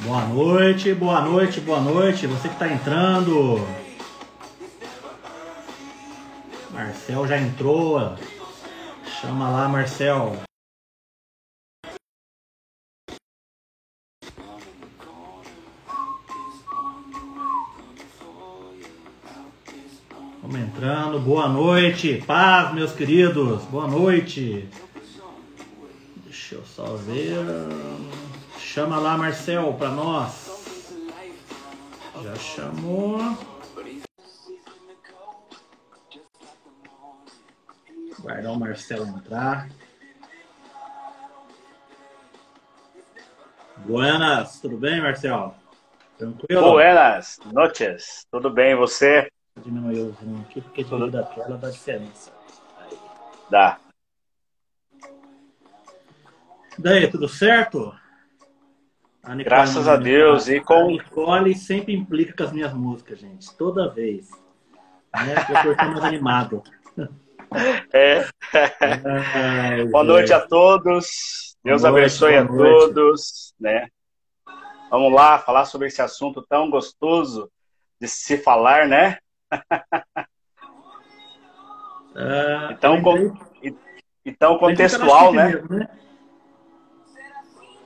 Boa 0.00 0.26
noite, 0.26 0.92
boa 0.92 1.20
noite, 1.20 1.60
boa 1.60 1.80
noite. 1.80 2.26
Você 2.26 2.48
que 2.48 2.54
está 2.54 2.66
entrando. 2.66 3.64
Marcel 6.72 7.28
já 7.28 7.38
entrou. 7.38 8.16
Chama 9.20 9.48
lá, 9.50 9.68
Marcel. 9.68 10.36
Vamos 20.42 20.58
entrando. 20.58 21.20
Boa 21.20 21.48
noite. 21.48 22.20
Paz, 22.26 22.74
meus 22.74 22.90
queridos. 22.92 23.62
Boa 23.66 23.86
noite. 23.86 24.68
Deixa 26.52 26.54
eu 26.54 26.66
só 26.66 26.96
ver. 26.96 27.38
Chama 28.58 28.98
lá, 28.98 29.16
Marcel, 29.16 29.72
para 29.72 29.88
nós. 29.88 30.92
Já 32.22 32.34
chamou. 32.34 33.18
Guardar 38.20 38.52
o 38.52 38.60
Marcelo 38.60 39.06
entrar. 39.06 39.70
Buenas, 43.86 44.60
tudo 44.60 44.76
bem, 44.76 45.00
Marcelo? 45.00 45.54
Tranquilo? 46.18 46.72
Buenas 46.72 47.40
noches, 47.46 48.26
tudo 48.30 48.50
bem, 48.50 48.76
você? 48.76 49.26
Diminuir 49.56 50.00
o 50.00 50.12
zoom 50.12 50.42
aqui, 50.42 50.60
porque 50.60 50.84
tudo 50.84 51.10
da 51.10 51.22
tela 51.22 51.56
dá 51.56 51.70
diferença. 51.70 52.30
Aí. 52.78 52.98
Dá. 53.50 53.78
Daí, 56.82 57.08
tudo 57.08 57.28
certo? 57.28 57.94
A 59.22 59.36
Graças 59.36 59.86
a 59.86 59.94
Deus. 59.94 60.48
E 60.48 60.58
com... 60.60 60.74
A 60.74 60.86
Nicole 60.88 61.54
sempre 61.54 61.94
implica 61.94 62.34
com 62.36 62.42
as 62.42 62.52
minhas 62.52 62.74
músicas, 62.74 63.20
gente. 63.20 63.56
Toda 63.56 63.88
vez. 63.88 64.28
Né? 65.14 65.34
Eu 65.64 65.76
tô 65.76 65.84
mais 65.84 66.04
animado. 66.04 66.62
É. 67.92 68.24
Ai, 69.36 69.84
boa 69.92 70.02
noite 70.02 70.32
a 70.32 70.40
todos. 70.40 71.54
Deus 71.62 71.82
noite, 71.82 71.98
abençoe 71.98 72.34
a 72.34 72.46
todos. 72.46 73.52
Né? 73.60 73.88
Vamos 74.90 75.12
lá 75.12 75.38
falar 75.38 75.66
sobre 75.66 75.88
esse 75.88 76.00
assunto 76.00 76.42
tão 76.48 76.70
gostoso 76.70 77.52
de 78.00 78.08
se 78.08 78.38
falar, 78.38 78.88
né? 78.88 79.18
Ah, 82.16 82.70
então, 82.72 83.02
com... 83.02 83.36
então 84.24 84.56
contextual, 84.56 85.34
né? 85.34 85.48
Mesmo, 85.48 85.76
né? 85.76 85.88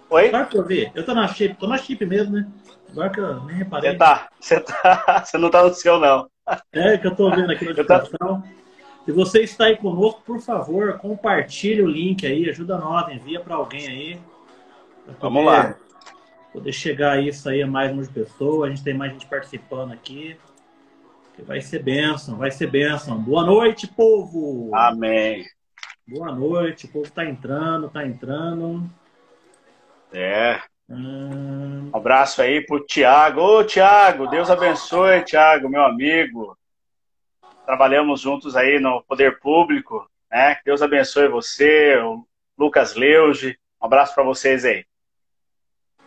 Oi? 0.09 0.29
Agora 0.29 0.47
que 0.47 0.57
eu 0.57 0.65
vi. 0.65 0.91
Eu 0.95 1.05
tô 1.05 1.15
na 1.15 1.27
chip, 1.29 1.55
tô 1.57 1.67
na 1.67 1.79
chip 1.79 2.05
mesmo, 2.07 2.35
né? 2.35 2.49
Agora 2.91 3.11
que 3.11 3.21
eu 3.21 3.45
nem 3.45 3.57
reparei. 3.57 3.91
Você 3.91 3.97
tá, 3.97 4.29
você 4.41 4.61
tá, 4.61 5.23
você 5.27 5.39
não 5.39 5.51
tá 5.51 5.63
no 5.63 5.75
seu, 5.75 5.99
não. 5.99 6.29
É, 6.73 6.97
que 6.97 7.07
eu 7.07 7.15
tô 7.15 7.31
vendo 7.31 7.51
aqui 7.51 7.65
na 7.65 7.71
notificação. 7.73 8.43
Se 9.05 9.13
você 9.13 9.43
está 9.43 9.67
aí 9.67 9.77
conosco, 9.77 10.23
por 10.25 10.41
favor, 10.41 10.99
compartilhe 10.99 11.83
o 11.83 11.89
link 11.89 12.27
aí, 12.27 12.49
ajuda 12.49 12.79
nós, 12.79 13.13
envia 13.13 13.41
para 13.41 13.57
alguém 13.57 13.87
aí. 13.87 14.21
Vamos 15.21 15.45
lá. 15.45 15.77
Poder 16.53 16.73
chegar 16.73 17.23
isso 17.23 17.49
aí 17.49 17.63
a 17.63 17.67
mais 17.67 17.95
de 17.97 18.13
pessoas. 18.13 18.69
A 18.69 18.75
gente 18.75 18.85
tem 18.85 18.95
mais 18.95 19.13
gente 19.13 19.27
participando 19.27 19.93
aqui. 19.93 20.37
Que 21.35 21.43
vai 21.43 21.61
ser 21.61 21.83
bênção, 21.83 22.37
vai 22.37 22.51
ser 22.51 22.69
bênção. 22.69 23.19
Boa 23.19 23.45
noite, 23.45 23.87
povo! 23.87 24.71
Amém. 24.75 25.45
Boa 26.09 26.33
noite, 26.33 26.87
o 26.87 26.89
povo 26.89 27.11
tá 27.11 27.25
entrando, 27.25 27.91
tá 27.91 28.07
entrando. 28.07 28.89
É. 30.13 30.61
Um 30.89 31.91
abraço 31.93 32.41
aí 32.41 32.61
pro 32.65 32.85
Tiago. 32.87 33.41
Ô, 33.41 33.65
Tiago, 33.65 34.29
Deus 34.29 34.49
abençoe, 34.49 35.25
Tiago, 35.25 35.69
meu 35.69 35.85
amigo. 35.85 36.57
Trabalhamos 37.65 38.21
juntos 38.21 38.57
aí 38.57 38.79
no 38.79 39.03
Poder 39.03 39.41
Público, 39.41 40.09
né? 40.31 40.59
Deus 40.65 40.83
abençoe 40.83 41.29
você, 41.29 41.97
o 41.97 42.25
Lucas 42.57 42.95
Leuge. 42.95 43.59
Um 43.83 43.87
abraço 43.87 44.15
para 44.15 44.23
vocês 44.23 44.65
aí. 44.65 44.85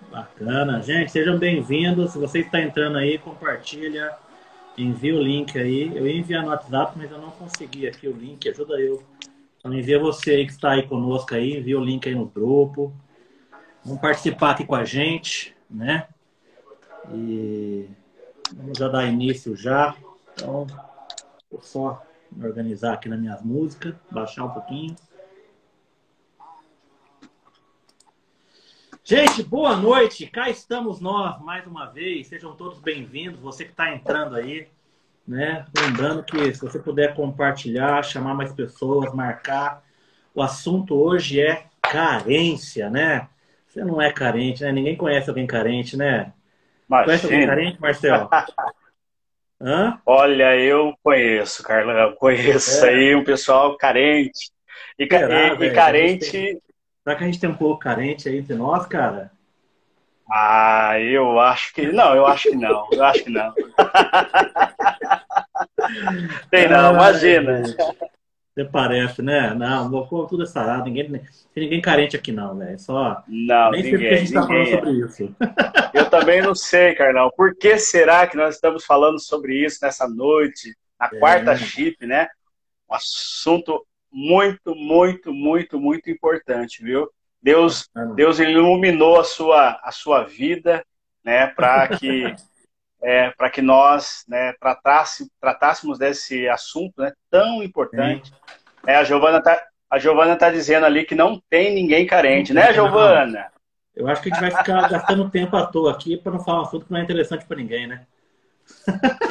Bacana. 0.09 0.81
Gente, 0.81 1.11
sejam 1.11 1.37
bem-vindos. 1.37 2.13
Se 2.13 2.17
você 2.17 2.39
está 2.39 2.61
entrando 2.61 2.97
aí, 2.97 3.17
compartilha, 3.17 4.15
envia 4.77 5.13
o 5.13 5.21
link 5.21 5.59
aí. 5.59 5.91
Eu 5.93 6.07
ia 6.07 6.17
enviar 6.17 6.41
no 6.41 6.49
WhatsApp, 6.49 6.93
mas 6.97 7.11
eu 7.11 7.17
não 7.17 7.31
consegui 7.31 7.85
aqui 7.85 8.07
o 8.07 8.15
link. 8.15 8.47
Ajuda 8.47 8.79
eu. 8.79 9.03
Então 9.57 9.73
envia 9.73 9.99
você 9.99 10.31
aí 10.31 10.45
que 10.45 10.53
está 10.53 10.71
aí 10.71 10.87
conosco 10.87 11.35
aí, 11.35 11.57
envia 11.57 11.77
o 11.77 11.83
link 11.83 12.07
aí 12.07 12.15
no 12.15 12.25
grupo. 12.25 12.93
Vamos 13.83 14.01
participar 14.01 14.51
aqui 14.51 14.65
com 14.65 14.75
a 14.75 14.83
gente, 14.83 15.55
né? 15.69 16.07
E 17.13 17.89
vamos 18.53 18.77
já 18.77 18.89
dar 18.89 19.05
início 19.05 19.55
já. 19.55 19.95
Então, 20.33 20.67
vou 21.49 21.61
só 21.61 22.03
me 22.29 22.45
organizar 22.45 22.93
aqui 22.93 23.07
nas 23.07 23.19
minhas 23.19 23.41
músicas, 23.41 23.95
baixar 24.11 24.43
um 24.43 24.49
pouquinho. 24.49 24.95
Gente, 29.01 29.41
boa 29.41 29.77
noite. 29.77 30.27
Cá 30.27 30.49
estamos 30.49 30.99
nós 30.99 31.41
mais 31.41 31.65
uma 31.65 31.85
vez. 31.85 32.27
Sejam 32.27 32.53
todos 32.55 32.79
bem-vindos. 32.79 33.39
Você 33.39 33.63
que 33.63 33.71
está 33.71 33.95
entrando 33.95 34.35
aí, 34.35 34.67
né? 35.25 35.65
Lembrando 35.75 36.21
que 36.21 36.53
se 36.53 36.61
você 36.61 36.77
puder 36.77 37.15
compartilhar, 37.15 38.03
chamar 38.03 38.35
mais 38.35 38.51
pessoas, 38.51 39.13
marcar. 39.13 39.83
O 40.35 40.41
assunto 40.43 40.95
hoje 40.95 41.39
é 41.39 41.65
carência, 41.81 42.89
né? 42.89 43.29
Você 43.69 43.83
não 43.83 44.01
é 44.01 44.11
carente, 44.11 44.63
né? 44.63 44.71
Ninguém 44.71 44.95
conhece 44.95 45.29
alguém 45.29 45.45
carente, 45.45 45.95
né? 45.95 46.33
Imagina. 46.87 47.05
Conhece 47.05 47.25
alguém 47.25 47.47
carente, 47.47 47.79
Marcelo? 47.79 48.29
Hã? 49.61 50.01
Olha, 50.05 50.57
eu 50.57 50.93
conheço, 51.03 51.61
Carla. 51.61 51.93
Eu 51.93 52.15
conheço 52.15 52.83
é. 52.85 52.89
aí 52.89 53.15
um 53.15 53.23
pessoal 53.23 53.77
carente. 53.77 54.51
E, 54.97 55.05
Será, 55.05 55.53
e, 55.53 55.65
e 55.65 55.71
carente. 55.71 56.31
Tem... 56.31 56.61
Será 57.03 57.15
que 57.15 57.23
a 57.23 57.27
gente 57.27 57.39
tem 57.39 57.49
um 57.49 57.55
pouco 57.55 57.79
carente 57.79 58.27
aí 58.27 58.37
entre 58.37 58.55
nós, 58.55 58.87
cara? 58.87 59.31
Ah, 60.31 60.99
eu 60.99 61.39
acho 61.39 61.73
que. 61.73 61.91
Não, 61.91 62.15
eu 62.15 62.25
acho 62.25 62.49
que 62.49 62.55
não. 62.55 62.87
Eu 62.91 63.03
acho 63.03 63.23
que 63.23 63.29
não. 63.29 63.53
tem 66.49 66.69
não, 66.69 66.93
imagina. 66.93 67.63
Você 68.59 68.65
parece, 68.65 69.21
né? 69.21 69.53
Não, 69.53 69.89
vou 69.89 70.27
tudo 70.27 70.43
essa 70.43 70.53
sarado, 70.53 70.83
ninguém 70.83 71.09
tem 71.09 71.23
ninguém 71.55 71.81
carente 71.81 72.17
aqui 72.17 72.29
não, 72.29 72.57
velho. 72.57 72.77
Só 72.77 73.23
não, 73.25 73.71
nem 73.71 73.83
ninguém, 73.83 73.83
sei 73.83 73.91
porque 73.91 74.07
a 74.07 74.17
gente 74.17 74.27
está 74.27 74.47
falando 74.47 74.69
sobre 74.69 74.91
isso. 74.91 75.35
Eu 75.93 76.09
também 76.09 76.41
não 76.41 76.53
sei, 76.53 76.93
Carlão. 76.93 77.31
Por 77.37 77.55
que 77.55 77.77
será 77.77 78.27
que 78.27 78.35
nós 78.35 78.55
estamos 78.55 78.83
falando 78.83 79.17
sobre 79.17 79.63
isso 79.63 79.79
nessa 79.81 80.09
noite, 80.09 80.75
na 80.99 81.05
é. 81.05 81.19
quarta 81.19 81.55
chip, 81.55 82.05
né? 82.05 82.27
Um 82.89 82.95
assunto 82.95 83.87
muito, 84.11 84.75
muito, 84.75 85.33
muito, 85.33 85.79
muito 85.79 86.09
importante, 86.09 86.83
viu? 86.83 87.09
Deus, 87.41 87.89
Deus 88.13 88.39
iluminou 88.39 89.21
a 89.21 89.23
sua, 89.23 89.79
a 89.81 89.91
sua 89.93 90.25
vida, 90.25 90.83
né, 91.23 91.47
para 91.47 91.87
que 91.87 92.25
é, 93.01 93.31
para 93.31 93.49
que 93.49 93.61
nós 93.61 94.25
né, 94.27 94.53
tratasse, 94.59 95.29
tratássemos 95.39 95.97
desse 95.97 96.47
assunto 96.47 97.01
né, 97.01 97.11
tão 97.29 97.63
importante. 97.63 98.33
É, 98.85 98.95
a 98.95 99.03
Giovana 99.03 99.39
está 99.39 99.65
a 99.89 99.97
Giovana 99.97 100.35
tá 100.35 100.51
dizendo 100.51 100.85
ali 100.85 101.03
que 101.03 101.15
não 101.15 101.41
tem 101.49 101.73
ninguém 101.73 102.05
carente, 102.05 102.53
né, 102.53 102.71
Giovana? 102.71 103.47
Eu 103.95 104.07
acho 104.07 104.21
que 104.21 104.31
a 104.31 104.35
gente 104.35 104.41
vai 104.41 104.63
ficar 104.63 104.87
gastando 104.87 105.29
tempo 105.31 105.57
à 105.57 105.65
toa 105.65 105.91
aqui 105.91 106.15
para 106.15 106.31
não 106.31 106.39
falar 106.39 106.59
um 106.59 106.65
assunto 106.65 106.85
que 106.85 106.91
não 106.91 106.99
é 106.99 107.03
interessante 107.03 107.43
para 107.45 107.57
ninguém, 107.57 107.87
né? 107.87 108.05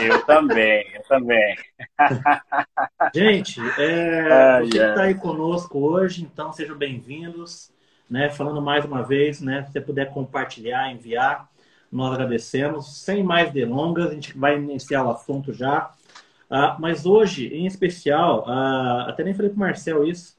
Eu 0.01 0.25
também, 0.27 0.85
eu 0.95 1.03
também. 1.05 1.57
Gente, 3.15 3.61
é, 3.79 4.61
você 4.61 4.71
que 4.71 4.79
está 4.79 5.03
aí 5.03 5.15
conosco 5.15 5.79
hoje, 5.79 6.23
então 6.23 6.53
sejam 6.53 6.77
bem-vindos. 6.77 7.71
Né? 8.11 8.31
Falando 8.31 8.61
mais 8.61 8.85
uma 8.85 9.03
vez, 9.03 9.41
né? 9.41 9.63
Se 9.65 9.73
você 9.73 9.81
puder 9.81 10.11
compartilhar, 10.11 10.91
enviar, 10.91 11.49
nós 11.91 12.13
agradecemos. 12.13 13.01
Sem 13.01 13.23
mais 13.23 13.53
delongas, 13.53 14.11
a 14.11 14.15
gente 14.15 14.37
vai 14.37 14.57
iniciar 14.59 15.05
o 15.05 15.11
assunto 15.11 15.53
já. 15.53 15.93
Uh, 16.51 16.81
mas 16.81 17.05
hoje, 17.05 17.49
em 17.49 17.67
especial, 17.67 18.45
uh, 18.47 19.09
até 19.09 19.23
nem 19.23 19.35
falei 19.35 19.51
para 19.51 19.57
o 19.57 19.61
Marcel 19.61 20.07
isso, 20.07 20.37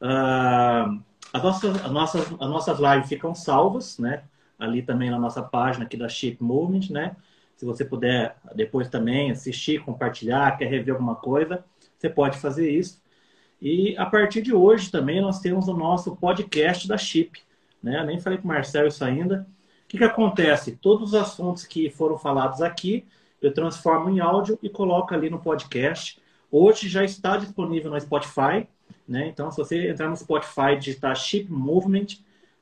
uh, 0.00 1.00
as, 1.32 1.42
nossas, 1.42 1.84
as, 1.84 1.90
nossas, 1.90 2.32
as 2.32 2.48
nossas 2.48 2.78
lives 2.78 3.08
ficam 3.08 3.34
salvas, 3.34 3.98
né? 3.98 4.22
Ali 4.58 4.82
também 4.82 5.10
na 5.10 5.18
nossa 5.18 5.42
página 5.42 5.84
aqui 5.84 5.96
da 5.96 6.08
Shape 6.08 6.42
Movement, 6.42 6.90
né? 6.90 7.16
Se 7.56 7.64
você 7.64 7.84
puder 7.84 8.36
depois 8.54 8.88
também 8.88 9.30
assistir, 9.30 9.84
compartilhar, 9.84 10.56
quer 10.56 10.68
rever 10.68 10.94
alguma 10.94 11.14
coisa, 11.14 11.64
você 11.96 12.08
pode 12.08 12.38
fazer 12.38 12.70
isso. 12.70 13.00
E 13.60 13.96
a 13.96 14.04
partir 14.04 14.42
de 14.42 14.52
hoje 14.52 14.90
também 14.90 15.20
nós 15.20 15.38
temos 15.38 15.68
o 15.68 15.76
nosso 15.76 16.16
podcast 16.16 16.88
da 16.88 16.98
Chip. 16.98 17.40
Né? 17.80 18.04
Nem 18.04 18.18
falei 18.18 18.38
com 18.38 18.44
o 18.44 18.48
Marcel 18.48 18.88
isso 18.88 19.04
ainda, 19.04 19.46
que, 19.92 19.98
que 19.98 20.04
acontece? 20.04 20.72
Todos 20.72 21.10
os 21.10 21.14
assuntos 21.14 21.66
que 21.66 21.90
foram 21.90 22.16
falados 22.16 22.62
aqui, 22.62 23.04
eu 23.42 23.52
transformo 23.52 24.08
em 24.08 24.20
áudio 24.20 24.58
e 24.62 24.70
coloco 24.70 25.12
ali 25.12 25.28
no 25.28 25.38
podcast. 25.38 26.18
Hoje 26.50 26.88
já 26.88 27.04
está 27.04 27.36
disponível 27.36 27.90
no 27.90 28.00
Spotify, 28.00 28.66
né? 29.06 29.28
Então, 29.28 29.50
se 29.50 29.58
você 29.58 29.90
entrar 29.90 30.08
no 30.08 30.16
Spotify 30.16 30.72
e 30.72 30.78
digitar 30.78 31.14
Chip 31.14 31.52
Movement, 31.52 32.06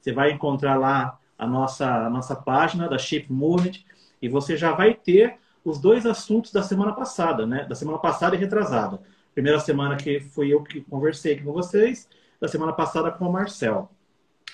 você 0.00 0.12
vai 0.12 0.32
encontrar 0.32 0.76
lá 0.76 1.20
a 1.38 1.46
nossa, 1.46 2.06
a 2.06 2.10
nossa 2.10 2.34
página 2.34 2.88
da 2.88 2.98
Shape 2.98 3.32
Movement 3.32 3.78
e 4.20 4.28
você 4.28 4.56
já 4.56 4.72
vai 4.72 4.92
ter 4.92 5.36
os 5.64 5.78
dois 5.78 6.06
assuntos 6.06 6.50
da 6.50 6.64
semana 6.64 6.90
passada, 6.90 7.46
né? 7.46 7.64
Da 7.64 7.76
semana 7.76 7.98
passada 7.98 8.34
e 8.34 8.38
retrasada. 8.40 9.00
Primeira 9.32 9.60
semana 9.60 9.94
que 9.94 10.18
fui 10.18 10.52
eu 10.52 10.64
que 10.64 10.80
conversei 10.80 11.34
aqui 11.34 11.44
com 11.44 11.52
vocês, 11.52 12.08
da 12.40 12.48
semana 12.48 12.72
passada 12.72 13.08
com 13.12 13.28
o 13.28 13.32
Marcel. 13.32 13.88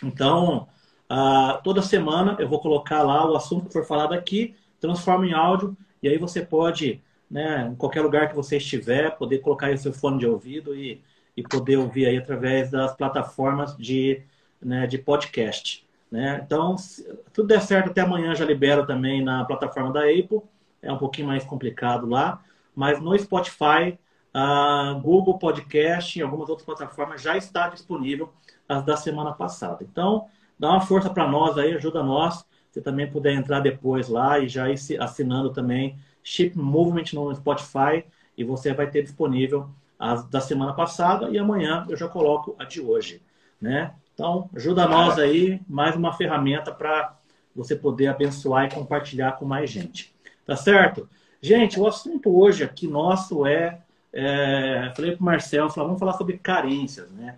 Então, 0.03 0.69
uh, 1.11 1.63
toda 1.63 1.83
semana 1.83 2.37
eu 2.39 2.49
vou 2.49 2.61
colocar 2.61 3.03
lá 3.03 3.29
o 3.31 3.37
assunto 3.37 3.67
que 3.67 3.73
for 3.73 3.85
falado 3.85 4.13
aqui, 4.13 4.55
transforma 4.81 5.27
em 5.27 5.33
áudio, 5.33 5.77
e 6.03 6.09
aí 6.09 6.19
você 6.19 6.45
pode, 6.45 7.03
né, 7.31 7.69
em 7.73 7.75
qualquer 7.75 8.03
lugar 8.03 8.29
que 8.29 8.37
você 8.37 8.59
estiver, 8.59 9.17
poder 9.17 9.39
colocar 9.39 9.67
aí 9.67 9.75
o 9.75 9.79
seu 9.79 9.93
fone 9.93 10.19
de 10.19 10.27
ouvido 10.27 10.75
e, 10.75 11.03
e 11.37 11.43
poder 11.43 11.77
ouvir 11.77 12.07
aí 12.07 12.17
através 12.17 12.71
das 12.71 12.95
plataformas 12.97 13.77
de, 13.77 14.23
né, 14.61 14.87
de 14.87 14.99
podcast. 14.99 15.87
Né? 16.11 16.41
Então, 16.45 16.79
se 16.79 17.05
tudo 17.33 17.49
der 17.49 17.61
certo, 17.61 17.91
até 17.91 18.01
amanhã 18.01 18.35
já 18.35 18.45
libero 18.45 18.87
também 18.87 19.23
na 19.23 19.45
plataforma 19.45 19.93
da 19.93 20.03
Apple. 20.03 20.41
É 20.81 20.93
um 20.93 20.99
pouquinho 20.99 21.27
mais 21.27 21.45
complicado 21.45 22.07
lá. 22.07 22.43
Mas 22.75 23.01
no 23.01 23.19
Spotify, 23.19 23.99
uh, 24.35 25.01
Google 25.01 25.39
Podcast 25.39 26.19
e 26.19 26.23
algumas 26.23 26.49
outras 26.49 26.65
plataformas 26.65 27.23
já 27.23 27.37
está 27.37 27.69
disponível 27.69 28.33
as 28.69 28.85
da 28.85 28.97
semana 28.97 29.33
passada. 29.33 29.79
Então, 29.83 30.27
dá 30.59 30.71
uma 30.71 30.81
força 30.81 31.11
para 31.11 31.29
nós 31.29 31.59
aí, 31.59 31.75
ajuda 31.75 32.03
nós. 32.03 32.45
Você 32.71 32.81
também 32.81 33.11
puder 33.11 33.33
entrar 33.33 33.61
depois 33.61 34.09
lá 34.09 34.39
e 34.39 34.49
já 34.49 34.69
ir 34.69 34.79
assinando 35.01 35.51
também 35.51 35.99
Chip 36.23 36.59
Movement 36.59 37.13
no 37.15 37.35
Spotify 37.35 38.05
e 38.37 38.45
você 38.45 38.75
vai 38.75 38.91
ter 38.91 39.03
disponível 39.03 39.71
as 39.99 40.29
da 40.29 40.41
semana 40.41 40.75
passada 40.75 41.31
e 41.31 41.39
amanhã 41.39 41.87
eu 41.89 41.97
já 41.97 42.07
coloco 42.09 42.55
a 42.59 42.65
de 42.65 42.81
hoje, 42.81 43.23
né? 43.61 43.95
Então, 44.13 44.51
ajuda 44.55 44.89
nós 44.89 45.19
aí, 45.19 45.61
mais 45.69 45.95
uma 45.95 46.13
ferramenta 46.13 46.73
para 46.73 47.17
você 47.55 47.77
poder 47.77 48.09
abençoar 48.09 48.67
e 48.67 48.75
compartilhar 48.75 49.33
com 49.33 49.45
mais 49.45 49.71
gente. 49.71 50.15
Tá 50.45 50.57
certo? 50.57 51.09
Gente, 51.41 51.79
o 51.79 51.87
assunto 51.87 52.37
hoje 52.39 52.65
aqui 52.65 52.87
nosso 52.87 53.47
é. 53.47 53.81
é 54.13 54.93
falei 54.95 55.13
para 55.13 55.23
o 55.23 55.25
Marcel, 55.25 55.69
falei, 55.71 55.87
vamos 55.87 56.01
falar 56.01 56.15
sobre 56.15 56.39
carências, 56.39 57.11
né? 57.11 57.37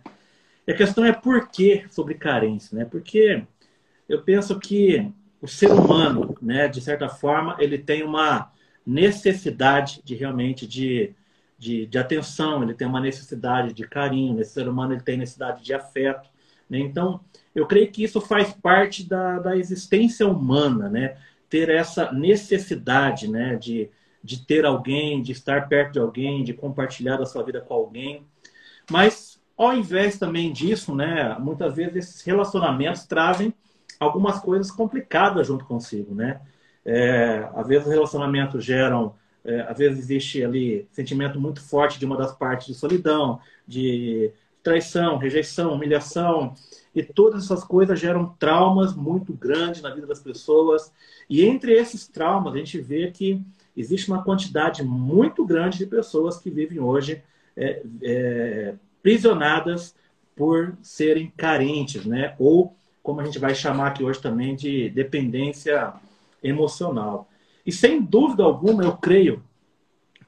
E 0.69 0.73
a 0.73 0.77
questão 0.77 1.03
é 1.03 1.13
por 1.13 1.49
que 1.49 1.87
sobre 1.89 2.13
carência, 2.13 2.77
né? 2.77 2.85
Porque 2.85 3.43
eu 4.07 4.23
penso 4.23 4.61
que 4.61 5.11
o 5.41 5.49
ser 5.49 5.71
humano, 5.71 6.37
né, 6.43 6.69
de 6.69 6.79
certa 6.83 7.09
forma, 7.09 7.57
ele 7.59 7.79
tem 7.79 8.03
uma 8.03 8.53
necessidade 8.85 10.03
de 10.05 10.15
realmente 10.15 10.67
de, 10.67 11.15
de, 11.59 11.87
de 11.87 11.97
atenção, 11.97 12.63
ele 12.63 12.75
tem 12.75 12.87
uma 12.87 13.01
necessidade 13.01 13.73
de 13.73 13.89
carinho, 13.89 14.39
esse 14.39 14.53
ser 14.53 14.69
humano 14.69 14.93
ele 14.93 15.01
tem 15.01 15.17
necessidade 15.17 15.65
de 15.65 15.73
afeto. 15.73 16.29
Né? 16.69 16.81
Então, 16.81 17.19
eu 17.55 17.67
creio 17.67 17.91
que 17.91 18.05
isso 18.05 18.21
faz 18.21 18.53
parte 18.53 19.09
da, 19.09 19.39
da 19.39 19.57
existência 19.57 20.29
humana, 20.29 20.91
né? 20.91 21.17
ter 21.49 21.71
essa 21.71 22.13
necessidade 22.13 23.27
né? 23.27 23.57
de, 23.57 23.89
de 24.23 24.45
ter 24.45 24.67
alguém, 24.67 25.23
de 25.23 25.33
estar 25.33 25.67
perto 25.67 25.95
de 25.95 25.99
alguém, 25.99 26.45
de 26.45 26.53
compartilhar 26.53 27.19
a 27.23 27.25
sua 27.25 27.43
vida 27.43 27.59
com 27.59 27.73
alguém. 27.73 28.27
Mas, 28.91 29.38
ao 29.59 29.75
invés 29.75 30.19
também 30.19 30.53
disso, 30.53 30.95
né? 30.95 31.37
muitas 31.39 31.75
vezes 31.75 31.97
esses 31.97 32.23
relacionamentos 32.23 33.05
trazem 33.05 33.53
algumas 33.99 34.39
coisas 34.39 34.71
complicadas 34.71 35.49
junto 35.49 35.65
consigo. 35.65 36.15
Né? 36.15 36.41
É, 36.85 37.49
às 37.55 37.67
vezes 37.67 37.87
os 37.87 37.93
relacionamentos 37.93 38.65
geram 38.65 39.15
é, 39.45 39.63
às 39.63 39.79
vezes 39.79 39.99
existe 39.99 40.45
ali 40.45 40.87
sentimento 40.93 41.41
muito 41.41 41.63
forte 41.63 41.99
de 41.99 42.05
uma 42.05 42.17
das 42.17 42.37
partes 42.37 42.67
de 42.67 42.75
solidão, 42.75 43.41
de 43.67 44.31
traição, 44.63 45.17
rejeição, 45.17 45.73
humilhação. 45.73 46.55
E 46.95 47.03
todas 47.03 47.45
essas 47.45 47.65
coisas 47.65 47.99
geram 47.99 48.35
traumas 48.39 48.95
muito 48.95 49.33
grandes 49.33 49.81
na 49.81 49.95
vida 49.95 50.07
das 50.07 50.21
pessoas. 50.21 50.93
E 51.31 51.45
entre 51.45 51.73
esses 51.73 52.07
traumas, 52.07 52.55
a 52.55 52.59
gente 52.59 52.79
vê 52.81 53.11
que 53.11 53.43
existe 53.77 54.11
uma 54.11 54.23
quantidade 54.23 54.83
muito 54.83 55.47
grande 55.47 55.79
de 55.79 55.87
pessoas 55.87 56.39
que 56.39 56.51
vivem 56.51 56.81
hoje 56.81 57.23
é, 57.57 57.83
é, 58.03 58.75
prisionadas 59.03 59.95
por 60.35 60.77
serem 60.83 61.33
carentes, 61.37 62.05
né? 62.05 62.35
Ou, 62.39 62.77
como 63.03 63.21
a 63.21 63.25
gente 63.25 63.39
vai 63.39 63.55
chamar 63.55 63.89
aqui 63.89 64.05
hoje 64.05 64.21
também, 64.21 64.55
de 64.55 64.89
dependência 64.91 65.93
emocional. 66.43 67.29
E 67.67 67.73
sem 67.73 68.01
dúvida 68.01 68.45
alguma, 68.45 68.85
eu 68.85 68.97
creio 68.97 69.43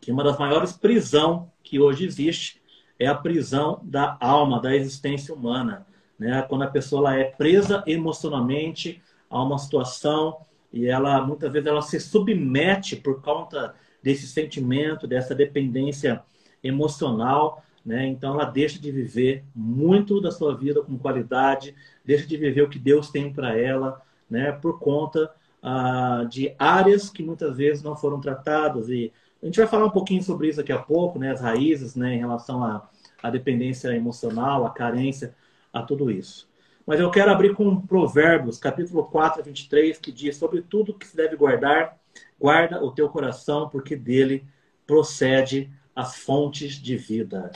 que 0.01 0.11
uma 0.11 0.25
das 0.25 0.39
maiores 0.39 0.73
prisões 0.73 1.43
que 1.63 1.79
hoje 1.79 2.05
existe 2.05 2.61
é 2.99 3.07
a 3.07 3.15
prisão 3.15 3.81
da 3.83 4.17
alma, 4.21 4.61
da 4.61 4.75
existência 4.75 5.35
humana. 5.35 5.87
Né? 6.19 6.43
Quando 6.43 6.63
a 6.63 6.69
pessoa 6.69 7.13
ela 7.13 7.21
é 7.21 7.25
presa 7.25 7.83
emocionalmente 7.87 9.03
a 9.29 9.43
uma 9.43 9.59
situação 9.59 10.39
e 10.73 10.87
ela 10.87 11.25
muitas 11.25 11.53
vezes 11.53 11.67
ela 11.67 11.83
se 11.83 11.99
submete 11.99 12.97
por 12.97 13.23
conta 13.23 13.75
desse 14.03 14.27
sentimento, 14.27 15.07
dessa 15.07 15.35
dependência 15.35 16.23
emocional, 16.63 17.65
né? 17.85 18.07
Então 18.07 18.35
ela 18.35 18.45
deixa 18.45 18.79
de 18.79 18.91
viver 18.91 19.45
muito 19.55 20.21
da 20.21 20.31
sua 20.31 20.57
vida 20.57 20.83
com 20.83 20.99
qualidade, 20.99 21.75
deixa 22.05 22.27
de 22.27 22.37
viver 22.37 22.63
o 22.63 22.69
que 22.69 22.79
Deus 22.79 23.11
tem 23.11 23.33
para 23.33 23.59
ela, 23.59 24.01
né? 24.29 24.53
Por 24.53 24.79
conta 24.79 25.31
ah, 25.63 26.27
de 26.29 26.55
áreas 26.59 27.11
que 27.11 27.23
muitas 27.23 27.57
vezes 27.57 27.83
não 27.83 27.97
foram 27.97 28.21
tratadas 28.21 28.89
e 28.89 29.13
a 29.43 29.47
gente 29.47 29.59
vai 29.59 29.67
falar 29.67 29.87
um 29.87 29.91
pouquinho 29.91 30.23
sobre 30.23 30.49
isso 30.49 30.59
daqui 30.59 30.73
a 30.73 30.79
pouco, 30.79 31.19
né? 31.19 31.31
As 31.31 31.41
raízes, 31.41 31.97
né? 31.97 32.15
Em 32.15 32.19
relação 32.19 32.63
à, 32.63 32.89
à 33.23 33.31
dependência 33.31 33.89
emocional, 33.95 34.67
à 34.67 34.71
carência, 34.71 35.35
a 35.73 35.83
tudo 35.83 36.11
isso. 36.11 36.49
Mas 36.87 37.01
eu 37.01 37.11
quero 37.11 37.31
abrir 37.31 37.55
com 37.55 37.81
Provérbios, 37.81 38.59
capítulo 38.59 39.05
4, 39.05 39.43
23, 39.43 39.99
que 39.99 40.13
diz: 40.13 40.37
Sobre 40.37 40.61
tudo 40.61 40.93
que 40.93 41.07
se 41.07 41.17
deve 41.17 41.37
guardar, 41.37 41.97
guarda 42.39 42.83
o 42.85 42.91
teu 42.91 43.09
coração, 43.09 43.69
porque 43.69 43.97
dele 43.97 44.45
procede 44.87 45.71
as 45.95 46.17
fontes 46.17 46.75
de 46.75 46.97
vida. 46.97 47.51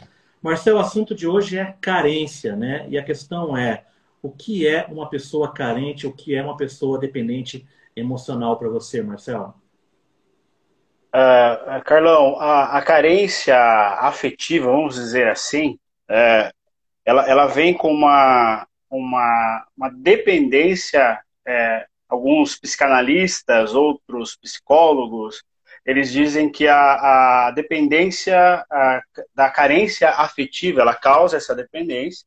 Marcelo, 0.45 0.77
o 0.77 0.81
assunto 0.83 1.15
de 1.15 1.27
hoje 1.27 1.57
é 1.57 1.75
carência, 1.81 2.55
né? 2.55 2.87
E 2.91 2.99
a 2.99 3.03
questão 3.03 3.57
é: 3.57 3.87
o 4.21 4.31
que 4.31 4.69
é 4.69 4.85
uma 4.91 5.09
pessoa 5.09 5.51
carente, 5.51 6.07
o 6.07 6.13
que 6.13 6.35
é 6.35 6.43
uma 6.43 6.55
pessoa 6.55 6.99
dependente 6.99 7.67
emocional 7.97 8.59
para 8.59 8.69
você, 8.69 9.03
Marcelo? 9.03 9.55
Uh, 11.15 11.83
Carlão, 11.87 12.39
a, 12.39 12.77
a, 12.77 12.83
carência 12.83 13.57
afetiva, 13.57 14.67
vamos 14.67 14.97
dizer 14.97 15.29
assim, 15.29 15.79
é, 16.11 16.51
ela, 17.07 17.27
ela 17.27 17.47
vem 17.47 17.73
com 17.73 17.91
uma, 17.91 18.67
uma, 18.91 19.67
uma 19.75 19.89
dependência, 19.89 21.23
é, 21.47 21.87
alguns 22.07 22.59
psicanalistas, 22.59 23.75
outros 23.75 24.37
psicólogos, 24.37 25.43
eles 25.85 26.11
dizem 26.11 26.51
que 26.51 26.67
a, 26.67 27.47
a 27.47 27.51
dependência 27.51 28.65
a, 28.71 29.03
da 29.35 29.51
carência 29.51 30.11
afetiva, 30.11 30.81
ela 30.81 30.95
causa 30.95 31.37
essa 31.37 31.55
dependência, 31.55 32.27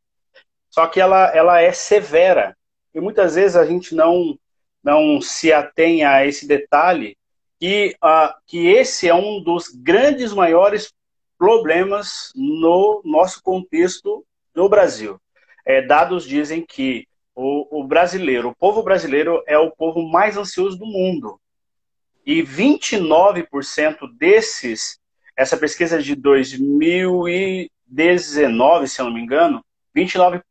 só 0.70 0.86
que 0.88 1.00
ela, 1.00 1.36
ela 1.36 1.62
é 1.62 1.72
severa. 1.72 2.56
E 2.94 3.00
muitas 3.00 3.36
vezes 3.36 3.56
a 3.56 3.66
gente 3.66 3.96
não, 3.96 4.38
não 4.84 5.20
se 5.20 5.52
atém 5.52 6.04
a 6.04 6.26
esse 6.26 6.48
detalhe, 6.48 7.18
que, 7.60 7.96
uh, 8.04 8.34
que 8.46 8.68
esse 8.68 9.08
é 9.08 9.14
um 9.16 9.42
dos 9.42 9.70
grandes 9.70 10.32
maiores 10.34 10.94
problemas 11.38 12.32
no 12.36 13.02
nosso 13.04 13.42
contexto 13.42 14.26
no 14.56 14.70
Brasil. 14.70 15.20
É, 15.66 15.82
dados 15.82 16.26
dizem 16.26 16.66
que 16.66 17.08
o, 17.36 17.82
o, 17.82 17.84
brasileiro, 17.84 18.50
o 18.50 18.56
povo 18.56 18.82
brasileiro 18.82 19.44
é 19.46 19.58
o 19.58 19.72
povo 19.72 20.02
mais 20.02 20.38
ansioso 20.38 20.78
do 20.78 20.86
mundo. 20.86 21.40
E 22.28 22.44
29% 22.44 24.00
desses, 24.18 25.00
essa 25.38 25.56
pesquisa 25.56 26.04
de 26.04 26.14
2019, 26.14 28.88
se 28.90 29.00
eu 29.00 29.06
não 29.06 29.14
me 29.14 29.22
engano, 29.22 29.64
29%, 29.96 30.42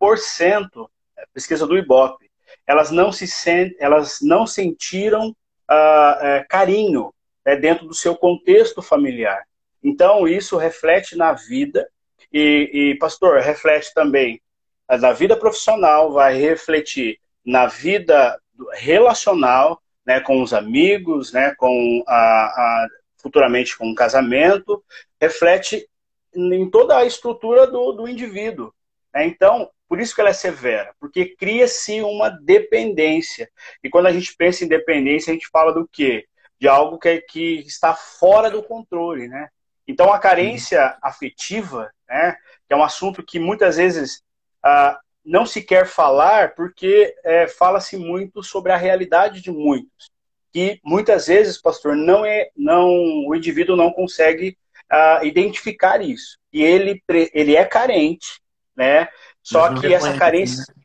é 1.18 1.26
pesquisa 1.35 1.66
do 1.66 1.76
IBOP, 1.76 2.30
elas 2.66 2.90
não 2.90 3.12
se 3.12 3.26
sent, 3.26 3.75
elas 3.78 4.21
não 4.23 4.47
sentiram 4.47 5.28
uh, 5.28 6.47
carinho 6.49 7.12
né, 7.45 7.56
dentro 7.56 7.87
do 7.87 7.92
seu 7.92 8.16
contexto 8.16 8.80
familiar. 8.80 9.45
Então, 9.85 10.26
isso 10.26 10.56
reflete 10.56 11.14
na 11.14 11.35
vida, 11.35 11.87
e, 12.33 12.71
e, 12.73 12.95
pastor, 12.99 13.40
reflete 13.40 13.92
também 13.92 14.40
na 14.88 15.12
vida 15.12 15.37
profissional, 15.37 16.11
vai 16.11 16.38
refletir 16.38 17.21
na 17.45 17.66
vida 17.66 18.40
relacional, 18.73 19.83
né, 20.06 20.20
com 20.20 20.40
os 20.42 20.54
amigos, 20.54 21.32
né, 21.32 21.54
com 21.56 22.02
a, 22.06 22.14
a, 22.14 22.88
futuramente 23.18 23.76
com 23.76 23.90
o 23.90 23.94
casamento, 23.94 24.82
reflete 25.20 25.88
em 26.34 26.70
toda 26.70 26.98
a 26.98 27.04
estrutura 27.04 27.66
do, 27.66 27.92
do 27.92 28.08
indivíduo. 28.08 28.72
Né? 29.12 29.26
Então, 29.26 29.70
por 29.88 30.00
isso 30.00 30.14
que 30.14 30.20
ela 30.20 30.30
é 30.30 30.34
severa, 30.34 30.94
porque 31.00 31.36
cria-se 31.36 32.00
uma 32.02 32.28
dependência. 32.28 33.50
E 33.82 33.88
quando 33.88 34.06
a 34.06 34.12
gente 34.12 34.34
pensa 34.36 34.64
em 34.64 34.68
dependência, 34.68 35.30
a 35.30 35.34
gente 35.34 35.48
fala 35.48 35.72
do 35.72 35.88
quê? 35.90 36.26
De 36.60 36.68
algo 36.68 36.98
que, 36.98 37.20
que 37.22 37.60
está 37.66 37.94
fora 37.94 38.50
do 38.50 38.62
controle, 38.62 39.28
né? 39.28 39.48
Então, 39.86 40.12
a 40.12 40.18
carência 40.18 40.96
afetiva, 41.00 41.90
né, 42.08 42.36
que 42.66 42.75
é 42.75 42.76
um 42.76 42.82
assunto 42.82 43.22
que 43.22 43.38
muitas 43.38 43.76
vezes 43.76 44.22
ah, 44.62 44.98
não 45.26 45.45
se 45.45 45.61
quer 45.61 45.87
falar 45.87 46.54
porque 46.54 47.14
é, 47.25 47.49
fala-se 47.49 47.97
muito 47.97 48.42
sobre 48.42 48.73
a 48.73 48.76
realidade 48.76 49.40
de 49.42 49.50
muitos. 49.50 50.11
Que 50.52 50.80
muitas 50.83 51.26
vezes, 51.26 51.61
pastor, 51.61 51.97
não 51.97 52.25
é, 52.25 52.49
não, 52.56 52.88
o 53.26 53.35
indivíduo 53.35 53.76
não 53.76 53.92
consegue 53.92 54.56
uh, 54.90 55.25
identificar 55.25 56.00
isso. 56.00 56.38
E 56.52 56.62
ele, 56.62 57.02
ele 57.35 57.56
é 57.56 57.64
carente, 57.64 58.40
né? 58.75 59.09
Só 59.42 59.75
que 59.75 59.92
essa 59.92 60.16
carência. 60.16 60.64
Né? 60.68 60.83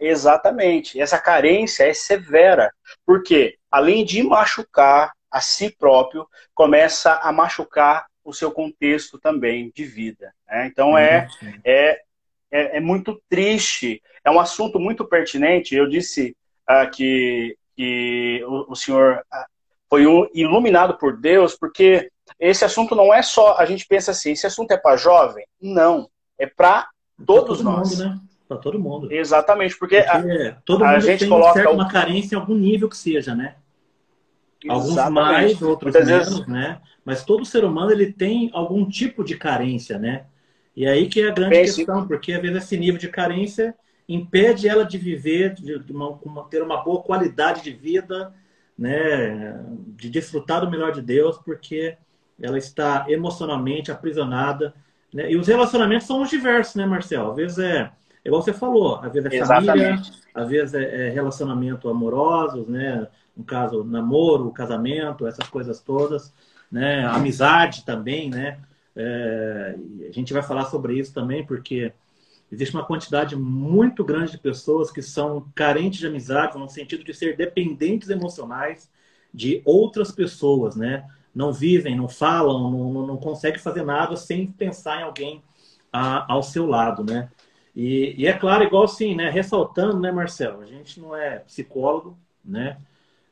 Exatamente. 0.00 1.00
Essa 1.00 1.18
carência 1.18 1.84
é 1.84 1.94
severa. 1.94 2.72
Porque, 3.06 3.56
além 3.70 4.04
de 4.04 4.22
machucar 4.22 5.12
a 5.30 5.40
si 5.40 5.70
próprio, 5.70 6.26
começa 6.54 7.14
a 7.14 7.30
machucar 7.30 8.06
o 8.24 8.32
seu 8.32 8.50
contexto 8.50 9.18
também 9.18 9.70
de 9.74 9.84
vida. 9.84 10.32
Né? 10.48 10.66
Então 10.66 10.96
é, 10.96 11.28
é, 11.64 12.00
é, 12.54 12.76
é, 12.76 12.80
muito 12.80 13.20
triste, 13.28 14.00
é 14.24 14.30
um 14.30 14.38
assunto 14.38 14.78
muito 14.78 15.04
pertinente. 15.04 15.74
Eu 15.74 15.88
disse 15.88 16.36
uh, 16.70 16.88
que, 16.88 17.58
que 17.76 18.44
o, 18.46 18.72
o 18.72 18.76
senhor 18.76 19.16
uh, 19.16 19.44
foi 19.90 20.06
um, 20.06 20.28
iluminado 20.32 20.96
por 20.96 21.16
Deus, 21.16 21.56
porque 21.56 22.08
esse 22.38 22.64
assunto 22.64 22.94
não 22.94 23.12
é 23.12 23.22
só, 23.22 23.56
a 23.58 23.66
gente 23.66 23.84
pensa 23.88 24.12
assim, 24.12 24.30
esse 24.30 24.46
assunto 24.46 24.70
é 24.70 24.76
para 24.76 24.96
jovem? 24.96 25.44
Não, 25.60 26.08
é 26.38 26.46
para 26.46 26.88
todos 27.26 27.58
todo 27.58 27.64
nós. 27.64 27.90
Mundo, 27.90 28.04
né? 28.08 28.20
Para 28.46 28.58
todo 28.58 28.78
mundo. 28.78 29.12
Exatamente, 29.12 29.76
porque, 29.76 30.00
porque 30.02 30.42
a, 30.48 30.52
todo 30.64 30.84
mundo 30.84 30.94
a 30.94 31.00
gente 31.00 31.20
tem 31.20 31.28
coloca 31.28 31.70
uma 31.70 31.88
carência 31.88 32.36
em 32.36 32.38
algum 32.38 32.54
nível 32.54 32.88
que 32.88 32.96
seja, 32.96 33.34
né? 33.34 33.56
Alguns 34.68 34.94
mais, 35.10 35.60
outros 35.60 35.92
Muitas 35.92 36.08
menos, 36.08 36.28
vezes... 36.28 36.46
né? 36.46 36.80
Mas 37.04 37.24
todo 37.24 37.44
ser 37.44 37.64
humano 37.64 37.90
ele 37.90 38.12
tem 38.12 38.48
algum 38.54 38.88
tipo 38.88 39.24
de 39.24 39.36
carência, 39.36 39.98
né? 39.98 40.26
E 40.76 40.86
aí 40.86 41.08
que 41.08 41.20
é 41.20 41.28
a 41.28 41.32
grande 41.32 41.54
Pense... 41.54 41.76
questão, 41.76 42.06
porque 42.06 42.32
às 42.32 42.42
vezes 42.42 42.64
esse 42.64 42.76
nível 42.76 42.98
de 42.98 43.08
carência 43.08 43.74
impede 44.08 44.68
ela 44.68 44.84
de 44.84 44.98
viver, 44.98 45.54
de, 45.54 45.92
uma, 45.92 46.18
ter 46.50 46.62
uma 46.62 46.82
boa 46.82 47.02
qualidade 47.02 47.62
de 47.62 47.72
vida, 47.72 48.32
né? 48.76 49.64
De 49.96 50.10
desfrutar 50.10 50.60
do 50.60 50.70
melhor 50.70 50.92
de 50.92 51.00
Deus, 51.00 51.38
porque 51.38 51.96
ela 52.40 52.58
está 52.58 53.06
emocionalmente 53.08 53.90
aprisionada. 53.90 54.74
Né? 55.12 55.30
E 55.30 55.36
os 55.36 55.46
relacionamentos 55.46 56.06
são 56.06 56.22
os 56.22 56.28
diversos, 56.28 56.74
né, 56.74 56.84
Marcelo? 56.84 57.30
Às 57.30 57.36
vezes 57.36 57.58
é, 57.58 57.90
igual 58.24 58.42
você 58.42 58.52
falou, 58.52 58.96
às 58.96 59.12
vezes 59.12 59.32
é 59.32 59.36
Exatamente. 59.36 59.78
família, 59.78 60.02
às 60.34 60.48
vezes 60.48 60.74
é, 60.74 61.06
é 61.06 61.10
relacionamento 61.10 61.88
amorosos, 61.88 62.66
né? 62.66 63.06
no 63.36 63.44
caso, 63.44 63.84
namoro, 63.84 64.50
casamento, 64.50 65.26
essas 65.26 65.48
coisas 65.48 65.80
todas, 65.80 66.32
né? 66.70 67.04
Amizade 67.06 67.84
também, 67.84 68.30
né? 68.30 68.58
É, 68.96 69.76
a 70.08 70.12
gente 70.12 70.32
vai 70.32 70.42
falar 70.42 70.66
sobre 70.66 70.98
isso 70.98 71.12
também, 71.12 71.44
porque 71.44 71.92
existe 72.50 72.74
uma 72.74 72.84
quantidade 72.84 73.36
muito 73.36 74.04
grande 74.04 74.32
de 74.32 74.38
pessoas 74.38 74.90
que 74.90 75.02
são 75.02 75.50
carentes 75.54 75.98
de 76.00 76.06
amizade, 76.06 76.58
no 76.58 76.68
sentido 76.68 77.04
de 77.04 77.12
ser 77.14 77.36
dependentes 77.36 78.08
emocionais 78.08 78.90
de 79.32 79.62
outras 79.64 80.12
pessoas, 80.12 80.76
né? 80.76 81.08
Não 81.34 81.52
vivem, 81.52 81.96
não 81.96 82.08
falam, 82.08 82.70
não, 82.70 83.06
não 83.06 83.16
conseguem 83.16 83.58
fazer 83.58 83.82
nada 83.82 84.16
sem 84.16 84.46
pensar 84.46 85.00
em 85.00 85.04
alguém 85.04 85.42
a, 85.92 86.32
ao 86.32 86.42
seu 86.42 86.66
lado, 86.66 87.02
né? 87.04 87.28
E, 87.74 88.14
e, 88.16 88.26
é 88.26 88.32
claro, 88.32 88.62
igual 88.64 88.84
assim, 88.84 89.16
né? 89.16 89.30
Ressaltando, 89.30 89.98
né, 89.98 90.12
Marcelo? 90.12 90.60
A 90.60 90.66
gente 90.66 91.00
não 91.00 91.16
é 91.16 91.40
psicólogo, 91.40 92.16
né? 92.44 92.78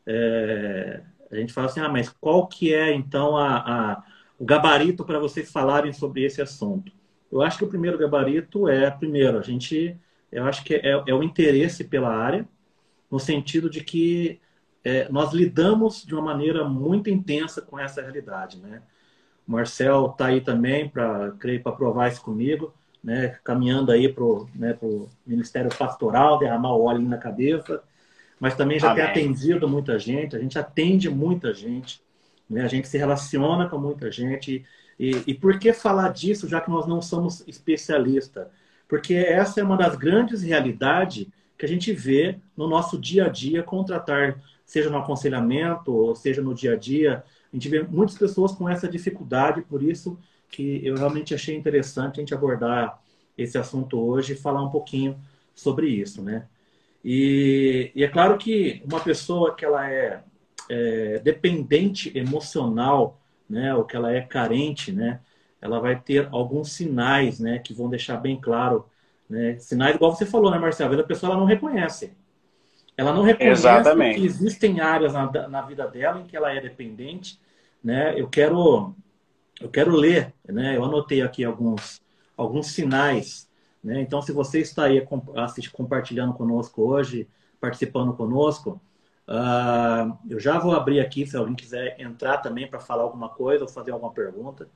é, 0.06 1.02
a 1.30 1.36
gente 1.36 1.52
fala 1.52 1.66
assim, 1.66 1.80
ah, 1.80 1.88
mas 1.88 2.08
qual 2.08 2.46
que 2.46 2.74
é 2.74 2.92
então 2.92 3.36
a, 3.36 3.56
a 3.58 4.04
gabarito 4.44 5.04
para 5.04 5.18
vocês 5.18 5.50
falarem 5.50 5.92
sobre 5.92 6.24
esse 6.24 6.42
assunto? 6.42 6.92
Eu 7.30 7.40
acho 7.40 7.58
que 7.58 7.64
o 7.64 7.68
primeiro 7.68 7.96
gabarito 7.96 8.68
é, 8.68 8.90
primeiro, 8.90 9.38
a 9.38 9.42
gente, 9.42 9.96
eu 10.30 10.44
acho 10.44 10.64
que 10.64 10.74
é, 10.74 11.02
é 11.06 11.14
o 11.14 11.22
interesse 11.22 11.84
pela 11.84 12.14
área, 12.14 12.46
no 13.10 13.18
sentido 13.18 13.70
de 13.70 13.82
que 13.82 14.40
é, 14.84 15.08
nós 15.10 15.32
lidamos 15.32 16.04
de 16.04 16.14
uma 16.14 16.22
maneira 16.22 16.64
muito 16.64 17.08
intensa 17.08 17.62
com 17.62 17.78
essa 17.78 18.02
realidade, 18.02 18.58
né? 18.58 18.82
O 19.46 19.52
Marcel 19.52 20.06
está 20.06 20.26
aí 20.26 20.40
também 20.40 20.88
para, 20.88 21.32
creio, 21.32 21.62
para 21.62 21.72
provar 21.72 22.08
isso 22.08 22.22
comigo, 22.22 22.74
né? 23.02 23.38
Caminhando 23.44 23.92
aí 23.92 24.12
para 24.12 24.24
o 24.24 24.48
né, 24.54 24.76
Ministério 25.26 25.70
Pastoral, 25.76 26.38
derramar 26.38 26.74
o 26.74 26.84
óleo 26.84 27.02
na 27.02 27.18
cabeça, 27.18 27.82
mas 28.38 28.56
também 28.56 28.78
já 28.78 28.90
Amém. 28.90 29.04
tem 29.04 29.10
atendido 29.10 29.68
muita 29.68 29.98
gente, 29.98 30.36
a 30.36 30.38
gente 30.38 30.58
atende 30.58 31.08
muita 31.08 31.54
gente, 31.54 32.02
né? 32.52 32.62
a 32.62 32.68
gente 32.68 32.86
se 32.86 32.98
relaciona 32.98 33.68
com 33.68 33.78
muita 33.78 34.10
gente. 34.10 34.64
E, 34.98 35.22
e 35.26 35.34
por 35.34 35.58
que 35.58 35.72
falar 35.72 36.12
disso, 36.12 36.48
já 36.48 36.60
que 36.60 36.70
nós 36.70 36.86
não 36.86 37.00
somos 37.00 37.42
especialistas? 37.48 38.46
Porque 38.86 39.14
essa 39.14 39.60
é 39.60 39.64
uma 39.64 39.76
das 39.76 39.96
grandes 39.96 40.42
realidades 40.42 41.26
que 41.58 41.64
a 41.64 41.68
gente 41.68 41.92
vê 41.92 42.38
no 42.56 42.68
nosso 42.68 42.98
dia 42.98 43.26
a 43.26 43.28
dia 43.28 43.62
contratar, 43.62 44.38
seja 44.64 44.90
no 44.90 44.98
aconselhamento, 44.98 45.92
ou 45.92 46.14
seja 46.14 46.42
no 46.42 46.54
dia 46.54 46.74
a 46.74 46.76
dia. 46.76 47.24
A 47.52 47.56
gente 47.56 47.68
vê 47.68 47.82
muitas 47.82 48.18
pessoas 48.18 48.52
com 48.52 48.68
essa 48.68 48.88
dificuldade, 48.88 49.62
por 49.62 49.82
isso 49.82 50.18
que 50.48 50.84
eu 50.84 50.96
realmente 50.96 51.34
achei 51.34 51.56
interessante 51.56 52.16
a 52.16 52.20
gente 52.20 52.34
abordar 52.34 53.00
esse 53.36 53.56
assunto 53.56 53.98
hoje 53.98 54.34
e 54.34 54.36
falar 54.36 54.62
um 54.62 54.70
pouquinho 54.70 55.18
sobre 55.54 55.88
isso, 55.88 56.22
né? 56.22 56.46
E, 57.04 57.90
e, 57.94 58.04
é 58.04 58.08
claro 58.08 58.38
que 58.38 58.82
uma 58.84 59.00
pessoa 59.00 59.54
que 59.54 59.64
ela 59.64 59.90
é, 59.90 60.22
é, 60.72 61.18
dependente 61.18 62.16
emocional, 62.16 63.20
né, 63.48 63.74
ou 63.74 63.84
que 63.84 63.96
ela 63.96 64.12
é 64.12 64.20
carente, 64.20 64.92
né, 64.92 65.20
ela 65.60 65.80
vai 65.80 65.98
ter 65.98 66.28
alguns 66.30 66.72
sinais, 66.72 67.38
né, 67.38 67.58
que 67.58 67.74
vão 67.74 67.88
deixar 67.88 68.16
bem 68.16 68.40
claro, 68.40 68.86
né, 69.28 69.58
sinais 69.58 69.94
igual 69.94 70.14
você 70.14 70.26
falou, 70.26 70.50
né, 70.50 70.58
Marcelo? 70.58 70.90
Às 70.90 70.96
vezes 70.96 71.04
a 71.04 71.08
pessoa 71.08 71.32
ela 71.32 71.40
não 71.40 71.46
reconhece. 71.46 72.12
Ela 72.96 73.12
não 73.12 73.22
reconhece 73.22 73.62
Exatamente. 73.62 74.20
que 74.20 74.26
existem 74.26 74.80
áreas 74.80 75.14
na, 75.14 75.48
na 75.48 75.62
vida 75.62 75.86
dela 75.86 76.20
em 76.20 76.26
que 76.26 76.36
ela 76.36 76.52
é 76.52 76.60
dependente, 76.60 77.40
né? 77.82 78.14
Eu 78.20 78.28
quero 78.28 78.94
eu 79.60 79.70
quero 79.70 79.92
ler, 79.92 80.34
né? 80.46 80.76
Eu 80.76 80.84
anotei 80.84 81.22
aqui 81.22 81.42
alguns 81.42 82.02
alguns 82.36 82.66
sinais 82.66 83.50
né? 83.82 84.00
Então, 84.00 84.22
se 84.22 84.32
você 84.32 84.60
está 84.60 84.84
aí 84.84 85.04
compartilhando 85.72 86.32
conosco 86.34 86.82
hoje, 86.82 87.28
participando 87.60 88.12
conosco, 88.12 88.80
uh, 89.28 90.18
eu 90.28 90.38
já 90.40 90.58
vou 90.58 90.72
abrir 90.72 91.00
aqui 91.00 91.26
se 91.26 91.36
alguém 91.36 91.54
quiser 91.54 92.00
entrar 92.00 92.38
também 92.38 92.68
para 92.68 92.80
falar 92.80 93.02
alguma 93.02 93.28
coisa 93.28 93.64
ou 93.64 93.68
fazer 93.68 93.90
alguma 93.92 94.12
pergunta. 94.12 94.68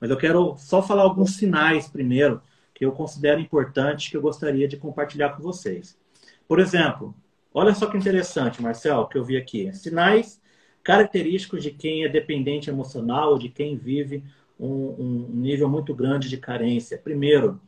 Mas 0.00 0.10
eu 0.10 0.16
quero 0.16 0.56
só 0.56 0.82
falar 0.82 1.02
alguns 1.02 1.36
sinais 1.36 1.88
primeiro 1.88 2.42
que 2.74 2.84
eu 2.84 2.92
considero 2.92 3.40
importantes 3.40 4.08
que 4.08 4.16
eu 4.16 4.22
gostaria 4.22 4.68
de 4.68 4.76
compartilhar 4.76 5.30
com 5.30 5.42
vocês. 5.42 5.98
Por 6.46 6.60
exemplo, 6.60 7.14
olha 7.52 7.74
só 7.74 7.86
que 7.86 7.96
interessante, 7.96 8.62
Marcel, 8.62 9.06
que 9.06 9.18
eu 9.18 9.24
vi 9.24 9.36
aqui. 9.36 9.72
Sinais 9.72 10.40
característicos 10.82 11.62
de 11.62 11.70
quem 11.70 12.04
é 12.04 12.08
dependente 12.08 12.70
emocional, 12.70 13.38
de 13.38 13.48
quem 13.48 13.76
vive 13.76 14.24
um, 14.58 14.94
um 14.98 15.28
nível 15.34 15.68
muito 15.68 15.94
grande 15.94 16.28
de 16.28 16.38
carência. 16.38 16.96
Primeiro, 16.96 17.60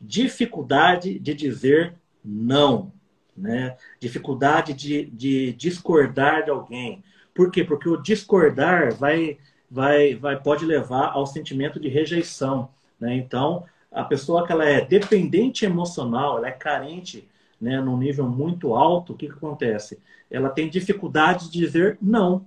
dificuldade 0.00 1.18
de 1.18 1.34
dizer 1.34 1.94
não, 2.24 2.92
né? 3.40 3.76
dificuldade 3.98 4.72
de, 4.74 5.06
de 5.06 5.52
discordar 5.54 6.44
de 6.44 6.50
alguém. 6.50 7.02
Por 7.34 7.50
quê? 7.50 7.64
Porque 7.64 7.88
o 7.88 7.96
discordar 7.96 8.94
vai, 8.94 9.38
vai, 9.70 10.14
vai, 10.14 10.40
pode 10.40 10.64
levar 10.64 11.12
ao 11.12 11.26
sentimento 11.26 11.80
de 11.80 11.88
rejeição. 11.88 12.68
Né? 13.00 13.14
Então, 13.14 13.64
a 13.90 14.04
pessoa 14.04 14.46
que 14.46 14.52
ela 14.52 14.64
é 14.64 14.80
dependente 14.80 15.64
emocional, 15.64 16.38
ela 16.38 16.48
é 16.48 16.52
carente 16.52 17.26
né, 17.60 17.80
num 17.80 17.96
nível 17.96 18.28
muito 18.28 18.74
alto, 18.74 19.12
o 19.12 19.16
que, 19.16 19.26
que 19.26 19.34
acontece? 19.34 19.98
Ela 20.30 20.48
tem 20.48 20.68
dificuldade 20.68 21.50
de 21.50 21.58
dizer 21.58 21.98
não. 22.00 22.44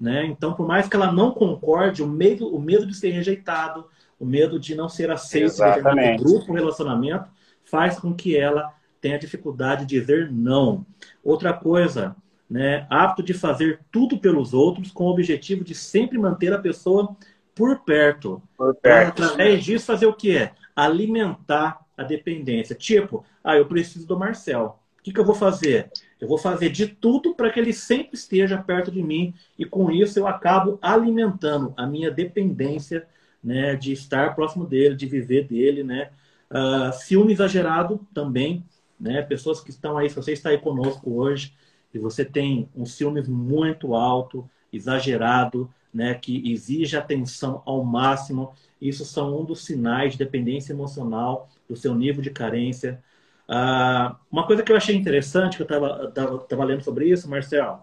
Né? 0.00 0.26
Então, 0.26 0.54
por 0.54 0.66
mais 0.66 0.88
que 0.88 0.96
ela 0.96 1.12
não 1.12 1.30
concorde, 1.30 2.02
o 2.02 2.06
medo, 2.06 2.54
o 2.54 2.60
medo 2.60 2.86
de 2.86 2.94
ser 2.94 3.10
rejeitado, 3.10 3.86
o 4.18 4.24
medo 4.24 4.58
de 4.58 4.74
não 4.74 4.88
ser 4.88 5.10
aceito 5.10 5.56
no 5.58 6.16
grupo, 6.16 6.52
relacionamento, 6.52 7.28
faz 7.64 7.98
com 7.98 8.14
que 8.14 8.36
ela 8.36 8.72
tenha 9.04 9.18
dificuldade 9.18 9.84
de 9.84 10.00
dizer 10.00 10.32
não. 10.32 10.86
Outra 11.22 11.52
coisa, 11.52 12.16
né, 12.48 12.86
apto 12.88 13.22
de 13.22 13.34
fazer 13.34 13.80
tudo 13.92 14.16
pelos 14.16 14.54
outros 14.54 14.90
com 14.90 15.04
o 15.04 15.10
objetivo 15.10 15.62
de 15.62 15.74
sempre 15.74 16.16
manter 16.16 16.54
a 16.54 16.58
pessoa 16.58 17.14
por 17.54 17.80
perto. 17.80 18.42
Por 18.56 18.74
perto. 18.76 19.22
através 19.22 19.62
disso, 19.62 19.84
fazer 19.84 20.06
o 20.06 20.14
que? 20.14 20.48
Alimentar 20.74 21.84
a 21.94 22.02
dependência. 22.02 22.74
Tipo, 22.74 23.26
ah, 23.44 23.58
eu 23.58 23.66
preciso 23.66 24.06
do 24.06 24.18
Marcel. 24.18 24.78
O 24.98 25.02
que, 25.02 25.12
que 25.12 25.20
eu 25.20 25.24
vou 25.24 25.34
fazer? 25.34 25.92
Eu 26.18 26.26
vou 26.26 26.38
fazer 26.38 26.70
de 26.70 26.86
tudo 26.86 27.34
para 27.34 27.50
que 27.50 27.60
ele 27.60 27.74
sempre 27.74 28.16
esteja 28.16 28.56
perto 28.56 28.90
de 28.90 29.02
mim 29.02 29.34
e 29.58 29.66
com 29.66 29.90
isso 29.90 30.18
eu 30.18 30.26
acabo 30.26 30.78
alimentando 30.80 31.74
a 31.76 31.86
minha 31.86 32.10
dependência 32.10 33.06
né, 33.42 33.76
de 33.76 33.92
estar 33.92 34.34
próximo 34.34 34.64
dele, 34.64 34.96
de 34.96 35.04
viver 35.04 35.46
dele, 35.46 35.84
né? 35.84 36.08
Uh, 36.50 36.92
ciúme 36.92 37.32
exagerado 37.32 38.00
também, 38.14 38.64
né? 38.98 39.22
Pessoas 39.22 39.60
que 39.60 39.70
estão 39.70 39.96
aí, 39.98 40.08
se 40.08 40.16
você 40.16 40.32
está 40.32 40.50
aí 40.50 40.58
conosco 40.58 41.12
hoje 41.14 41.54
e 41.92 41.98
você 41.98 42.24
tem 42.24 42.68
um 42.74 42.84
ciúme 42.84 43.22
muito 43.22 43.94
alto, 43.94 44.48
exagerado, 44.72 45.72
né, 45.92 46.14
que 46.14 46.50
exige 46.50 46.96
atenção 46.96 47.62
ao 47.64 47.84
máximo, 47.84 48.52
isso 48.80 49.04
são 49.04 49.40
um 49.40 49.44
dos 49.44 49.64
sinais 49.64 50.12
de 50.12 50.18
dependência 50.18 50.72
emocional, 50.72 51.48
do 51.68 51.76
seu 51.76 51.94
nível 51.94 52.20
de 52.20 52.30
carência. 52.30 53.00
Ah, 53.48 54.16
uma 54.30 54.44
coisa 54.44 54.64
que 54.64 54.72
eu 54.72 54.76
achei 54.76 54.96
interessante, 54.96 55.56
que 55.56 55.62
eu 55.62 56.08
estava 56.08 56.64
lendo 56.64 56.82
sobre 56.82 57.08
isso, 57.08 57.30
Marcelo, 57.30 57.80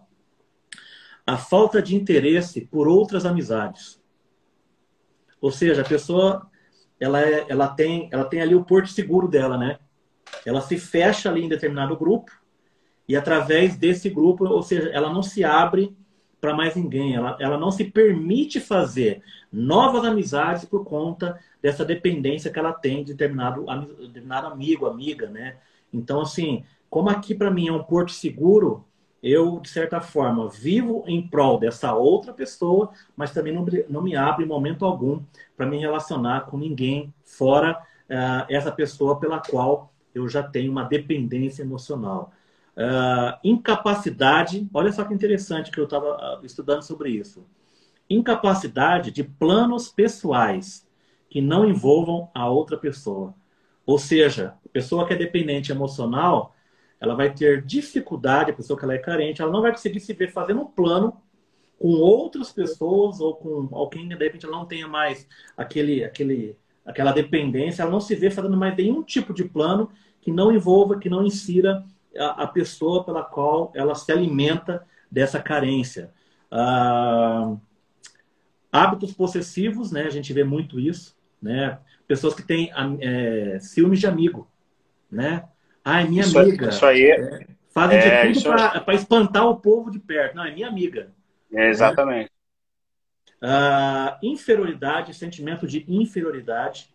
a 1.25 1.37
falta 1.37 1.81
de 1.81 1.95
interesse 1.95 2.61
por 2.61 2.87
outras 2.87 3.25
amizades. 3.25 4.01
Ou 5.39 5.51
seja, 5.51 5.81
a 5.81 5.85
pessoa 5.85 6.51
ela, 6.99 7.21
é, 7.21 7.45
ela, 7.47 7.67
tem, 7.69 8.09
ela 8.11 8.25
tem 8.25 8.41
ali 8.41 8.53
o 8.53 8.63
porto 8.63 8.89
seguro 8.89 9.27
dela, 9.27 9.57
né? 9.57 9.79
Ela 10.45 10.61
se 10.61 10.77
fecha 10.77 11.29
ali 11.29 11.43
em 11.43 11.49
determinado 11.49 11.95
grupo 11.95 12.31
e 13.07 13.15
através 13.15 13.75
desse 13.75 14.09
grupo, 14.09 14.45
ou 14.45 14.63
seja, 14.63 14.89
ela 14.89 15.11
não 15.11 15.21
se 15.21 15.43
abre 15.43 15.95
para 16.39 16.55
mais 16.55 16.75
ninguém, 16.75 17.13
ela, 17.15 17.37
ela 17.39 17.57
não 17.57 17.69
se 17.69 17.85
permite 17.85 18.59
fazer 18.59 19.21
novas 19.51 20.03
amizades 20.03 20.65
por 20.65 20.83
conta 20.83 21.39
dessa 21.61 21.85
dependência 21.85 22.49
que 22.51 22.57
ela 22.57 22.73
tem 22.73 23.03
de 23.03 23.13
determinado, 23.13 23.65
determinado 23.99 24.47
amigo, 24.47 24.87
amiga, 24.87 25.29
né? 25.29 25.57
Então, 25.93 26.21
assim, 26.21 26.63
como 26.89 27.09
aqui 27.09 27.35
para 27.35 27.51
mim 27.51 27.67
é 27.67 27.71
um 27.71 27.83
porto 27.83 28.11
seguro, 28.11 28.83
eu, 29.21 29.59
de 29.59 29.69
certa 29.69 30.01
forma, 30.01 30.49
vivo 30.49 31.03
em 31.05 31.27
prol 31.27 31.59
dessa 31.59 31.93
outra 31.93 32.33
pessoa, 32.33 32.89
mas 33.15 33.31
também 33.31 33.53
não, 33.53 33.63
não 33.87 34.01
me 34.01 34.15
abro 34.15 34.43
em 34.43 34.47
momento 34.47 34.83
algum 34.83 35.21
para 35.55 35.67
me 35.67 35.77
relacionar 35.77 36.47
com 36.47 36.57
ninguém 36.57 37.13
fora 37.23 37.77
uh, 38.09 38.45
essa 38.49 38.71
pessoa 38.71 39.19
pela 39.19 39.39
qual 39.39 39.90
eu 40.13 40.27
já 40.27 40.43
tenho 40.43 40.71
uma 40.71 40.83
dependência 40.83 41.61
emocional. 41.63 42.31
Uh, 42.75 43.37
incapacidade, 43.43 44.67
olha 44.73 44.91
só 44.91 45.03
que 45.03 45.13
interessante 45.13 45.71
que 45.71 45.79
eu 45.79 45.83
estava 45.83 46.39
estudando 46.43 46.83
sobre 46.83 47.09
isso. 47.09 47.45
Incapacidade 48.09 49.11
de 49.11 49.23
planos 49.23 49.89
pessoais 49.89 50.87
que 51.29 51.41
não 51.41 51.65
envolvam 51.65 52.29
a 52.33 52.49
outra 52.49 52.77
pessoa. 52.77 53.33
Ou 53.85 53.97
seja, 53.97 54.55
a 54.65 54.69
pessoa 54.69 55.07
que 55.07 55.13
é 55.13 55.17
dependente 55.17 55.71
emocional, 55.71 56.55
ela 56.99 57.15
vai 57.15 57.33
ter 57.33 57.63
dificuldade, 57.63 58.51
a 58.51 58.53
pessoa 58.53 58.77
que 58.77 58.85
ela 58.85 58.93
é 58.93 58.99
carente, 58.99 59.41
ela 59.41 59.51
não 59.51 59.61
vai 59.61 59.71
conseguir 59.71 59.99
se 59.99 60.13
ver 60.13 60.31
fazendo 60.31 60.61
um 60.61 60.67
plano 60.67 61.21
com 61.81 61.93
outras 61.93 62.51
pessoas 62.51 63.19
ou 63.19 63.35
com 63.35 63.67
alguém 63.71 64.07
de 64.07 64.15
repente 64.15 64.45
ela 64.45 64.55
não 64.55 64.67
tenha 64.67 64.87
mais 64.87 65.27
aquele, 65.57 66.03
aquele, 66.03 66.55
aquela 66.85 67.11
dependência, 67.11 67.83
ela 67.83 67.91
não 67.91 68.01
se 68.01 68.15
vê 68.15 68.29
fazendo 68.29 68.57
mais 68.57 68.75
nenhum 68.75 69.03
tipo 69.03 69.33
de 69.33 69.43
plano 69.43 69.89
que 70.21 70.31
não 70.31 70.51
envolva, 70.51 70.99
que 70.99 71.09
não 71.09 71.25
insira 71.25 71.83
a, 72.17 72.43
a 72.43 72.47
pessoa 72.47 73.03
pela 73.03 73.23
qual 73.23 73.71
ela 73.75 73.95
se 73.95 74.11
alimenta 74.11 74.85
dessa 75.09 75.41
carência. 75.41 76.11
Ah, 76.49 77.55
hábitos 78.71 79.13
possessivos, 79.13 79.91
né? 79.91 80.03
A 80.03 80.09
gente 80.09 80.31
vê 80.33 80.43
muito 80.43 80.79
isso, 80.79 81.15
né? 81.41 81.79
Pessoas 82.07 82.33
que 82.33 82.43
têm 82.43 82.71
é, 82.99 83.59
ciúmes 83.59 83.99
de 83.99 84.07
amigo, 84.07 84.47
né? 85.09 85.45
Ah, 85.83 86.01
é 86.01 86.07
minha 86.07 86.21
isso, 86.21 86.37
amiga. 86.37 86.69
Isso 86.69 86.85
aí. 86.85 87.11
É, 87.11 87.47
fazem 87.69 87.97
é, 87.97 88.27
de 88.27 88.43
tudo 88.43 88.53
para 88.53 88.93
espantar 88.93 89.47
o 89.47 89.57
povo 89.57 89.89
de 89.89 89.99
perto. 89.99 90.35
Não, 90.35 90.45
é 90.45 90.51
minha 90.51 90.67
amiga. 90.67 91.11
É, 91.53 91.69
exatamente. 91.69 92.31
Uh, 93.41 94.17
inferioridade, 94.21 95.13
sentimento 95.13 95.67
de 95.67 95.85
inferioridade. 95.87 96.93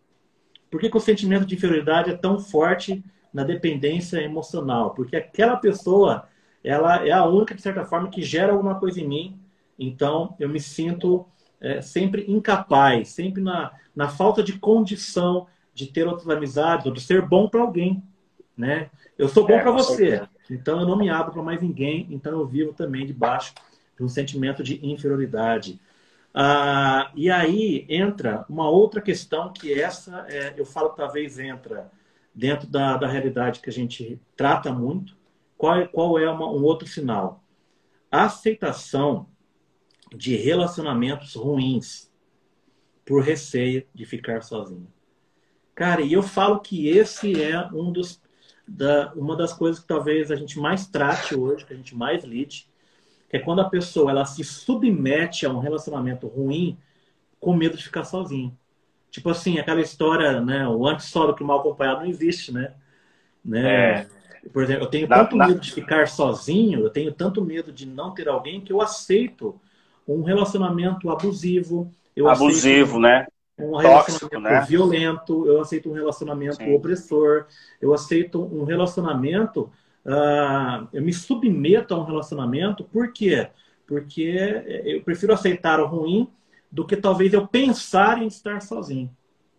Por 0.70 0.80
que, 0.80 0.88
que, 0.88 0.96
o 0.96 1.00
sentimento 1.00 1.44
de 1.44 1.54
inferioridade 1.54 2.10
é 2.10 2.16
tão 2.16 2.38
forte 2.38 3.04
na 3.32 3.42
dependência 3.42 4.18
emocional? 4.18 4.94
Porque 4.94 5.16
aquela 5.16 5.56
pessoa, 5.56 6.28
ela 6.62 7.06
é 7.06 7.10
a 7.10 7.24
única, 7.26 7.54
de 7.54 7.62
certa 7.62 7.84
forma, 7.84 8.10
que 8.10 8.22
gera 8.22 8.52
alguma 8.52 8.78
coisa 8.78 9.00
em 9.00 9.08
mim. 9.08 9.40
Então, 9.78 10.36
eu 10.38 10.48
me 10.48 10.60
sinto 10.60 11.26
é, 11.60 11.82
sempre 11.82 12.24
incapaz, 12.28 13.08
sempre 13.08 13.42
na, 13.42 13.72
na 13.94 14.08
falta 14.08 14.42
de 14.42 14.58
condição 14.58 15.46
de 15.74 15.86
ter 15.86 16.06
outras 16.06 16.28
amizades 16.28 16.86
ou 16.86 16.92
de 16.92 17.00
ser 17.00 17.22
bom 17.22 17.48
para 17.48 17.60
alguém 17.60 18.02
né? 18.56 18.90
Eu 19.18 19.28
sou 19.28 19.46
bom 19.46 19.54
é, 19.54 19.60
para 19.60 19.70
você, 19.70 20.22
então 20.50 20.80
eu 20.80 20.86
não 20.86 20.96
me 20.96 21.10
abro 21.10 21.32
para 21.32 21.42
mais 21.42 21.60
ninguém, 21.60 22.06
então 22.10 22.32
eu 22.32 22.46
vivo 22.46 22.72
também 22.72 23.06
debaixo 23.06 23.52
de 23.96 24.02
um 24.02 24.08
sentimento 24.08 24.62
de 24.62 24.84
inferioridade. 24.86 25.78
Ah, 26.38 27.10
e 27.14 27.30
aí 27.30 27.86
entra 27.88 28.44
uma 28.46 28.68
outra 28.68 29.00
questão 29.00 29.50
que 29.50 29.72
essa, 29.72 30.26
é, 30.28 30.52
eu 30.54 30.66
falo 30.66 30.90
talvez 30.90 31.38
entra 31.38 31.90
dentro 32.34 32.66
da, 32.66 32.98
da 32.98 33.08
realidade 33.08 33.60
que 33.60 33.70
a 33.70 33.72
gente 33.72 34.20
trata 34.36 34.70
muito. 34.70 35.16
Qual 35.56 35.74
é, 35.78 35.86
qual 35.86 36.18
é 36.18 36.30
uma, 36.30 36.46
um 36.46 36.62
outro 36.62 36.86
sinal? 36.86 37.42
A 38.12 38.24
aceitação 38.24 39.26
de 40.14 40.36
relacionamentos 40.36 41.34
ruins 41.34 42.12
por 43.02 43.22
receio 43.22 43.86
de 43.94 44.04
ficar 44.04 44.42
sozinho. 44.42 44.92
Cara, 45.74 46.02
e 46.02 46.12
eu 46.12 46.22
falo 46.22 46.60
que 46.60 46.86
esse 46.86 47.42
é 47.42 47.66
um 47.68 47.90
dos 47.90 48.20
da, 48.68 49.10
uma 49.14 49.34
das 49.34 49.54
coisas 49.54 49.80
que 49.80 49.86
talvez 49.86 50.30
a 50.30 50.36
gente 50.36 50.58
mais 50.58 50.86
trate 50.86 51.34
hoje, 51.34 51.64
que 51.64 51.72
a 51.72 51.76
gente 51.76 51.94
mais 51.94 52.24
lide, 52.24 52.65
que 53.28 53.36
é 53.36 53.40
quando 53.40 53.60
a 53.60 53.68
pessoa 53.68 54.10
ela 54.10 54.24
se 54.24 54.44
submete 54.44 55.46
a 55.46 55.50
um 55.50 55.58
relacionamento 55.58 56.26
ruim 56.26 56.78
com 57.40 57.54
medo 57.54 57.76
de 57.76 57.84
ficar 57.84 58.04
sozinho. 58.04 58.56
Tipo 59.10 59.30
assim, 59.30 59.58
aquela 59.58 59.80
história, 59.80 60.40
né? 60.40 60.68
O 60.68 60.86
antes 60.86 61.06
só 61.06 61.26
do 61.26 61.34
que 61.34 61.42
o 61.42 61.46
mal 61.46 61.60
acompanhado 61.60 62.00
não 62.00 62.06
existe, 62.06 62.52
né? 62.52 62.74
né? 63.44 64.00
É. 64.00 64.06
Por 64.52 64.62
exemplo, 64.62 64.84
eu 64.84 64.90
tenho 64.90 65.08
tanto 65.08 65.36
medo 65.36 65.58
de 65.58 65.72
ficar 65.72 66.06
sozinho, 66.06 66.80
eu 66.80 66.90
tenho 66.90 67.12
tanto 67.12 67.44
medo 67.44 67.72
de 67.72 67.86
não 67.86 68.12
ter 68.12 68.28
alguém 68.28 68.60
que 68.60 68.72
eu 68.72 68.80
aceito 68.80 69.58
um 70.06 70.22
relacionamento 70.22 71.10
abusivo. 71.10 71.90
abusivo, 72.28 73.00
né? 73.00 73.26
um 73.58 73.80
Tóxico, 73.80 74.38
né? 74.38 74.60
violento, 74.68 75.46
eu 75.46 75.60
aceito 75.60 75.90
um 75.90 75.94
relacionamento 75.94 76.56
Sim. 76.56 76.74
opressor, 76.74 77.46
eu 77.80 77.94
aceito 77.94 78.42
um 78.42 78.64
relacionamento, 78.64 79.70
uh, 80.06 80.88
eu 80.92 81.02
me 81.02 81.12
submeto 81.12 81.92
a 81.94 81.98
um 81.98 82.04
relacionamento, 82.04 82.84
por 82.84 83.12
quê? 83.12 83.48
Porque 83.86 84.62
eu 84.84 85.02
prefiro 85.02 85.32
aceitar 85.32 85.80
o 85.80 85.86
ruim 85.86 86.28
do 86.70 86.86
que 86.86 86.96
talvez 86.96 87.32
eu 87.32 87.46
pensar 87.46 88.22
em 88.22 88.26
estar 88.26 88.60
sozinho. 88.62 89.10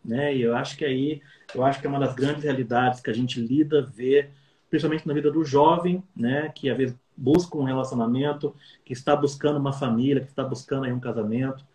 Né? 0.03 0.35
E 0.35 0.41
eu 0.41 0.55
acho 0.55 0.77
que 0.77 0.85
aí, 0.85 1.21
eu 1.53 1.63
acho 1.63 1.79
que 1.79 1.87
é 1.87 1.89
uma 1.89 1.99
das 1.99 2.13
grandes 2.13 2.43
realidades 2.43 2.99
que 2.99 3.09
a 3.09 3.13
gente 3.13 3.39
lida, 3.39 3.81
vê, 3.81 4.29
principalmente 4.69 5.07
na 5.07 5.13
vida 5.13 5.31
do 5.31 5.43
jovem, 5.43 6.03
né? 6.15 6.49
que 6.53 6.69
às 6.69 6.77
vezes 6.77 6.95
busca 7.15 7.57
um 7.57 7.63
relacionamento, 7.63 8.55
que 8.85 8.93
está 8.93 9.15
buscando 9.15 9.57
uma 9.59 9.73
família, 9.73 10.21
que 10.21 10.29
está 10.29 10.43
buscando 10.43 10.85
aí 10.85 10.93
um 10.93 10.99
casamento, 10.99 11.65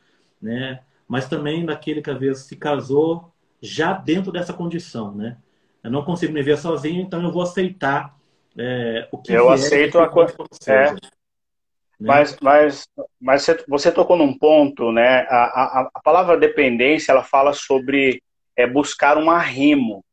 né? 0.40 0.80
mas 1.08 1.28
também 1.28 1.64
daquele 1.64 2.00
que 2.00 2.10
às 2.10 2.18
vezes 2.18 2.44
se 2.44 2.56
casou 2.56 3.32
já 3.60 3.92
dentro 3.92 4.32
dessa 4.32 4.52
condição, 4.52 5.14
né? 5.14 5.36
Eu 5.82 5.90
não 5.90 6.04
consigo 6.04 6.32
me 6.32 6.42
ver 6.42 6.58
sozinho, 6.58 7.00
então 7.00 7.22
eu 7.22 7.30
vou 7.30 7.42
aceitar 7.42 8.16
é, 8.58 9.08
o 9.10 9.18
que 9.18 9.32
eu 9.32 9.50
aceito 9.50 9.98
a 9.98 10.08
coisa. 10.08 10.34
É. 10.66 10.92
Né? 10.92 10.98
Mas, 12.00 12.36
mas, 12.40 12.88
mas 13.20 13.46
você 13.68 13.92
tocou 13.92 14.16
num 14.16 14.36
ponto, 14.36 14.90
né? 14.90 15.20
A, 15.28 15.44
a, 15.44 15.90
a 15.94 16.00
palavra 16.00 16.36
dependência 16.36 17.12
ela 17.12 17.22
fala 17.22 17.52
sobre 17.52 18.20
é, 18.56 18.66
buscar 18.66 19.16
um 19.16 19.30
arrimo, 19.30 20.04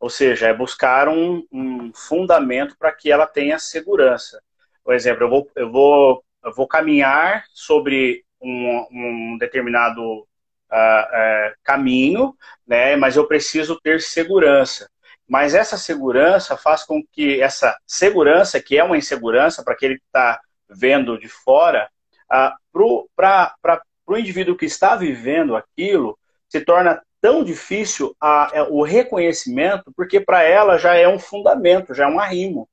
ou 0.00 0.08
seja, 0.08 0.48
é 0.48 0.54
buscar 0.54 1.08
um, 1.08 1.46
um 1.52 1.92
fundamento 1.94 2.76
para 2.78 2.92
que 2.92 3.10
ela 3.10 3.26
tenha 3.26 3.58
segurança. 3.58 4.40
Por 4.82 4.94
exemplo, 4.94 5.24
eu 5.24 5.28
vou, 5.28 5.50
eu 5.56 5.70
vou, 5.70 6.24
eu 6.44 6.54
vou 6.54 6.66
caminhar 6.66 7.44
sobre 7.52 8.24
um, 8.40 8.86
um 8.90 9.38
determinado 9.38 10.00
uh, 10.00 10.22
uh, 10.22 11.54
caminho, 11.62 12.34
né? 12.66 12.96
Mas 12.96 13.16
eu 13.16 13.26
preciso 13.26 13.78
ter 13.80 14.00
segurança. 14.00 14.88
Mas 15.28 15.54
essa 15.54 15.76
segurança 15.76 16.56
faz 16.56 16.84
com 16.84 17.02
que 17.12 17.40
essa 17.40 17.76
segurança, 17.86 18.60
que 18.60 18.78
é 18.78 18.84
uma 18.84 18.96
insegurança 18.96 19.62
para 19.64 19.74
aquele 19.74 19.96
que 19.96 20.04
está 20.06 20.40
vendo 20.68 21.18
de 21.18 21.28
fora, 21.28 21.88
uh, 22.32 23.08
para 23.14 23.82
o 24.06 24.16
indivíduo 24.16 24.56
que 24.56 24.66
está 24.66 24.94
vivendo 24.94 25.56
aquilo, 25.56 26.18
se 26.48 26.60
torna 26.60 27.02
tão 27.20 27.42
difícil 27.42 28.14
a, 28.20 28.60
a, 28.60 28.62
o 28.68 28.82
reconhecimento, 28.82 29.92
porque 29.96 30.20
para 30.20 30.42
ela 30.42 30.78
já 30.78 30.94
é 30.94 31.08
um 31.08 31.18
fundamento, 31.18 31.94
já 31.94 32.04
é 32.04 32.08
um 32.08 32.20
arrimo. 32.20 32.68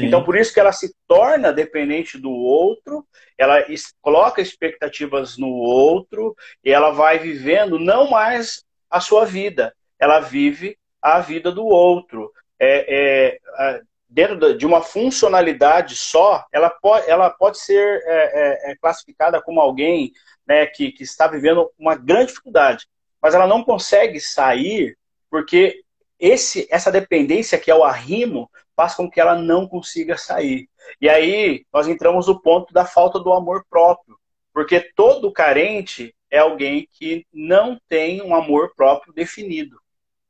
Então, 0.00 0.22
por 0.22 0.36
isso 0.36 0.54
que 0.54 0.60
ela 0.60 0.70
se 0.70 0.94
torna 1.08 1.52
dependente 1.52 2.16
do 2.16 2.30
outro, 2.30 3.04
ela 3.36 3.56
coloca 4.00 4.40
expectativas 4.40 5.36
no 5.36 5.48
outro 5.48 6.36
e 6.64 6.70
ela 6.70 6.92
vai 6.92 7.18
vivendo 7.18 7.80
não 7.80 8.08
mais 8.08 8.64
a 8.88 9.00
sua 9.00 9.24
vida, 9.24 9.74
ela 9.98 10.20
vive 10.20 10.78
a 11.00 11.20
vida 11.20 11.50
do 11.52 11.64
outro. 11.64 12.32
É, 12.60 13.38
é, 13.38 13.82
dentro 14.08 14.56
de 14.56 14.66
uma 14.66 14.80
funcionalidade 14.80 15.94
só, 15.94 16.44
ela 16.52 16.70
pode, 16.70 17.08
ela 17.08 17.28
pode 17.28 17.58
ser 17.58 18.02
é, 18.04 18.70
é, 18.70 18.72
é, 18.72 18.76
classificada 18.76 19.40
como 19.42 19.60
alguém 19.60 20.12
né, 20.46 20.66
que, 20.66 20.90
que 20.92 21.02
está 21.02 21.26
vivendo 21.26 21.70
uma 21.78 21.94
grande 21.94 22.28
dificuldade, 22.28 22.86
mas 23.20 23.34
ela 23.34 23.46
não 23.46 23.62
consegue 23.62 24.18
sair 24.18 24.96
porque 25.30 25.82
esse, 26.18 26.66
essa 26.70 26.90
dependência 26.90 27.58
que 27.58 27.70
é 27.70 27.74
o 27.74 27.84
arrimo 27.84 28.50
faz 28.74 28.94
com 28.94 29.10
que 29.10 29.20
ela 29.20 29.34
não 29.34 29.68
consiga 29.68 30.16
sair. 30.16 30.68
E 31.00 31.08
aí 31.08 31.66
nós 31.72 31.86
entramos 31.86 32.26
no 32.26 32.40
ponto 32.40 32.72
da 32.72 32.84
falta 32.84 33.18
do 33.18 33.32
amor 33.32 33.64
próprio, 33.68 34.16
porque 34.52 34.80
todo 34.96 35.32
carente 35.32 36.14
é 36.30 36.38
alguém 36.38 36.88
que 36.92 37.26
não 37.32 37.78
tem 37.88 38.22
um 38.22 38.34
amor 38.34 38.72
próprio 38.74 39.12
definido. 39.12 39.78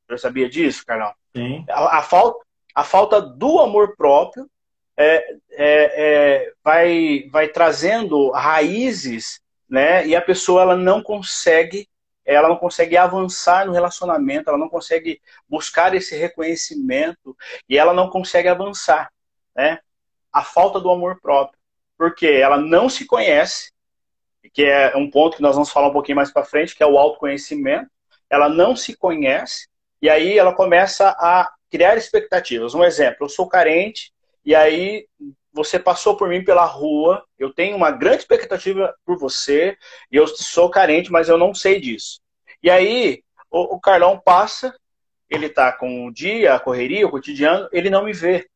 Você 0.09 0.19
sabia 0.19 0.49
disso, 0.49 0.85
Carlão? 0.87 1.13
Sim. 1.37 1.65
A, 1.69 1.99
a, 1.99 2.03
falta, 2.03 2.45
a 2.75 2.83
falta 2.83 3.21
do 3.21 3.59
amor 3.61 3.95
próprio 3.97 4.49
é, 4.97 5.33
é, 5.51 5.61
é, 5.61 6.53
vai, 6.65 7.29
vai 7.31 7.49
trazendo 7.49 8.31
raízes, 8.31 9.41
né? 9.69 10.07
E 10.07 10.17
a 10.17 10.23
pessoa 10.23 10.63
ela 10.63 10.77
não 10.77 11.03
consegue, 11.03 11.89
ela 12.25 12.49
não 12.49 12.57
consegue 12.57 12.97
avançar 12.97 13.67
no 13.67 13.73
relacionamento, 13.73 14.49
ela 14.49 14.59
não 14.59 14.69
consegue 14.69 15.21
buscar 15.49 15.95
esse 15.95 16.17
reconhecimento 16.17 17.37
e 17.69 17.77
ela 17.77 17.93
não 17.93 18.09
consegue 18.09 18.49
avançar, 18.49 19.13
né? 19.55 19.79
A 20.33 20.43
falta 20.43 20.81
do 20.81 20.91
amor 20.91 21.21
próprio, 21.21 21.59
porque 21.97 22.27
ela 22.27 22.57
não 22.57 22.89
se 22.89 23.07
conhece, 23.07 23.71
que 24.53 24.65
é 24.65 24.97
um 24.97 25.11
ponto 25.11 25.37
que 25.37 25.43
nós 25.43 25.55
vamos 25.55 25.71
falar 25.71 25.89
um 25.89 25.93
pouquinho 25.93 26.17
mais 26.17 26.33
para 26.33 26.45
frente, 26.45 26.75
que 26.75 26.83
é 26.83 26.87
o 26.87 26.99
autoconhecimento. 26.99 27.91
Ela 28.31 28.49
não 28.49 28.75
se 28.75 28.97
conhece 28.97 29.69
e 30.01 30.09
aí 30.09 30.39
ela 30.39 30.55
começa 30.55 31.11
a 31.11 31.51
criar 31.71 31.97
expectativas. 31.97 32.75
Um 32.75 32.85
exemplo, 32.85 33.19
eu 33.21 33.29
sou 33.29 33.49
carente 33.49 34.13
e 34.45 34.55
aí 34.55 35.07
você 35.53 35.79
passou 35.79 36.17
por 36.17 36.29
mim 36.29 36.45
pela 36.45 36.65
rua, 36.65 37.25
eu 37.39 37.53
tenho 37.53 37.77
uma 37.77 37.91
grande 37.91 38.19
expectativa 38.19 38.95
por 39.05 39.19
você, 39.19 39.77
e 40.11 40.17
eu 40.17 40.27
sou 40.27 40.71
carente, 40.71 41.11
mas 41.11 41.29
eu 41.29 41.37
não 41.37 41.53
sei 41.53 41.81
disso. 41.81 42.21
E 42.63 42.71
aí 42.71 43.23
o, 43.51 43.77
o 43.77 43.81
Carlão 43.81 44.21
passa, 44.25 44.75
ele 45.29 45.49
tá 45.49 45.73
com 45.73 46.07
o 46.07 46.13
dia, 46.13 46.55
a 46.55 46.61
correria, 46.61 47.07
o 47.07 47.11
cotidiano, 47.11 47.69
ele 47.73 47.91
não 47.91 48.05
me 48.05 48.13
vê. 48.13 48.49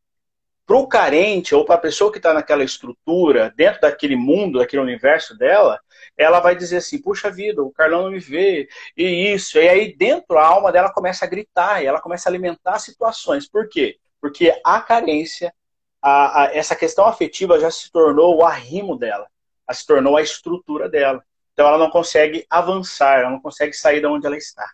Para 0.73 0.81
o 0.81 0.87
carente, 0.87 1.55
ou 1.55 1.67
para 1.67 1.75
a 1.75 1.79
pessoa 1.79 2.11
que 2.11 2.17
está 2.17 2.33
naquela 2.33 2.65
estrutura, 2.65 3.53
dentro 3.55 3.83
daquele 3.83 4.17
mundo, 4.17 4.59
daquele 4.59 4.81
universo 4.81 5.37
dela, 5.37 5.79
ela 6.17 6.41
vai 6.41 6.57
dizer 6.57 6.79
assim: 6.79 6.99
puxa 6.99 7.31
vida, 7.31 7.63
o 7.63 7.71
Carlão 7.71 8.05
não 8.05 8.11
me 8.11 8.19
vê, 8.19 8.67
e 8.97 9.35
isso. 9.35 9.59
E 9.59 9.69
aí, 9.69 9.95
dentro, 9.95 10.39
a 10.39 10.47
alma 10.47 10.73
dela 10.73 10.91
começa 10.91 11.27
a 11.27 11.29
gritar, 11.29 11.83
e 11.83 11.87
ela 11.87 12.01
começa 12.01 12.27
a 12.27 12.31
alimentar 12.31 12.79
situações. 12.79 13.47
Por 13.47 13.69
quê? 13.69 13.99
Porque 14.19 14.59
a 14.65 14.81
carência 14.81 15.53
a, 16.01 16.45
a, 16.45 16.57
essa 16.57 16.75
questão 16.75 17.05
afetiva 17.05 17.61
já 17.61 17.71
se 17.71 17.93
tornou 17.93 18.39
o 18.39 18.43
arrimo 18.43 18.97
dela, 18.97 19.27
ela 19.69 19.75
se 19.75 19.87
tornou 19.87 20.17
a 20.17 20.23
estrutura 20.23 20.89
dela. 20.89 21.23
Então 21.53 21.67
ela 21.67 21.77
não 21.77 21.91
consegue 21.91 22.47
avançar, 22.49 23.21
ela 23.21 23.31
não 23.31 23.43
consegue 23.43 23.75
sair 23.75 24.01
de 24.01 24.07
onde 24.07 24.27
ela 24.27 24.39
está. 24.39 24.73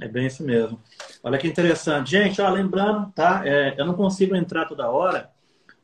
É 0.00 0.08
bem 0.08 0.26
isso 0.26 0.42
mesmo. 0.42 0.80
Olha 1.22 1.38
que 1.38 1.46
interessante. 1.46 2.10
Gente, 2.10 2.40
ó, 2.40 2.48
lembrando, 2.48 3.12
tá? 3.12 3.42
É, 3.44 3.74
eu 3.78 3.84
não 3.84 3.94
consigo 3.94 4.34
entrar 4.34 4.64
toda 4.64 4.88
hora, 4.88 5.30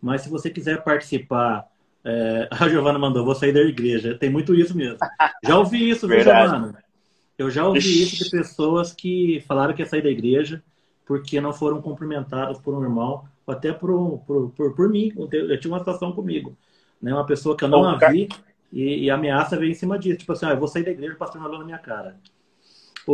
mas 0.01 0.23
se 0.23 0.31
você 0.31 0.51
quiser 0.51 0.83
participar. 0.83 1.67
É... 2.05 2.49
A 2.59 2.69
Giovana 2.69 2.99
mandou, 2.99 3.25
vou 3.25 3.35
sair 3.35 3.53
da 3.53 3.61
igreja. 3.61 4.17
Tem 4.17 4.31
muito 4.31 4.55
isso 4.55 4.77
mesmo. 4.77 4.99
Já 5.45 5.59
ouvi 5.59 5.91
isso, 5.91 6.09
viu, 6.09 6.21
Giovana? 6.21 6.83
Eu 7.37 7.51
já 7.51 7.67
ouvi 7.67 8.03
isso 8.03 8.25
de 8.25 8.31
pessoas 8.31 8.93
que 8.93 9.45
falaram 9.47 9.75
que 9.75 9.83
ia 9.83 9.87
sair 9.87 10.03
da 10.03 10.11
igreja 10.11 10.63
porque 11.07 11.41
não 11.41 11.53
foram 11.53 11.81
cumprimentadas 11.81 12.59
por 12.59 12.75
um 12.75 12.83
irmão 12.83 13.25
até 13.47 13.73
por, 13.73 14.19
por, 14.27 14.51
por, 14.51 14.75
por 14.75 14.89
mim. 14.91 15.11
Eu 15.33 15.59
tinha 15.59 15.73
uma 15.73 15.79
situação 15.79 16.13
comigo. 16.13 16.57
Né? 17.01 17.15
Uma 17.15 17.25
pessoa 17.25 17.57
que 17.57 17.65
eu 17.65 17.69
não 17.69 17.89
a 17.89 17.97
vi 17.97 18.29
e, 18.73 19.05
e 19.05 19.11
a 19.11 19.15
ameaça 19.15 19.57
veio 19.57 19.71
em 19.71 19.75
cima 19.75 19.99
disso. 19.99 20.19
Tipo 20.19 20.33
assim, 20.33 20.47
ah, 20.47 20.51
eu 20.51 20.59
vou 20.59 20.69
sair 20.69 20.85
da 20.85 20.91
igreja, 20.91 21.15
o 21.15 21.19
pastor 21.19 21.41
falou 21.41 21.59
na 21.59 21.65
minha 21.65 21.79
cara. 21.79 22.17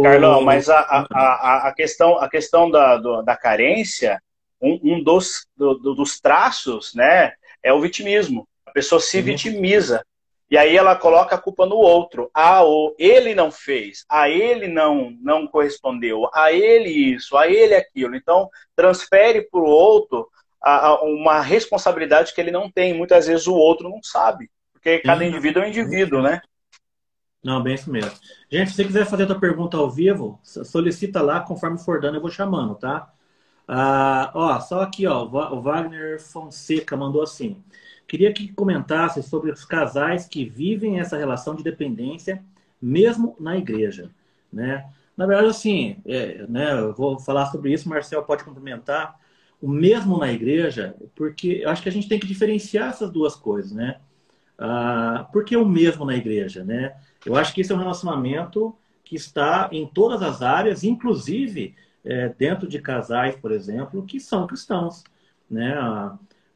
Carlão, 0.02 0.42
mas 0.42 0.68
a, 0.68 0.80
a, 0.80 1.68
a, 1.68 1.72
questão, 1.72 2.18
a 2.18 2.28
questão 2.28 2.70
da, 2.70 2.96
da 3.22 3.36
carência, 3.36 4.20
um, 4.60 4.80
um 4.82 5.02
dos, 5.02 5.46
do, 5.56 5.74
dos 5.94 6.20
traços, 6.20 6.94
né, 6.94 7.32
é 7.62 7.72
o 7.72 7.80
vitimismo. 7.80 8.48
A 8.66 8.72
pessoa 8.72 9.00
se 9.00 9.18
uhum. 9.18 9.24
vitimiza. 9.24 10.04
E 10.50 10.58
aí 10.58 10.76
ela 10.76 10.94
coloca 10.94 11.34
a 11.34 11.40
culpa 11.40 11.66
no 11.66 11.76
outro. 11.76 12.30
Ah, 12.32 12.64
o, 12.64 12.94
ele 12.98 13.34
não 13.34 13.50
fez, 13.50 14.04
a 14.08 14.28
ele 14.28 14.68
não 14.68 15.16
não 15.20 15.46
correspondeu, 15.46 16.28
a 16.32 16.52
ele 16.52 16.90
isso, 16.90 17.36
a 17.36 17.48
ele 17.48 17.74
aquilo. 17.74 18.14
Então, 18.14 18.48
transfere 18.76 19.42
para 19.42 19.60
o 19.60 19.64
outro 19.64 20.28
a, 20.62 20.86
a 20.88 21.02
uma 21.02 21.40
responsabilidade 21.40 22.32
que 22.34 22.40
ele 22.40 22.50
não 22.50 22.70
tem. 22.70 22.94
Muitas 22.94 23.26
vezes 23.26 23.46
o 23.46 23.54
outro 23.54 23.88
não 23.88 24.02
sabe. 24.02 24.50
Porque 24.72 24.98
cada 24.98 25.24
indivíduo 25.24 25.62
é 25.62 25.66
um 25.66 25.68
indivíduo, 25.68 26.22
né? 26.22 26.40
Não, 27.44 27.62
bem 27.62 27.74
isso 27.74 27.90
mesmo. 27.90 28.12
Gente, 28.50 28.70
se 28.70 28.76
você 28.76 28.84
quiser 28.84 29.06
fazer 29.06 29.24
a 29.24 29.26
tua 29.26 29.38
pergunta 29.40 29.76
ao 29.76 29.90
vivo, 29.90 30.40
solicita 30.42 31.20
lá, 31.20 31.40
conforme 31.40 31.78
for 31.78 32.00
dando, 32.00 32.14
eu 32.16 32.20
vou 32.20 32.30
chamando, 32.30 32.74
tá? 32.74 33.12
Ah, 33.68 34.30
ó, 34.34 34.60
só 34.60 34.82
aqui, 34.82 35.06
ó, 35.06 35.24
o 35.24 35.60
Wagner 35.60 36.20
Fonseca 36.20 36.96
mandou 36.96 37.22
assim. 37.22 37.62
Queria 38.08 38.32
que 38.32 38.48
comentasse 38.52 39.22
sobre 39.22 39.50
os 39.50 39.64
casais 39.64 40.26
que 40.26 40.44
vivem 40.44 41.00
essa 41.00 41.16
relação 41.18 41.54
de 41.54 41.62
dependência, 41.62 42.42
mesmo 42.80 43.36
na 43.40 43.56
igreja. 43.56 44.10
Né? 44.52 44.86
Na 45.16 45.26
verdade, 45.26 45.48
assim, 45.50 45.96
é, 46.06 46.46
né, 46.46 46.72
eu 46.78 46.94
vou 46.94 47.18
falar 47.18 47.46
sobre 47.46 47.72
isso, 47.72 47.88
Marcel 47.88 48.22
pode 48.22 48.44
complementar. 48.44 49.18
O 49.60 49.68
mesmo 49.68 50.18
na 50.18 50.32
igreja, 50.32 50.94
porque 51.14 51.60
eu 51.62 51.70
acho 51.70 51.82
que 51.82 51.88
a 51.88 51.92
gente 51.92 52.08
tem 52.08 52.18
que 52.20 52.26
diferenciar 52.26 52.90
essas 52.90 53.10
duas 53.10 53.34
coisas, 53.36 53.72
né? 53.72 53.98
Ah, 54.58 55.28
por 55.32 55.44
que 55.44 55.56
o 55.56 55.64
mesmo 55.66 56.04
na 56.04 56.14
igreja, 56.16 56.64
né? 56.64 56.94
Eu 57.24 57.36
acho 57.36 57.54
que 57.54 57.60
esse 57.60 57.72
é 57.72 57.74
um 57.74 57.78
relacionamento 57.78 58.74
que 59.04 59.16
está 59.16 59.68
em 59.72 59.86
todas 59.86 60.22
as 60.22 60.42
áreas, 60.42 60.84
inclusive 60.84 61.74
é, 62.04 62.28
dentro 62.28 62.66
de 62.66 62.78
casais, 62.78 63.36
por 63.36 63.52
exemplo, 63.52 64.04
que 64.04 64.20
são 64.20 64.46
cristãos, 64.46 65.04
né? 65.50 65.78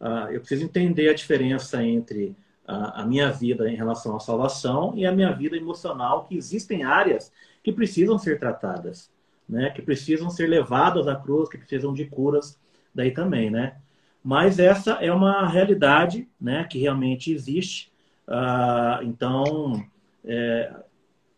uh, 0.00 0.28
eu 0.30 0.40
preciso 0.40 0.64
entender 0.64 1.08
a 1.08 1.14
diferença 1.14 1.82
entre 1.82 2.36
a, 2.66 3.02
a 3.02 3.06
minha 3.06 3.30
vida 3.30 3.70
em 3.70 3.76
relação 3.76 4.16
à 4.16 4.20
salvação 4.20 4.92
e 4.94 5.06
a 5.06 5.12
minha 5.12 5.32
vida 5.32 5.56
emocional, 5.56 6.24
que 6.24 6.36
existem 6.36 6.84
áreas 6.84 7.32
que 7.62 7.72
precisam 7.72 8.18
ser 8.18 8.38
tratadas, 8.38 9.10
né? 9.48 9.70
Que 9.70 9.82
precisam 9.82 10.30
ser 10.30 10.46
levadas 10.46 11.08
à 11.08 11.16
cruz, 11.16 11.48
que 11.48 11.58
precisam 11.58 11.92
de 11.92 12.04
curas 12.04 12.58
daí 12.94 13.10
também, 13.10 13.50
né? 13.50 13.76
Mas 14.22 14.58
essa 14.58 14.92
é 14.92 15.12
uma 15.12 15.46
realidade, 15.48 16.28
né? 16.40 16.64
Que 16.64 16.78
realmente 16.78 17.32
existe. 17.32 17.90
Uh, 18.26 19.02
então, 19.04 19.84
é, 20.28 20.72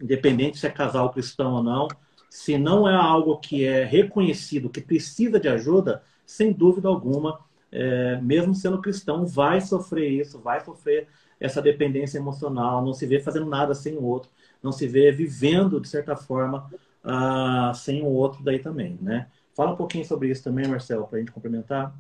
independente 0.01 0.59
se 0.59 0.67
é 0.67 0.71
casal 0.71 1.11
cristão 1.11 1.55
ou 1.55 1.63
não, 1.63 1.89
se 2.29 2.59
não 2.59 2.89
é 2.89 2.95
algo 2.95 3.39
que 3.39 3.65
é 3.65 3.85
reconhecido, 3.85 4.69
que 4.69 4.81
precisa 4.81 5.41
de 5.41 5.49
ajuda, 5.49 6.03
sem 6.27 6.53
dúvida 6.53 6.89
alguma, 6.89 7.41
é, 7.73 8.21
mesmo 8.21 8.55
sendo 8.55 8.81
cristão, 8.81 9.27
vai 9.27 9.61
sofrer 9.61 10.09
isso, 10.09 10.39
vai 10.41 10.61
sofrer 10.61 11.09
essa 11.41 11.63
dependência 11.63 12.19
emocional, 12.19 12.85
não 12.85 12.93
se 12.93 13.07
vê 13.07 13.19
fazendo 13.21 13.47
nada 13.47 13.75
sem 13.75 13.97
o 13.97 14.03
outro, 14.03 14.31
não 14.63 14.73
se 14.73 14.87
vê 14.87 15.11
vivendo, 15.11 15.81
de 15.81 15.89
certa 15.89 16.15
forma, 16.15 16.71
uh, 17.05 17.75
sem 17.75 18.03
o 18.03 18.09
outro 18.09 18.45
daí 18.45 18.59
também, 18.59 18.99
né? 19.01 19.27
Fala 19.57 19.73
um 19.73 19.77
pouquinho 19.77 20.05
sobre 20.05 20.29
isso 20.29 20.45
também, 20.45 20.69
Marcelo, 20.69 21.07
para 21.07 21.17
a 21.17 21.21
gente 21.21 21.33
complementar. 21.33 21.95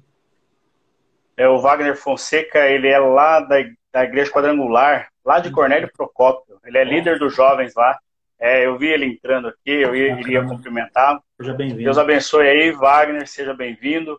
É, 1.36 1.48
o 1.48 1.58
Wagner 1.58 1.96
Fonseca, 1.96 2.58
ele 2.68 2.88
é 2.88 2.98
lá 2.98 3.40
da, 3.40 3.56
da 3.92 4.04
Igreja 4.04 4.30
Quadrangular, 4.30 5.10
lá 5.24 5.40
de 5.40 5.50
Cornélio 5.50 5.90
Procópio. 5.92 6.49
Ele 6.64 6.78
é 6.78 6.84
líder 6.84 7.18
dos 7.18 7.34
jovens 7.34 7.74
lá. 7.74 7.98
É, 8.38 8.66
eu 8.66 8.78
vi 8.78 8.88
ele 8.88 9.06
entrando 9.06 9.48
aqui, 9.48 9.70
eu 9.70 9.94
iria 9.94 10.44
cumprimentar. 10.44 11.20
Seja 11.38 11.52
bem-vindo. 11.52 11.82
Deus 11.82 11.98
abençoe 11.98 12.48
aí, 12.48 12.72
Wagner, 12.72 13.26
seja 13.26 13.52
bem-vindo 13.52 14.18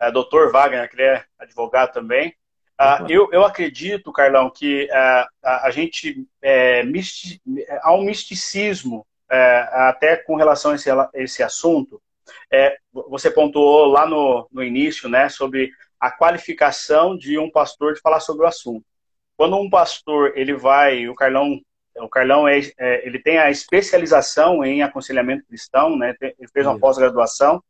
é, 0.00 0.10
doutor 0.10 0.50
Wagner, 0.50 0.88
que 0.88 0.96
ele 0.96 1.02
é 1.02 1.24
advogado 1.38 1.92
também. 1.92 2.34
Uh, 2.80 3.04
eu, 3.10 3.28
eu 3.30 3.44
acredito, 3.44 4.10
Carlão, 4.10 4.50
que 4.50 4.84
uh, 4.84 5.28
a, 5.44 5.66
a, 5.66 5.70
gente 5.70 6.26
é, 6.40 6.82
misti, 6.82 7.38
há 7.82 7.92
um 7.92 8.02
misticismo 8.02 9.06
é, 9.30 9.68
até 9.70 10.16
com 10.16 10.34
relação 10.34 10.72
a 10.72 10.74
esse, 10.74 10.88
esse 11.12 11.42
assunto. 11.42 12.00
É, 12.50 12.78
você 12.90 13.30
pontuou 13.30 13.86
lá 13.86 14.06
no, 14.06 14.48
no 14.50 14.64
início 14.64 15.10
né, 15.10 15.28
sobre 15.28 15.70
a 16.00 16.10
qualificação 16.10 17.16
de 17.16 17.38
um 17.38 17.50
pastor 17.50 17.92
de 17.92 18.00
falar 18.00 18.20
sobre 18.20 18.44
o 18.44 18.48
assunto. 18.48 18.84
Quando 19.40 19.56
um 19.56 19.70
pastor 19.70 20.34
ele 20.36 20.52
vai, 20.52 21.08
o 21.08 21.14
Carlão, 21.14 21.58
o 21.96 22.08
Carlão 22.10 22.46
é, 22.46 22.60
é 22.78 23.06
ele 23.06 23.18
tem 23.18 23.38
a 23.38 23.50
especialização 23.50 24.62
em 24.62 24.82
aconselhamento 24.82 25.46
cristão, 25.46 25.96
né, 25.96 26.14
ele 26.20 26.46
fez 26.52 26.66
uma 26.66 26.78
pós-graduação 26.78 27.64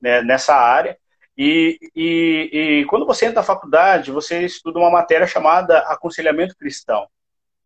né, 0.00 0.22
nessa 0.22 0.54
área. 0.54 0.96
E, 1.36 1.80
e, 1.96 2.50
e, 2.52 2.84
quando 2.84 3.04
você 3.04 3.24
entra 3.24 3.40
na 3.40 3.44
faculdade, 3.44 4.12
você 4.12 4.42
estuda 4.42 4.78
uma 4.78 4.88
matéria 4.88 5.26
chamada 5.26 5.80
aconselhamento 5.80 6.56
cristão. 6.56 7.08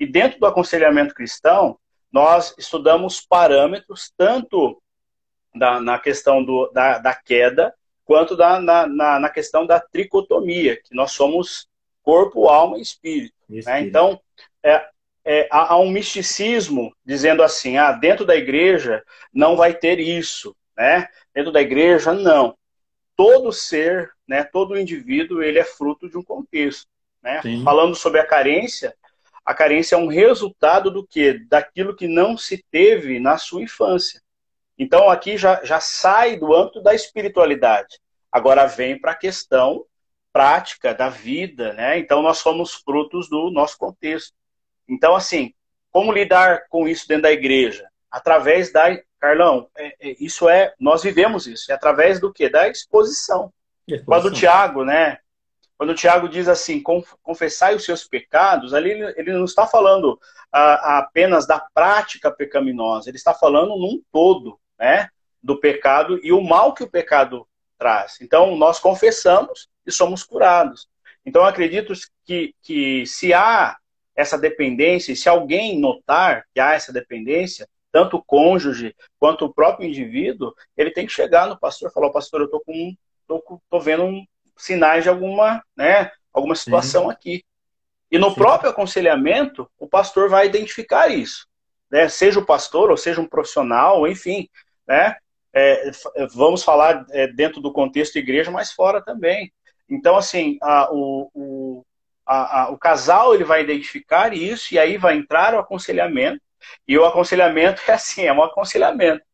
E 0.00 0.06
dentro 0.06 0.40
do 0.40 0.46
aconselhamento 0.46 1.12
cristão, 1.12 1.78
nós 2.10 2.54
estudamos 2.56 3.20
parâmetros 3.20 4.10
tanto 4.16 4.82
da, 5.54 5.78
na 5.82 5.98
questão 5.98 6.42
do, 6.42 6.70
da, 6.72 6.96
da 6.96 7.14
queda, 7.14 7.74
quanto 8.06 8.38
da, 8.38 8.58
na, 8.58 8.86
na, 8.86 9.20
na, 9.20 9.28
questão 9.28 9.66
da 9.66 9.78
tricotomia, 9.78 10.80
que 10.80 10.94
nós 10.94 11.12
somos 11.12 11.68
corpo, 12.02 12.48
alma 12.48 12.78
e 12.78 12.80
espírito. 12.80 13.33
Né? 13.48 13.82
Então, 13.82 14.20
é, 14.62 14.86
é, 15.24 15.48
há, 15.50 15.76
um 15.78 15.90
misticismo 15.90 16.94
dizendo 17.04 17.42
assim, 17.42 17.76
ah, 17.76 17.92
dentro 17.92 18.24
da 18.24 18.36
igreja 18.36 19.02
não 19.32 19.56
vai 19.56 19.74
ter 19.74 19.98
isso, 19.98 20.54
né? 20.76 21.08
Dentro 21.34 21.50
da 21.50 21.60
igreja, 21.60 22.12
não 22.12 22.56
todo 23.16 23.52
ser, 23.52 24.10
né, 24.26 24.44
todo 24.44 24.78
indivíduo, 24.78 25.42
ele 25.42 25.58
é 25.58 25.64
fruto 25.64 26.08
de 26.08 26.16
um 26.16 26.22
contexto. 26.22 26.86
Né? 27.22 27.40
Falando 27.64 27.94
sobre 27.94 28.20
a 28.20 28.26
carência, 28.26 28.94
a 29.44 29.54
carência 29.54 29.94
é 29.94 29.98
um 29.98 30.08
resultado 30.08 30.90
do 30.90 31.06
que? 31.06 31.38
Daquilo 31.48 31.96
que 31.96 32.06
não 32.06 32.36
se 32.36 32.64
teve 32.70 33.18
na 33.18 33.38
sua 33.38 33.62
infância. 33.62 34.20
Então 34.78 35.08
aqui 35.08 35.36
já, 35.36 35.62
já 35.64 35.80
sai 35.80 36.36
do 36.36 36.54
âmbito 36.54 36.82
da 36.82 36.94
espiritualidade. 36.94 37.98
Agora 38.30 38.66
vem 38.66 38.98
para 38.98 39.12
a 39.12 39.16
questão 39.16 39.84
prática 40.34 40.92
da 40.92 41.08
vida, 41.08 41.72
né? 41.74 41.96
Então 41.96 42.20
nós 42.20 42.38
somos 42.38 42.74
frutos 42.74 43.30
do 43.30 43.52
nosso 43.52 43.78
contexto. 43.78 44.34
Então, 44.88 45.14
assim, 45.14 45.54
como 45.92 46.12
lidar 46.12 46.66
com 46.68 46.88
isso 46.88 47.06
dentro 47.06 47.22
da 47.22 47.32
igreja? 47.32 47.88
Através 48.10 48.72
da. 48.72 49.00
Carlão, 49.20 49.68
é, 49.78 49.94
é, 50.00 50.16
isso 50.20 50.48
é. 50.48 50.74
Nós 50.78 51.04
vivemos 51.04 51.46
isso. 51.46 51.70
É 51.70 51.74
através 51.74 52.18
do 52.18 52.32
quê? 52.32 52.48
Da 52.48 52.68
exposição. 52.68 53.52
exposição. 53.86 54.04
Quando 54.04 54.26
o 54.26 54.30
Tiago, 54.32 54.84
né? 54.84 55.18
Quando 55.78 55.90
o 55.90 55.94
Tiago 55.94 56.28
diz 56.28 56.48
assim, 56.48 56.82
confessai 57.22 57.74
os 57.74 57.84
seus 57.84 58.04
pecados, 58.04 58.74
ali 58.74 58.90
ele 59.16 59.32
não 59.32 59.44
está 59.44 59.66
falando 59.66 60.20
ah, 60.52 60.98
apenas 60.98 61.46
da 61.46 61.64
prática 61.74 62.30
pecaminosa, 62.30 63.08
ele 63.08 63.16
está 63.16 63.34
falando 63.34 63.76
num 63.76 64.00
todo, 64.12 64.58
né? 64.78 65.08
Do 65.42 65.58
pecado 65.58 66.18
e 66.22 66.32
o 66.32 66.40
mal 66.40 66.74
que 66.74 66.82
o 66.82 66.90
pecado 66.90 67.46
traz. 67.78 68.18
Então, 68.20 68.56
nós 68.56 68.78
confessamos 68.78 69.68
e 69.86 69.92
somos 69.92 70.22
curados. 70.22 70.88
Então, 71.24 71.44
acredito 71.44 71.92
que, 72.24 72.54
que 72.62 73.06
se 73.06 73.32
há 73.32 73.76
essa 74.14 74.38
dependência, 74.38 75.12
e 75.12 75.16
se 75.16 75.28
alguém 75.28 75.78
notar 75.78 76.44
que 76.54 76.60
há 76.60 76.74
essa 76.74 76.92
dependência, 76.92 77.68
tanto 77.90 78.16
o 78.16 78.24
cônjuge 78.24 78.94
quanto 79.18 79.44
o 79.44 79.52
próprio 79.52 79.88
indivíduo, 79.88 80.54
ele 80.76 80.90
tem 80.90 81.06
que 81.06 81.12
chegar 81.12 81.46
no 81.46 81.58
pastor 81.58 81.90
e 81.90 81.92
falar, 81.92 82.10
pastor, 82.10 82.40
eu 82.40 82.50
tô 82.50 82.60
com 82.60 82.94
tô, 83.26 83.60
tô 83.70 83.80
vendo 83.80 84.04
um, 84.04 84.24
sinais 84.56 85.02
de 85.02 85.08
alguma, 85.08 85.62
né, 85.76 86.10
alguma 86.32 86.54
situação 86.54 87.04
Sim. 87.04 87.10
aqui. 87.10 87.44
E 88.10 88.18
no 88.18 88.30
Sim. 88.30 88.36
próprio 88.36 88.70
aconselhamento, 88.70 89.68
o 89.78 89.88
pastor 89.88 90.28
vai 90.28 90.46
identificar 90.46 91.08
isso. 91.08 91.46
Né? 91.90 92.08
Seja 92.08 92.38
o 92.38 92.46
pastor, 92.46 92.90
ou 92.90 92.96
seja 92.96 93.20
um 93.20 93.26
profissional, 93.26 94.06
enfim, 94.06 94.48
né? 94.86 95.16
É, 95.56 95.92
vamos 96.34 96.64
falar 96.64 97.06
é, 97.10 97.28
dentro 97.28 97.60
do 97.60 97.72
contexto 97.72 98.16
igreja, 98.16 98.50
mas 98.50 98.72
fora 98.72 99.00
também. 99.00 99.52
Então, 99.88 100.16
assim, 100.16 100.58
a, 100.62 100.92
o, 100.92 101.30
o, 101.34 101.86
a, 102.26 102.62
a, 102.62 102.70
o 102.70 102.78
casal 102.78 103.34
ele 103.34 103.44
vai 103.44 103.62
identificar 103.62 104.32
isso 104.34 104.74
e 104.74 104.78
aí 104.78 104.96
vai 104.96 105.16
entrar 105.16 105.54
o 105.54 105.58
aconselhamento. 105.58 106.40
E 106.88 106.98
o 106.98 107.04
aconselhamento 107.04 107.82
é 107.88 107.92
assim, 107.92 108.22
é 108.22 108.32
um 108.32 108.42
aconselhamento. 108.42 109.24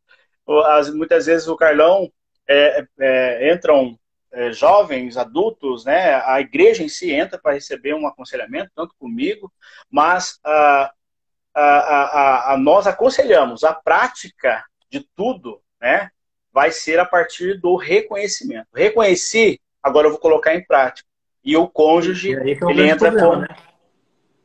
As, 0.67 0.93
muitas 0.93 1.27
vezes 1.27 1.47
o 1.47 1.57
Carlão 1.57 2.11
é, 2.49 2.85
é, 2.99 3.55
entram 3.55 3.97
é, 4.33 4.53
jovens, 4.53 5.17
adultos, 5.17 5.85
né? 5.85 6.15
A 6.25 6.41
igreja 6.41 6.83
em 6.83 6.89
si 6.89 7.13
entra 7.13 7.39
para 7.39 7.53
receber 7.53 7.95
um 7.95 8.07
aconselhamento, 8.07 8.71
tanto 8.75 8.95
comigo, 8.99 9.53
mas 9.91 10.39
a, 10.45 10.93
a, 11.55 12.53
a, 12.53 12.57
nós 12.57 12.87
aconselhamos 12.87 13.65
a 13.65 13.73
prática 13.73 14.65
de 14.89 15.01
tudo, 15.17 15.61
né? 15.81 16.11
Vai 16.53 16.71
ser 16.73 16.99
a 16.99 17.05
partir 17.05 17.61
do 17.61 17.77
reconhecimento. 17.77 18.69
Reconheci, 18.75 19.61
agora 19.83 20.07
eu 20.07 20.11
vou 20.13 20.21
colocar 20.21 20.55
em 20.55 20.65
prática. 20.65 21.09
E 21.45 21.57
o 21.57 21.67
cônjuge, 21.69 22.31
e 22.31 22.53
é 22.53 22.65
o 22.65 22.71
ele 22.71 22.89
entra 22.89 23.11
problema, 23.11 23.35
com. 23.35 23.41
Né? 23.41 23.49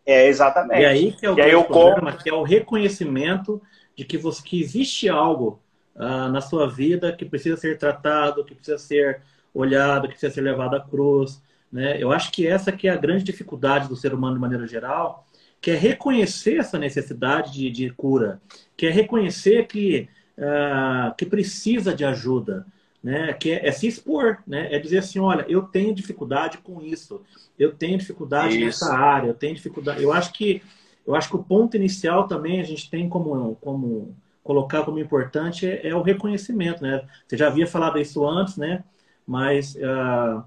É, 0.05 0.27
exatamente. 0.27 0.81
E 0.81 0.85
aí 0.85 1.11
que 1.11 1.25
é 1.25 1.31
o, 1.31 1.37
e 1.37 1.41
aí 1.41 1.55
o 1.55 1.63
problema, 1.63 2.13
que 2.13 2.29
é 2.29 2.33
o 2.33 2.43
reconhecimento 2.43 3.61
de 3.95 4.05
que, 4.05 4.17
você, 4.17 4.41
que 4.43 4.61
existe 4.61 5.09
algo 5.09 5.59
uh, 5.95 6.29
na 6.29 6.41
sua 6.41 6.69
vida 6.69 7.11
que 7.11 7.25
precisa 7.25 7.57
ser 7.57 7.77
tratado, 7.77 8.45
que 8.45 8.53
precisa 8.53 8.77
ser 8.77 9.21
olhado, 9.53 10.03
que 10.03 10.13
precisa 10.13 10.33
ser 10.33 10.41
levado 10.41 10.75
à 10.75 10.79
cruz. 10.79 11.41
Né? 11.71 12.01
Eu 12.01 12.11
acho 12.11 12.31
que 12.31 12.45
essa 12.45 12.71
que 12.71 12.87
é 12.87 12.91
a 12.91 12.97
grande 12.97 13.23
dificuldade 13.23 13.87
do 13.87 13.95
ser 13.95 14.13
humano 14.13 14.35
de 14.35 14.41
maneira 14.41 14.67
geral, 14.67 15.25
que 15.59 15.71
é 15.71 15.75
reconhecer 15.75 16.59
essa 16.59 16.77
necessidade 16.77 17.51
de, 17.51 17.71
de 17.71 17.89
cura, 17.89 18.39
que 18.77 18.85
é 18.85 18.91
reconhecer 18.91 19.65
que, 19.67 20.07
uh, 20.37 21.15
que 21.17 21.25
precisa 21.25 21.93
de 21.93 22.05
ajuda 22.05 22.65
né? 23.05 23.31
Que 23.33 23.51
é, 23.51 23.67
é, 23.67 23.71
se 23.71 23.85
expor, 23.85 24.39
né? 24.47 24.73
É 24.73 24.79
dizer 24.79 24.97
assim, 24.97 25.19
olha, 25.19 25.45
eu 25.47 25.61
tenho 25.61 25.93
dificuldade 25.93 26.57
com 26.57 26.81
isso, 26.81 27.21
eu 27.57 27.71
tenho 27.71 27.99
dificuldade 27.99 28.55
isso. 28.55 28.83
nessa 28.83 28.97
área, 28.97 29.27
eu 29.27 29.33
tenho 29.35 29.53
dificuldade. 29.53 30.01
Eu 30.01 30.11
acho 30.11 30.33
que 30.33 30.63
eu 31.05 31.13
acho 31.13 31.29
que 31.29 31.35
o 31.35 31.43
ponto 31.43 31.77
inicial 31.77 32.27
também 32.27 32.59
a 32.59 32.63
gente 32.63 32.89
tem 32.89 33.07
como 33.07 33.57
como 33.61 34.15
colocar 34.43 34.83
como 34.83 34.97
importante 34.97 35.67
é, 35.67 35.89
é 35.89 35.95
o 35.95 36.01
reconhecimento, 36.01 36.81
né? 36.81 37.07
Você 37.27 37.37
já 37.37 37.45
havia 37.45 37.67
falado 37.67 37.99
isso 37.99 38.27
antes, 38.27 38.57
né? 38.57 38.83
Mas 39.27 39.75
uh, 39.75 40.43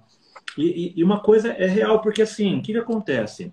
e, 0.56 0.94
e, 0.96 1.04
uma 1.04 1.20
coisa 1.20 1.50
é 1.52 1.66
real 1.66 2.00
porque 2.02 2.22
assim, 2.22 2.58
o 2.58 2.62
que, 2.62 2.72
que 2.72 2.78
acontece? 2.78 3.52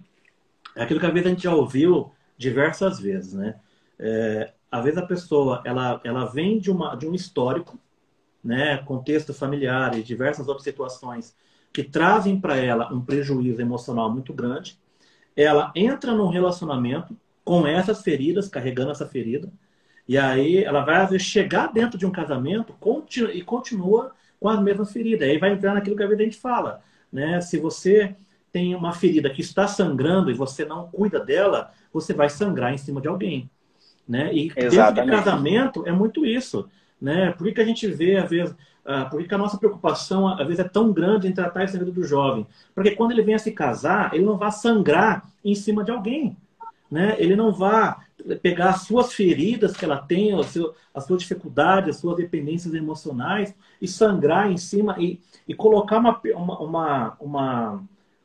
É 0.75 0.81
aquilo 0.81 0.99
que 0.99 1.05
às 1.05 1.13
vezes 1.13 1.27
a 1.27 1.29
gente 1.29 1.43
já 1.43 1.53
ouviu 1.53 2.11
diversas 2.39 2.99
vezes, 2.99 3.33
né? 3.33 3.53
É, 3.99 4.51
às 4.71 4.83
vezes 4.83 4.97
a 4.97 5.05
pessoa 5.05 5.61
ela 5.63 6.01
ela 6.03 6.25
vem 6.25 6.57
de 6.57 6.71
uma 6.71 6.95
de 6.95 7.07
um 7.07 7.13
histórico 7.13 7.79
né, 8.45 8.77
contexto 8.77 9.34
familiar 9.34 9.97
e 9.97 10.03
diversas 10.03 10.47
outras 10.47 10.63
situações 10.63 11.36
que 11.73 11.84
trazem 11.84 12.39
para 12.39 12.55
ela 12.55 12.93
um 12.93 13.01
prejuízo 13.01 13.60
emocional 13.60 14.10
muito 14.10 14.31
grande, 14.31 14.79
ela 15.36 15.73
entra 15.75 16.13
num 16.13 16.29
relacionamento 16.29 17.17
com 17.43 17.65
essas 17.65 18.03
feridas, 18.03 18.47
carregando 18.47 18.91
essa 18.91 19.05
ferida, 19.05 19.51
e 20.08 20.15
aí 20.17 20.63
ela 20.63 20.86
vai 20.86 20.97
às 20.97 21.10
vezes 21.10 21.25
chegar 21.25 21.73
dentro 21.73 21.97
de 21.97 22.05
um 22.05 22.12
casamento 22.12 22.75
e 23.34 23.41
continua 23.41 24.13
com 24.39 24.47
as 24.47 24.62
mesmas 24.62 24.93
feridas. 24.93 25.27
Aí 25.27 25.39
vai 25.39 25.51
entrar 25.51 25.73
naquilo 25.73 25.95
que 25.95 26.03
a 26.03 26.15
gente 26.15 26.38
fala, 26.38 26.84
né? 27.12 27.41
Se 27.41 27.58
você 27.58 28.15
tem 28.51 28.75
uma 28.75 28.93
ferida 28.93 29.29
que 29.29 29.41
está 29.41 29.67
sangrando 29.67 30.29
e 30.29 30.36
você 30.36 30.63
não 30.63 30.88
cuida 30.88 31.19
dela, 31.19 31.71
você 31.91 32.13
vai 32.13 32.29
sangrar 32.29 32.73
em 32.73 32.77
cima 32.77 33.01
de 33.01 33.08
alguém, 33.08 33.49
né? 34.08 34.31
E 34.34 34.53
Exatamente. 34.55 34.69
dentro 34.69 35.03
do 35.03 35.10
casamento 35.10 35.88
é 35.88 35.91
muito 35.91 36.25
isso. 36.25 36.69
Né? 37.05 37.31
Por 37.33 37.45
que, 37.45 37.53
que 37.53 37.61
a 37.61 37.65
gente 37.65 37.85
vê, 37.85 38.17
às 38.17 38.27
vezes, 38.27 38.51
uh, 38.83 39.07
por 39.11 39.21
que, 39.21 39.27
que, 39.27 39.35
a 39.35 39.37
nossa 39.37 39.59
preocupação, 39.59 40.27
às 40.27 40.39
vezes, 40.47 40.57
é 40.57 40.67
tão 40.67 40.91
grande 40.91 41.27
em 41.27 41.31
tratar 41.31 41.63
esse 41.63 41.77
vida 41.77 41.91
do 41.91 42.03
jovem? 42.03 42.47
Porque 42.73 42.95
quando 42.95 43.11
ele 43.11 43.21
vem 43.21 43.35
a 43.35 43.39
se 43.39 43.51
casar, 43.51 44.11
ele 44.11 44.25
não 44.25 44.39
vai 44.39 44.51
sangrar 44.51 45.23
em 45.43 45.53
cima 45.53 45.83
de 45.83 45.91
alguém. 45.91 46.35
Né? 46.89 47.15
Ele 47.19 47.35
não 47.35 47.53
vai 47.53 47.95
pegar 48.41 48.71
as 48.71 48.81
suas 48.87 49.13
feridas 49.13 49.77
que 49.77 49.85
ela 49.85 49.97
tem, 49.97 50.31
as 50.33 51.05
suas 51.05 51.19
dificuldades, 51.21 51.91
as 51.91 51.97
suas 52.01 52.17
dependências 52.17 52.73
emocionais 52.73 53.53
e 53.79 53.87
sangrar 53.87 54.51
em 54.51 54.57
cima 54.57 54.95
e, 54.97 55.21
e 55.47 55.53
colocar 55.53 55.99
uma, 55.99 56.19
uma, 56.33 57.17
uma, 57.19 57.83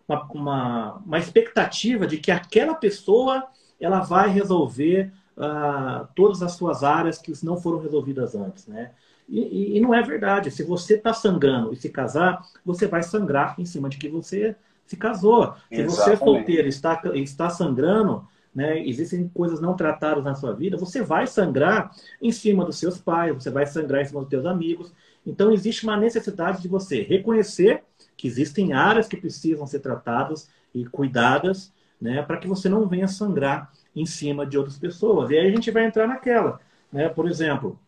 uma, 0.08 1.02
uma, 1.04 1.18
expectativa 1.18 2.06
de 2.06 2.16
que 2.16 2.30
aquela 2.30 2.74
pessoa 2.74 3.46
ela 3.78 4.00
vai 4.00 4.30
resolver 4.30 5.12
uh, 5.40 6.06
todas 6.14 6.42
as 6.42 6.52
suas 6.52 6.84
áreas 6.84 7.18
que 7.18 7.32
não 7.42 7.56
foram 7.56 7.80
resolvidas 7.80 8.34
antes, 8.34 8.66
né? 8.66 8.92
E, 9.28 9.40
e, 9.40 9.76
e 9.78 9.80
não 9.80 9.94
é 9.94 10.02
verdade. 10.02 10.50
Se 10.50 10.62
você 10.62 10.94
está 10.94 11.14
sangrando 11.14 11.72
e 11.72 11.76
se 11.76 11.88
casar, 11.88 12.42
você 12.64 12.86
vai 12.86 13.02
sangrar 13.02 13.54
em 13.58 13.64
cima 13.64 13.88
de 13.88 13.96
que 13.96 14.08
você 14.08 14.54
se 14.84 14.96
casou. 14.96 15.54
Se 15.68 15.80
Exatamente. 15.80 15.90
você 15.90 16.12
é 16.12 16.16
solteiro 16.16 16.68
está 16.68 17.00
está 17.14 17.48
sangrando, 17.48 18.26
né, 18.52 18.84
existem 18.84 19.28
coisas 19.28 19.60
não 19.60 19.76
tratadas 19.76 20.24
na 20.24 20.34
sua 20.34 20.52
vida, 20.52 20.76
você 20.76 21.00
vai 21.00 21.28
sangrar 21.28 21.92
em 22.20 22.32
cima 22.32 22.64
dos 22.64 22.78
seus 22.78 22.98
pais, 22.98 23.32
você 23.32 23.48
vai 23.48 23.64
sangrar 23.64 24.02
em 24.02 24.06
cima 24.06 24.20
dos 24.20 24.28
seus 24.28 24.44
amigos. 24.44 24.92
Então 25.24 25.52
existe 25.52 25.84
uma 25.84 25.96
necessidade 25.96 26.60
de 26.60 26.66
você 26.66 27.02
reconhecer 27.02 27.84
que 28.16 28.26
existem 28.26 28.72
áreas 28.72 29.06
que 29.06 29.16
precisam 29.16 29.64
ser 29.66 29.78
tratadas 29.78 30.50
e 30.74 30.84
cuidadas, 30.84 31.72
né, 32.00 32.20
para 32.22 32.38
que 32.38 32.48
você 32.48 32.68
não 32.68 32.88
venha 32.88 33.06
sangrar 33.06 33.70
em 33.94 34.06
cima 34.06 34.46
de 34.46 34.56
outras 34.56 34.78
pessoas. 34.78 35.30
E 35.30 35.38
aí 35.38 35.46
a 35.46 35.50
gente 35.50 35.70
vai 35.70 35.84
entrar 35.84 36.06
naquela. 36.06 36.60
Né? 36.92 37.08
Por 37.08 37.28
exemplo, 37.28 37.78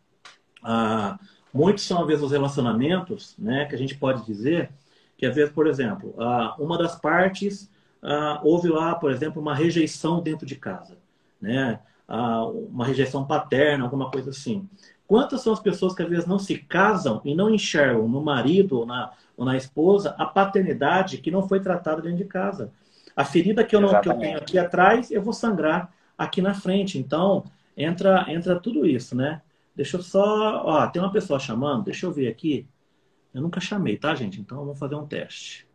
ah, 0.63 1.19
muitos 1.53 1.83
são, 1.83 2.01
às 2.01 2.07
vezes, 2.07 2.23
os 2.23 2.31
relacionamentos 2.31 3.35
né, 3.37 3.65
que 3.65 3.75
a 3.75 3.77
gente 3.77 3.95
pode 3.95 4.25
dizer 4.25 4.71
que, 5.17 5.25
às 5.25 5.35
vezes, 5.35 5.53
por 5.53 5.67
exemplo, 5.67 6.15
ah, 6.19 6.55
uma 6.59 6.77
das 6.77 6.95
partes 6.95 7.69
ah, 8.01 8.39
houve 8.43 8.69
lá, 8.69 8.95
por 8.95 9.11
exemplo, 9.11 9.41
uma 9.41 9.55
rejeição 9.55 10.21
dentro 10.21 10.45
de 10.45 10.55
casa. 10.55 10.97
Né? 11.41 11.79
Uma 12.69 12.85
rejeição 12.85 13.25
paterna, 13.25 13.83
alguma 13.83 14.11
coisa 14.11 14.29
assim. 14.29 14.67
Quantas 15.07 15.41
são 15.41 15.51
as 15.51 15.59
pessoas 15.59 15.93
que 15.93 16.03
às 16.03 16.09
vezes 16.09 16.25
não 16.25 16.37
se 16.39 16.57
casam 16.57 17.21
e 17.25 17.33
não 17.33 17.49
enxergam 17.49 18.07
no 18.07 18.21
marido 18.21 18.79
ou 18.79 18.85
na, 18.85 19.11
ou 19.35 19.45
na 19.45 19.57
esposa 19.57 20.15
a 20.17 20.25
paternidade 20.25 21.17
que 21.17 21.31
não 21.31 21.47
foi 21.47 21.59
tratada 21.59 22.01
dentro 22.01 22.17
de 22.17 22.25
casa? 22.25 22.71
A 23.15 23.23
ferida 23.23 23.63
que 23.63 23.75
eu, 23.75 23.81
não, 23.81 24.01
que 24.01 24.09
eu 24.09 24.17
tenho 24.17 24.37
aqui 24.37 24.57
atrás, 24.57 25.11
eu 25.11 25.21
vou 25.21 25.33
sangrar 25.33 25.93
aqui 26.17 26.41
na 26.41 26.53
frente. 26.53 26.97
Então, 26.97 27.43
entra, 27.77 28.25
entra 28.27 28.59
tudo 28.59 28.85
isso, 28.85 29.15
né? 29.15 29.41
Deixa 29.75 29.97
eu 29.97 30.01
só. 30.03 30.63
Ó, 30.65 30.87
tem 30.87 31.01
uma 31.01 31.11
pessoa 31.11 31.39
chamando, 31.39 31.85
deixa 31.85 32.05
eu 32.05 32.11
ver 32.11 32.27
aqui. 32.27 32.67
Eu 33.33 33.41
nunca 33.41 33.59
chamei, 33.59 33.97
tá, 33.97 34.13
gente? 34.13 34.39
Então 34.39 34.59
vamos 34.59 34.79
fazer 34.79 34.95
um 34.95 35.07
teste. 35.07 35.67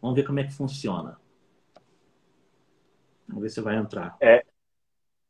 Vamos 0.00 0.16
ver 0.16 0.24
como 0.24 0.40
é 0.40 0.44
que 0.44 0.52
funciona. 0.52 1.18
Vamos 3.28 3.42
ver 3.42 3.50
se 3.50 3.60
vai 3.60 3.76
entrar. 3.76 4.16
É, 4.20 4.42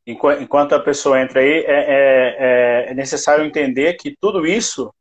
enquanto 0.06 0.74
a 0.74 0.80
pessoa 0.80 1.20
entra 1.20 1.40
aí, 1.40 1.64
é, 1.66 2.86
é, 2.86 2.90
é 2.90 2.94
necessário 2.94 3.44
entender 3.44 3.94
que 3.94 4.16
tudo 4.20 4.46
isso 4.46 4.94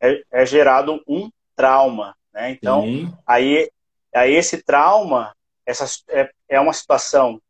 é, 0.00 0.22
é 0.30 0.46
gerado 0.46 1.02
um 1.06 1.30
trauma. 1.54 2.16
Né? 2.32 2.50
Então, 2.50 2.84
aí, 3.26 3.70
aí 4.14 4.32
esse 4.32 4.62
trauma 4.62 5.34
essa 5.66 5.86
é, 6.08 6.30
é 6.48 6.60
uma 6.60 6.72
situação 6.72 7.40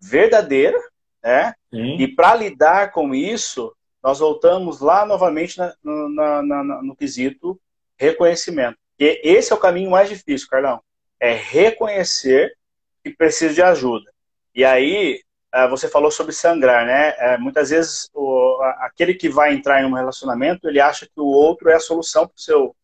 verdadeira, 0.00 0.78
né? 1.22 1.54
Sim. 1.70 1.96
E 1.98 2.08
para 2.08 2.34
lidar 2.34 2.92
com 2.92 3.14
isso, 3.14 3.74
nós 4.02 4.18
voltamos 4.18 4.80
lá 4.80 5.06
novamente 5.06 5.58
na, 5.58 5.74
no, 5.82 6.08
na, 6.08 6.42
na, 6.42 6.82
no 6.82 6.96
quesito 6.96 7.60
reconhecimento. 7.96 8.76
E 8.98 9.20
esse 9.22 9.52
é 9.52 9.54
o 9.54 9.60
caminho 9.60 9.90
mais 9.90 10.08
difícil, 10.08 10.48
Carlão. 10.48 10.82
É 11.20 11.32
reconhecer 11.34 12.56
que 13.02 13.10
precisa 13.10 13.54
de 13.54 13.62
ajuda. 13.62 14.12
E 14.54 14.64
aí, 14.64 15.20
é, 15.52 15.68
você 15.68 15.88
falou 15.88 16.10
sobre 16.10 16.32
sangrar, 16.32 16.84
né? 16.84 17.14
É, 17.18 17.38
muitas 17.38 17.70
vezes, 17.70 18.08
o, 18.12 18.58
aquele 18.80 19.14
que 19.14 19.28
vai 19.28 19.52
entrar 19.52 19.82
em 19.82 19.86
um 19.86 19.94
relacionamento, 19.94 20.68
ele 20.68 20.80
acha 20.80 21.06
que 21.06 21.20
o 21.20 21.26
outro 21.26 21.70
é 21.70 21.74
a 21.74 21.80
solução 21.80 22.26
para 22.26 22.36
o 22.36 22.40
seu, 22.40 22.76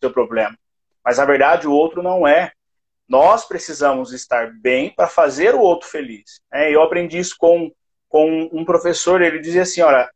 seu 0.00 0.10
problema. 0.12 0.56
Mas, 1.04 1.18
na 1.18 1.24
verdade, 1.24 1.66
o 1.66 1.72
outro 1.72 2.02
não 2.02 2.26
é. 2.26 2.52
Nós 3.10 3.44
precisamos 3.44 4.12
estar 4.12 4.52
bem 4.62 4.94
para 4.94 5.08
fazer 5.08 5.52
o 5.56 5.60
outro 5.60 5.88
feliz. 5.88 6.40
É, 6.52 6.72
eu 6.72 6.80
aprendi 6.80 7.18
isso 7.18 7.34
com, 7.36 7.72
com 8.08 8.48
um 8.52 8.64
professor, 8.64 9.20
ele 9.20 9.40
dizia 9.40 9.62
assim, 9.62 9.80
olha, 9.80 10.08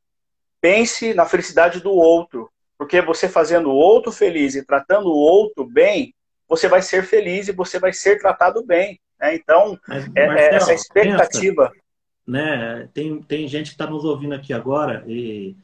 pense 0.61 1.12
na 1.12 1.26
felicidade 1.26 1.80
do 1.80 1.90
outro, 1.90 2.48
porque 2.78 3.02
você 3.02 3.28
fazendo 3.28 3.68
o 3.68 3.74
outro 3.74 4.12
feliz 4.12 4.54
e 4.54 4.64
tratando 4.64 5.09
o 5.09 5.16
outro 5.16 5.66
bem, 5.66 6.14
você 6.48 6.68
vai 6.68 6.83
ser 6.83 7.02
feliz 7.02 7.48
e 7.48 7.52
você 7.52 7.80
vai 7.80 7.92
ser 7.92 8.20
tratado 8.20 8.64
bem. 8.64 9.00
Né? 9.18 9.35
Então, 9.35 9.76
Mas, 9.88 10.07
é, 10.14 10.20
é 10.20 10.26
Marcelo, 10.28 10.54
essa 10.54 10.74
expectativa. 10.74 11.70
Pensa, 11.70 11.85
né? 12.24 12.88
Tem, 12.94 13.20
tem 13.22 13.48
gente 13.48 13.70
que 13.70 13.74
está 13.74 13.88
nos 13.88 14.04
ouvindo 14.04 14.37
aqui 14.37 14.52
agora 14.52 15.04
e 15.09 15.57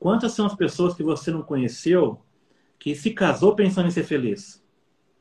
quantas 0.00 0.32
são 0.32 0.46
as 0.46 0.54
pessoas 0.54 0.94
que 0.94 1.02
você 1.02 1.30
não 1.30 1.42
conheceu 1.42 2.18
que 2.78 2.94
se 2.94 3.10
casou 3.10 3.54
pensando 3.54 3.88
em 3.88 3.90
ser 3.90 4.04
feliz? 4.04 4.66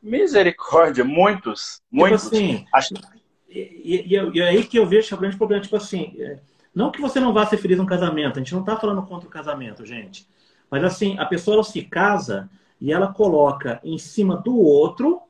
Misericórdia, 0.01 1.03
muitos, 1.03 1.75
tipo 1.75 1.85
muitos. 1.91 2.23
Tipo 2.23 2.35
assim, 2.35 2.65
Acho... 2.73 2.93
e, 3.49 4.05
e, 4.07 4.37
e, 4.37 4.41
aí 4.41 4.63
que 4.63 4.77
eu 4.77 4.85
vejo 4.85 5.15
o 5.15 5.19
grande 5.19 5.37
problema, 5.37 5.61
tipo 5.61 5.75
assim, 5.75 6.15
é, 6.19 6.39
não 6.73 6.91
que 6.91 7.01
você 7.01 7.19
não 7.19 7.33
vá 7.33 7.45
ser 7.45 7.57
feliz 7.57 7.77
no 7.77 7.85
casamento, 7.85 8.37
a 8.37 8.39
gente 8.39 8.53
não 8.53 8.61
está 8.61 8.77
falando 8.77 9.01
contra 9.03 9.27
o 9.27 9.31
casamento, 9.31 9.85
gente. 9.85 10.27
Mas 10.69 10.83
assim, 10.83 11.17
a 11.17 11.25
pessoa 11.25 11.63
se 11.63 11.81
casa 11.81 12.49
e 12.79 12.91
ela 12.91 13.11
coloca 13.11 13.79
em 13.83 13.97
cima 13.97 14.37
do 14.37 14.55
outro 14.57 15.21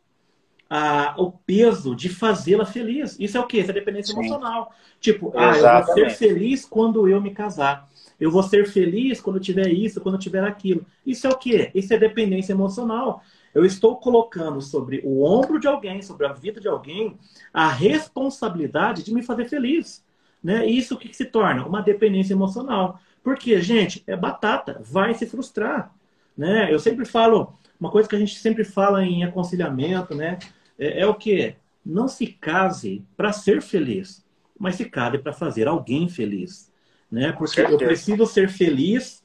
a, 0.69 1.15
o 1.17 1.31
peso 1.31 1.95
de 1.95 2.09
fazê-la 2.09 2.65
feliz. 2.65 3.17
Isso 3.19 3.37
é 3.37 3.39
o 3.39 3.47
quê? 3.47 3.59
Isso 3.59 3.71
é 3.71 3.73
dependência 3.73 4.13
Sim. 4.13 4.19
emocional. 4.19 4.73
Tipo, 4.99 5.31
ah, 5.35 5.55
eu 5.55 5.85
vou 5.85 5.93
ser 5.93 6.09
feliz 6.11 6.65
quando 6.65 7.07
eu 7.07 7.21
me 7.21 7.31
casar. 7.31 7.87
Eu 8.19 8.31
vou 8.31 8.43
ser 8.43 8.67
feliz 8.67 9.21
quando 9.21 9.39
tiver 9.39 9.69
isso, 9.69 10.01
quando 10.01 10.17
tiver 10.17 10.43
aquilo. 10.43 10.85
Isso 11.05 11.27
é 11.27 11.29
o 11.29 11.37
quê? 11.37 11.71
Isso 11.73 11.93
é 11.93 11.97
dependência 11.97 12.51
emocional. 12.51 13.23
Eu 13.57 13.65
estou 13.65 13.95
colocando 13.95 14.61
sobre 14.61 15.01
o 15.03 15.23
ombro 15.23 15.59
de 15.59 15.67
alguém, 15.67 15.99
sobre 16.03 16.27
a 16.27 16.31
vida 16.31 16.61
de 16.61 16.67
alguém, 16.67 17.17
a 17.51 17.67
responsabilidade 17.67 19.01
de 19.03 19.11
me 19.11 19.23
fazer 19.23 19.45
feliz. 19.45 20.05
Né? 20.43 20.67
Isso 20.67 20.93
o 20.93 20.97
que 20.97 21.11
se 21.11 21.25
torna? 21.25 21.65
Uma 21.65 21.81
dependência 21.81 22.33
emocional. 22.33 22.99
Porque, 23.23 23.59
gente, 23.59 24.03
é 24.05 24.15
batata, 24.15 24.79
vai 24.85 25.15
se 25.15 25.25
frustrar. 25.25 25.91
Né? 26.37 26.71
Eu 26.71 26.77
sempre 26.77 27.03
falo, 27.03 27.57
uma 27.79 27.89
coisa 27.89 28.07
que 28.07 28.15
a 28.15 28.19
gente 28.19 28.37
sempre 28.37 28.63
fala 28.63 29.03
em 29.03 29.23
aconselhamento, 29.23 30.13
né? 30.13 30.37
É, 30.77 31.01
é 31.01 31.07
o 31.07 31.15
que? 31.15 31.55
Não 31.83 32.07
se 32.07 32.27
case 32.27 33.03
para 33.17 33.33
ser 33.33 33.63
feliz, 33.63 34.23
mas 34.59 34.75
se 34.75 34.85
case 34.85 35.17
para 35.17 35.33
fazer 35.33 35.67
alguém 35.67 36.07
feliz. 36.07 36.71
Né? 37.11 37.31
Porque 37.31 37.59
eu 37.59 37.77
preciso 37.79 38.27
ser 38.27 38.49
feliz 38.49 39.23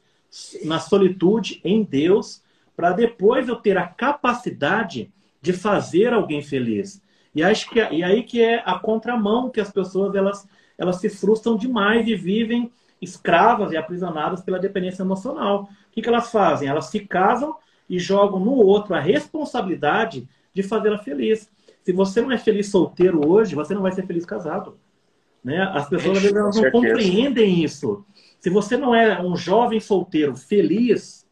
na 0.64 0.80
solitude, 0.80 1.60
em 1.62 1.82
Deus, 1.82 2.42
para 2.76 2.92
depois 2.92 3.48
eu 3.48 3.56
ter 3.56 3.76
a 3.76 3.86
capacidade 3.86 5.12
de 5.40 5.52
fazer 5.52 6.12
alguém 6.12 6.42
feliz. 6.42 7.02
E 7.34 7.42
acho 7.42 7.68
que 7.70 7.78
e 7.78 8.04
aí 8.04 8.22
que 8.22 8.40
é 8.40 8.62
a 8.64 8.78
contramão 8.78 9.50
que 9.50 9.60
as 9.60 9.70
pessoas 9.70 10.14
elas, 10.14 10.46
elas 10.76 10.96
se 10.96 11.08
frustram 11.08 11.56
demais 11.56 12.06
e 12.06 12.14
vivem 12.14 12.70
escravas 13.00 13.72
e 13.72 13.76
aprisionadas 13.76 14.42
pela 14.42 14.60
dependência 14.60 15.02
emocional. 15.02 15.64
O 15.64 15.68
que, 15.90 16.00
que 16.00 16.08
elas 16.08 16.30
fazem? 16.30 16.68
Elas 16.68 16.86
se 16.86 17.00
casam 17.00 17.56
e 17.88 17.98
jogam 17.98 18.38
no 18.38 18.52
outro 18.52 18.94
a 18.94 19.00
responsabilidade 19.00 20.28
de 20.54 20.62
fazê-la 20.62 20.98
feliz. 20.98 21.50
Se 21.82 21.92
você 21.92 22.20
não 22.20 22.30
é 22.30 22.38
feliz 22.38 22.70
solteiro 22.70 23.26
hoje, 23.28 23.56
você 23.56 23.74
não 23.74 23.82
vai 23.82 23.90
ser 23.90 24.06
feliz 24.06 24.24
casado. 24.24 24.78
Né? 25.42 25.60
As 25.74 25.88
pessoas 25.88 26.18
às 26.18 26.22
vezes 26.22 26.56
não 26.56 26.70
compreendem 26.70 27.64
isso. 27.64 28.04
Se 28.38 28.48
você 28.48 28.76
não 28.76 28.94
é 28.94 29.20
um 29.20 29.36
jovem 29.36 29.80
solteiro 29.80 30.36
feliz, 30.36 31.26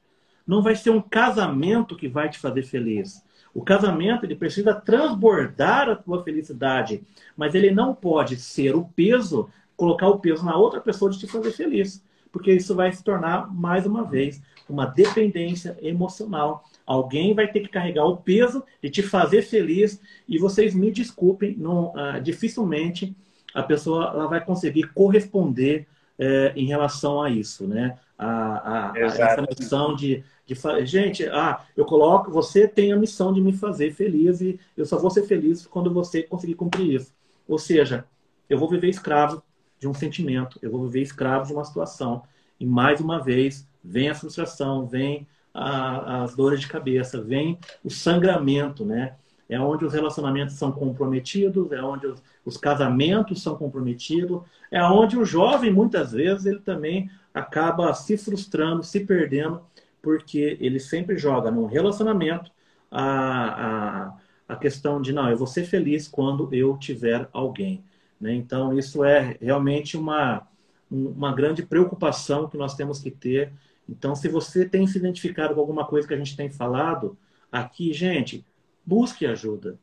não 0.51 0.63
vai 0.63 0.75
ser 0.75 0.91
um 0.91 1.01
casamento 1.01 1.95
que 1.95 2.09
vai 2.09 2.29
te 2.29 2.37
fazer 2.37 2.65
feliz. 2.65 3.25
O 3.55 3.63
casamento 3.63 4.27
ele 4.27 4.35
precisa 4.35 4.75
transbordar 4.75 5.89
a 5.89 5.95
tua 5.95 6.25
felicidade, 6.25 7.05
mas 7.37 7.55
ele 7.55 7.71
não 7.71 7.95
pode 7.95 8.35
ser 8.35 8.75
o 8.75 8.85
peso, 8.85 9.49
colocar 9.77 10.09
o 10.09 10.19
peso 10.19 10.45
na 10.45 10.57
outra 10.57 10.81
pessoa 10.81 11.09
de 11.09 11.21
te 11.21 11.29
fazer 11.29 11.53
feliz, 11.53 12.05
porque 12.33 12.53
isso 12.53 12.75
vai 12.75 12.91
se 12.93 13.05
tornar 13.05 13.49
mais 13.55 13.87
uma 13.87 14.03
vez 14.03 14.43
uma 14.69 14.87
dependência 14.87 15.79
emocional. 15.81 16.65
Alguém 16.85 17.33
vai 17.33 17.47
ter 17.47 17.61
que 17.61 17.69
carregar 17.69 18.07
o 18.07 18.17
peso 18.17 18.65
de 18.83 18.91
te 18.91 19.05
fazer 19.05 19.43
feliz 19.43 20.03
e 20.29 20.37
vocês 20.37 20.75
me 20.75 20.91
desculpem, 20.91 21.57
não, 21.57 21.93
uh, 21.93 22.21
dificilmente 22.21 23.17
a 23.55 23.63
pessoa 23.63 24.11
ela 24.13 24.27
vai 24.27 24.45
conseguir 24.45 24.93
corresponder 24.95 25.87
uh, 26.19 26.53
em 26.57 26.67
relação 26.67 27.23
a 27.23 27.31
isso, 27.31 27.69
né? 27.69 27.97
A, 28.23 28.27
a, 28.27 28.93
a 28.93 28.99
essa 28.99 29.41
missão 29.41 29.97
de, 29.97 30.23
de 30.45 30.55
gente, 30.85 31.27
ah, 31.29 31.65
eu 31.75 31.87
coloco, 31.87 32.31
você 32.31 32.69
tem 32.69 32.93
a 32.93 32.97
missão 32.97 33.33
de 33.33 33.41
me 33.41 33.51
fazer 33.51 33.93
feliz 33.93 34.43
e 34.43 34.61
eu 34.77 34.85
só 34.85 34.99
vou 34.99 35.11
ser 35.11 35.23
feliz 35.23 35.67
quando 35.67 35.91
você 35.91 36.23
conseguir 36.23 36.55
cumprir 36.55 36.97
isso. 36.97 37.15
Ou 37.49 37.59
seja, 37.59 38.05
eu 38.49 38.59
vou 38.59 38.69
viver 38.69 38.91
escravo 38.91 39.43
de 39.79 39.89
um 39.89 39.95
sentimento, 39.95 40.59
eu 40.61 40.71
vou 40.71 40.85
viver 40.85 41.01
escravo 41.01 41.47
de 41.47 41.55
uma 41.55 41.65
situação. 41.65 42.23
E 42.61 42.67
mais 42.67 43.01
uma 43.01 43.23
vez, 43.23 43.67
vem 43.83 44.11
a 44.11 44.15
frustração, 44.15 44.87
vem 44.87 45.27
a, 45.55 46.25
as 46.25 46.37
dores 46.37 46.61
de 46.61 46.69
cabeça, 46.69 47.23
vem 47.23 47.59
o 47.83 47.89
sangramento, 47.89 48.85
né? 48.85 49.15
É 49.49 49.59
onde 49.59 49.85
os 49.85 49.95
relacionamentos 49.95 50.57
são 50.57 50.71
comprometidos, 50.71 51.73
é 51.73 51.83
onde 51.83 52.07
os, 52.07 52.23
os 52.45 52.57
casamentos 52.59 53.43
são 53.43 53.57
comprometidos, 53.57 54.43
é 54.71 54.85
onde 54.85 55.19
o 55.19 55.25
jovem, 55.25 55.73
muitas 55.73 56.13
vezes, 56.13 56.47
ele 56.47 56.61
também 56.61 57.11
acaba 57.33 57.93
se 57.95 58.17
frustrando, 58.17 58.83
se 58.83 59.01
perdendo, 59.01 59.63
porque 60.03 60.57
ele 60.61 60.81
sempre 60.81 61.19
joga 61.19 61.51
no 61.51 61.67
relacionamento 61.67 62.51
a, 62.91 64.09
a, 64.49 64.55
a 64.55 64.57
questão 64.57 65.01
de, 65.01 65.13
não, 65.13 65.29
eu 65.31 65.37
vou 65.37 65.47
ser 65.47 65.65
feliz 65.65 66.09
quando 66.09 66.53
eu 66.53 66.77
tiver 66.77 67.29
alguém. 67.33 67.85
Né? 68.21 68.35
Então, 68.35 68.77
isso 68.77 69.05
é 69.05 69.37
realmente 69.41 69.97
uma, 69.97 70.47
uma 70.91 71.35
grande 71.35 71.63
preocupação 71.63 72.49
que 72.49 72.57
nós 72.57 72.75
temos 72.75 73.01
que 73.01 73.11
ter 73.11 73.53
então, 73.91 74.15
se 74.15 74.29
você 74.29 74.65
tem 74.69 74.87
se 74.87 74.97
identificado 74.97 75.53
com 75.53 75.61
alguma 75.61 75.85
coisa 75.85 76.07
que 76.07 76.15
a 76.15 76.17
gente 76.17 76.37
tem 76.37 76.49
falado 76.49 77.19
aqui, 77.51 77.93
gente, 77.93 78.47
busque 78.87 79.27
ajuda. 79.27 79.77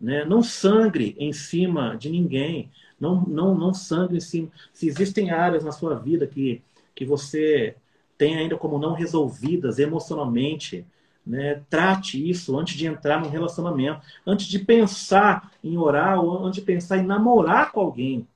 Né? 0.00 0.24
Não 0.24 0.42
sangre 0.42 1.14
em 1.18 1.30
cima 1.32 1.94
de 1.94 2.08
ninguém. 2.08 2.70
Não, 3.00 3.22
não, 3.26 3.54
não 3.54 3.72
sangre 3.72 4.16
em 4.16 4.20
cima. 4.20 4.48
Se 4.72 4.88
existem 4.88 5.30
áreas 5.30 5.64
na 5.64 5.72
sua 5.72 5.94
vida 5.94 6.26
que, 6.26 6.62
que 6.94 7.04
você 7.04 7.76
tem 8.16 8.36
ainda 8.36 8.56
como 8.56 8.78
não 8.78 8.94
resolvidas 8.94 9.78
emocionalmente, 9.78 10.84
né? 11.24 11.62
trate 11.70 12.28
isso 12.28 12.58
antes 12.58 12.76
de 12.76 12.86
entrar 12.86 13.20
num 13.20 13.30
relacionamento, 13.30 14.00
antes 14.26 14.46
de 14.46 14.58
pensar 14.58 15.52
em 15.62 15.76
orar 15.76 16.18
ou 16.20 16.44
antes 16.44 16.60
de 16.60 16.66
pensar 16.66 16.98
em 16.98 17.06
namorar 17.06 17.70
com 17.70 17.80
alguém. 17.80 18.26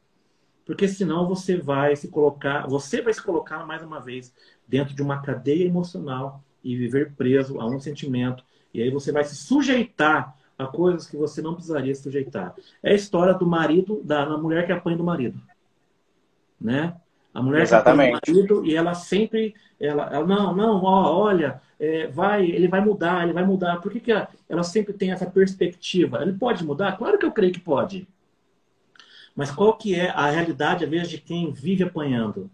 Porque 0.64 0.87
senão 0.87 1.27
você 1.27 1.57
vai 1.57 1.96
se 1.96 2.09
colocar, 2.09 2.66
você 2.68 3.03
vai 3.03 3.12
se 3.12 3.22
colocar 3.22 3.66
mais 3.66 3.83
uma 3.83 4.01
vez 4.01 4.33
dentro 4.68 4.94
de 4.94 5.03
uma 5.03 5.20
cadeia 5.20 5.66
emocional 5.66 6.42
e 6.62 6.77
viver 6.77 7.12
preso 7.14 7.61
a 7.61 7.66
um 7.66 7.81
sentimento. 7.81 8.44
E 8.72 8.81
aí 8.81 8.90
você 8.90 9.11
vai 9.11 9.25
se 9.25 9.35
sujeitar 9.35 10.37
a 10.62 10.66
coisas 10.66 11.07
que 11.07 11.16
você 11.16 11.42
não 11.42 11.55
precisaria 11.55 11.94
se 11.94 12.03
sujeitar. 12.03 12.55
É 12.83 12.92
a 12.92 12.94
história 12.94 13.35
do 13.35 13.46
marido, 13.46 14.01
da, 14.05 14.25
da 14.25 14.38
mulher 14.38 14.66
que 14.66 14.72
apanha 14.72 14.96
do 14.96 15.05
marido. 15.05 15.40
Né? 16.61 16.94
A 17.35 17.42
mulher 17.42 17.62
Exatamente. 17.62 18.20
que 18.22 18.31
apanha 18.31 18.44
do 18.46 18.55
marido 18.55 18.66
e 18.66 18.77
ela 18.77 18.94
sempre. 18.94 19.55
Ela, 19.81 20.09
ela 20.12 20.27
não, 20.27 20.55
não, 20.55 20.85
ó, 20.85 21.13
olha, 21.25 21.60
é, 21.79 22.06
vai, 22.06 22.44
ele 22.44 22.69
vai 22.69 22.81
mudar, 22.81 23.25
ele 23.25 23.33
vai 23.33 23.44
mudar. 23.44 23.81
Por 23.81 23.90
que, 23.90 24.00
que 24.00 24.13
ela, 24.13 24.29
ela 24.48 24.63
sempre 24.63 24.92
tem 24.92 25.10
essa 25.10 25.27
perspectiva? 25.27 26.23
Ele 26.23 26.33
pode 26.35 26.65
mudar? 26.65 26.96
Claro 26.96 27.19
que 27.19 27.27
eu 27.27 27.33
creio 27.33 27.52
que 27.52 27.60
pode. 27.60 28.06
Mas 29.35 29.50
qual 29.50 29.77
que 29.77 29.94
é 29.94 30.10
a 30.10 30.31
realidade, 30.31 30.85
às 30.85 30.90
vezes, 30.90 31.08
de 31.08 31.19
quem 31.19 31.50
vive 31.50 31.83
apanhando? 31.83 32.50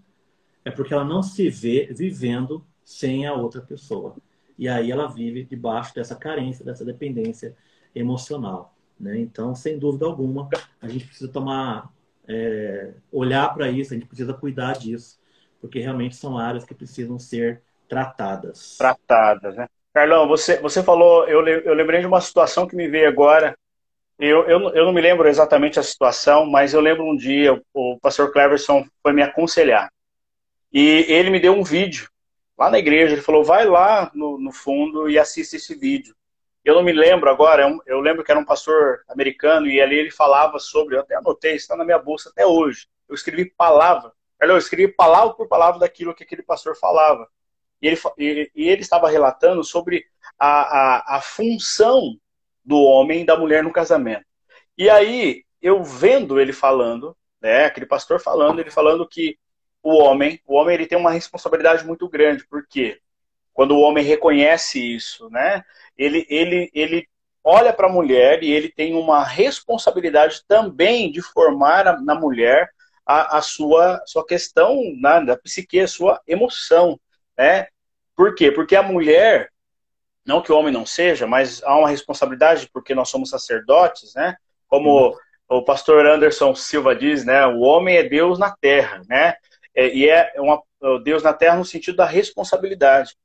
é 0.68 0.70
porque 0.70 0.92
ela 0.92 1.04
não 1.04 1.22
se 1.22 1.48
vê 1.48 1.88
vivendo 1.90 2.64
sem 2.84 3.26
a 3.26 3.34
outra 3.34 3.60
pessoa. 3.60 4.16
E 4.58 4.68
aí 4.68 4.90
ela 4.90 5.06
vive 5.06 5.44
debaixo 5.44 5.94
dessa 5.94 6.14
carência, 6.14 6.64
dessa 6.64 6.84
dependência 6.84 7.56
emocional. 7.94 8.74
Né? 8.98 9.18
Então, 9.20 9.54
sem 9.54 9.78
dúvida 9.78 10.06
alguma, 10.06 10.48
a 10.80 10.88
gente 10.88 11.06
precisa 11.06 11.30
tomar, 11.30 11.90
é, 12.26 12.92
olhar 13.12 13.54
para 13.54 13.70
isso, 13.70 13.92
a 13.92 13.96
gente 13.96 14.06
precisa 14.06 14.34
cuidar 14.34 14.74
disso, 14.74 15.18
porque 15.60 15.78
realmente 15.78 16.16
são 16.16 16.38
áreas 16.38 16.64
que 16.64 16.74
precisam 16.74 17.18
ser 17.18 17.62
tratadas. 17.88 18.76
Tratadas, 18.76 19.56
né? 19.56 19.68
Carlão, 19.92 20.28
você, 20.28 20.60
você 20.60 20.82
falou, 20.82 21.26
eu, 21.26 21.46
eu 21.46 21.74
lembrei 21.74 22.00
de 22.00 22.06
uma 22.06 22.20
situação 22.20 22.66
que 22.66 22.76
me 22.76 22.88
veio 22.88 23.08
agora. 23.08 23.56
Eu, 24.18 24.44
eu, 24.48 24.60
eu 24.70 24.84
não 24.84 24.92
me 24.92 25.00
lembro 25.00 25.28
exatamente 25.28 25.78
a 25.78 25.82
situação, 25.82 26.46
mas 26.46 26.74
eu 26.74 26.80
lembro 26.80 27.04
um 27.04 27.16
dia 27.16 27.54
o, 27.54 27.94
o 27.94 27.98
pastor 28.00 28.32
Cleverson 28.32 28.84
foi 29.02 29.12
me 29.12 29.22
aconselhar. 29.22 29.90
E 30.72 31.06
ele 31.08 31.30
me 31.30 31.40
deu 31.40 31.52
um 31.52 31.64
vídeo 31.64 32.08
lá 32.56 32.70
na 32.70 32.78
igreja. 32.78 33.14
Ele 33.14 33.22
falou: 33.22 33.42
vai 33.42 33.64
lá 33.64 34.10
no, 34.14 34.38
no 34.38 34.52
fundo 34.52 35.08
e 35.08 35.18
assista 35.18 35.56
esse 35.56 35.74
vídeo. 35.74 36.14
Eu 36.64 36.74
não 36.74 36.82
me 36.82 36.92
lembro 36.92 37.30
agora, 37.30 37.62
eu, 37.62 37.80
eu 37.86 38.00
lembro 38.00 38.24
que 38.24 38.30
era 38.30 38.40
um 38.40 38.44
pastor 38.44 39.02
americano 39.08 39.66
e 39.66 39.80
ali 39.80 39.96
ele 39.96 40.10
falava 40.10 40.58
sobre, 40.58 40.96
eu 40.96 41.00
até 41.00 41.16
anotei, 41.16 41.54
está 41.54 41.76
na 41.76 41.84
minha 41.84 41.98
bolsa 41.98 42.30
até 42.30 42.46
hoje. 42.46 42.86
Eu 43.08 43.14
escrevi 43.14 43.46
palavra, 43.46 44.12
eu 44.40 44.58
escrevi 44.58 44.92
palavra 44.92 45.34
por 45.34 45.48
palavra 45.48 45.80
daquilo 45.80 46.14
que 46.14 46.24
aquele 46.24 46.42
pastor 46.42 46.76
falava. 46.76 47.28
E 47.80 47.86
ele, 47.86 48.50
e 48.54 48.68
ele 48.68 48.82
estava 48.82 49.08
relatando 49.08 49.62
sobre 49.62 50.04
a, 50.38 51.14
a, 51.16 51.16
a 51.16 51.20
função 51.20 52.18
do 52.64 52.76
homem 52.82 53.22
e 53.22 53.26
da 53.26 53.36
mulher 53.36 53.62
no 53.62 53.72
casamento. 53.72 54.24
E 54.76 54.90
aí, 54.90 55.44
eu 55.60 55.82
vendo 55.82 56.40
ele 56.40 56.52
falando, 56.52 57.16
né, 57.40 57.64
aquele 57.64 57.86
pastor 57.86 58.20
falando, 58.20 58.60
ele 58.60 58.70
falando 58.70 59.08
que 59.08 59.38
o 59.82 59.96
homem, 59.96 60.40
o 60.46 60.54
homem 60.54 60.74
ele 60.74 60.86
tem 60.86 60.98
uma 60.98 61.10
responsabilidade 61.10 61.86
muito 61.86 62.08
grande, 62.08 62.46
porque 62.48 63.00
quando 63.58 63.72
o 63.72 63.80
homem 63.80 64.04
reconhece 64.04 64.78
isso, 64.78 65.28
né, 65.30 65.64
ele, 65.96 66.24
ele, 66.30 66.70
ele 66.72 67.08
olha 67.42 67.72
para 67.72 67.88
a 67.88 67.92
mulher 67.92 68.40
e 68.40 68.52
ele 68.52 68.68
tem 68.68 68.94
uma 68.94 69.24
responsabilidade 69.24 70.44
também 70.46 71.10
de 71.10 71.20
formar 71.20 72.00
na 72.04 72.14
mulher 72.14 72.70
a, 73.04 73.38
a 73.38 73.42
sua, 73.42 74.00
sua 74.06 74.24
questão 74.24 74.80
né, 75.02 75.24
da 75.24 75.36
psique, 75.36 75.80
a 75.80 75.88
sua 75.88 76.20
emoção. 76.24 77.00
Né? 77.36 77.66
Por 78.14 78.32
quê? 78.36 78.52
Porque 78.52 78.76
a 78.76 78.82
mulher, 78.82 79.50
não 80.24 80.40
que 80.40 80.52
o 80.52 80.56
homem 80.56 80.72
não 80.72 80.86
seja, 80.86 81.26
mas 81.26 81.60
há 81.64 81.76
uma 81.76 81.88
responsabilidade 81.88 82.70
porque 82.72 82.94
nós 82.94 83.08
somos 83.08 83.28
sacerdotes, 83.28 84.14
né? 84.14 84.36
Como 84.68 85.18
o 85.48 85.64
pastor 85.64 86.06
Anderson 86.06 86.54
Silva 86.54 86.94
diz, 86.94 87.24
né? 87.24 87.44
O 87.44 87.62
homem 87.62 87.96
é 87.96 88.04
Deus 88.04 88.38
na 88.38 88.54
terra, 88.54 89.02
né? 89.08 89.34
É, 89.74 89.92
e 89.92 90.08
é 90.08 90.32
uma, 90.36 90.62
Deus 91.02 91.24
na 91.24 91.32
terra 91.32 91.56
no 91.56 91.64
sentido 91.64 91.96
da 91.96 92.06
responsabilidade. 92.06 93.16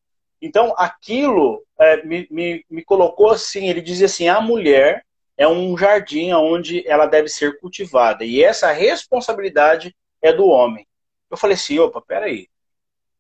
Então, 0.46 0.76
aquilo 0.78 1.64
é, 1.80 2.06
me, 2.06 2.28
me, 2.30 2.66
me 2.70 2.84
colocou 2.84 3.32
assim, 3.32 3.70
ele 3.70 3.80
dizia 3.80 4.08
assim, 4.08 4.28
a 4.28 4.42
mulher 4.42 5.06
é 5.38 5.48
um 5.48 5.78
jardim 5.78 6.34
onde 6.34 6.86
ela 6.86 7.06
deve 7.06 7.30
ser 7.30 7.58
cultivada. 7.62 8.26
E 8.26 8.44
essa 8.44 8.70
responsabilidade 8.74 9.96
é 10.22 10.34
do 10.34 10.46
homem. 10.46 10.86
Eu 11.32 11.38
falei 11.38 11.56
assim, 11.56 11.80
opa, 11.80 12.02
peraí. 12.02 12.50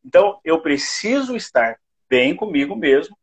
Então, 0.03 0.37
eu 0.43 0.59
preciso 0.59 1.33
estar 1.37 1.77
bem 2.09 2.35
comigo 2.35 2.75
mesmo, 2.75 3.17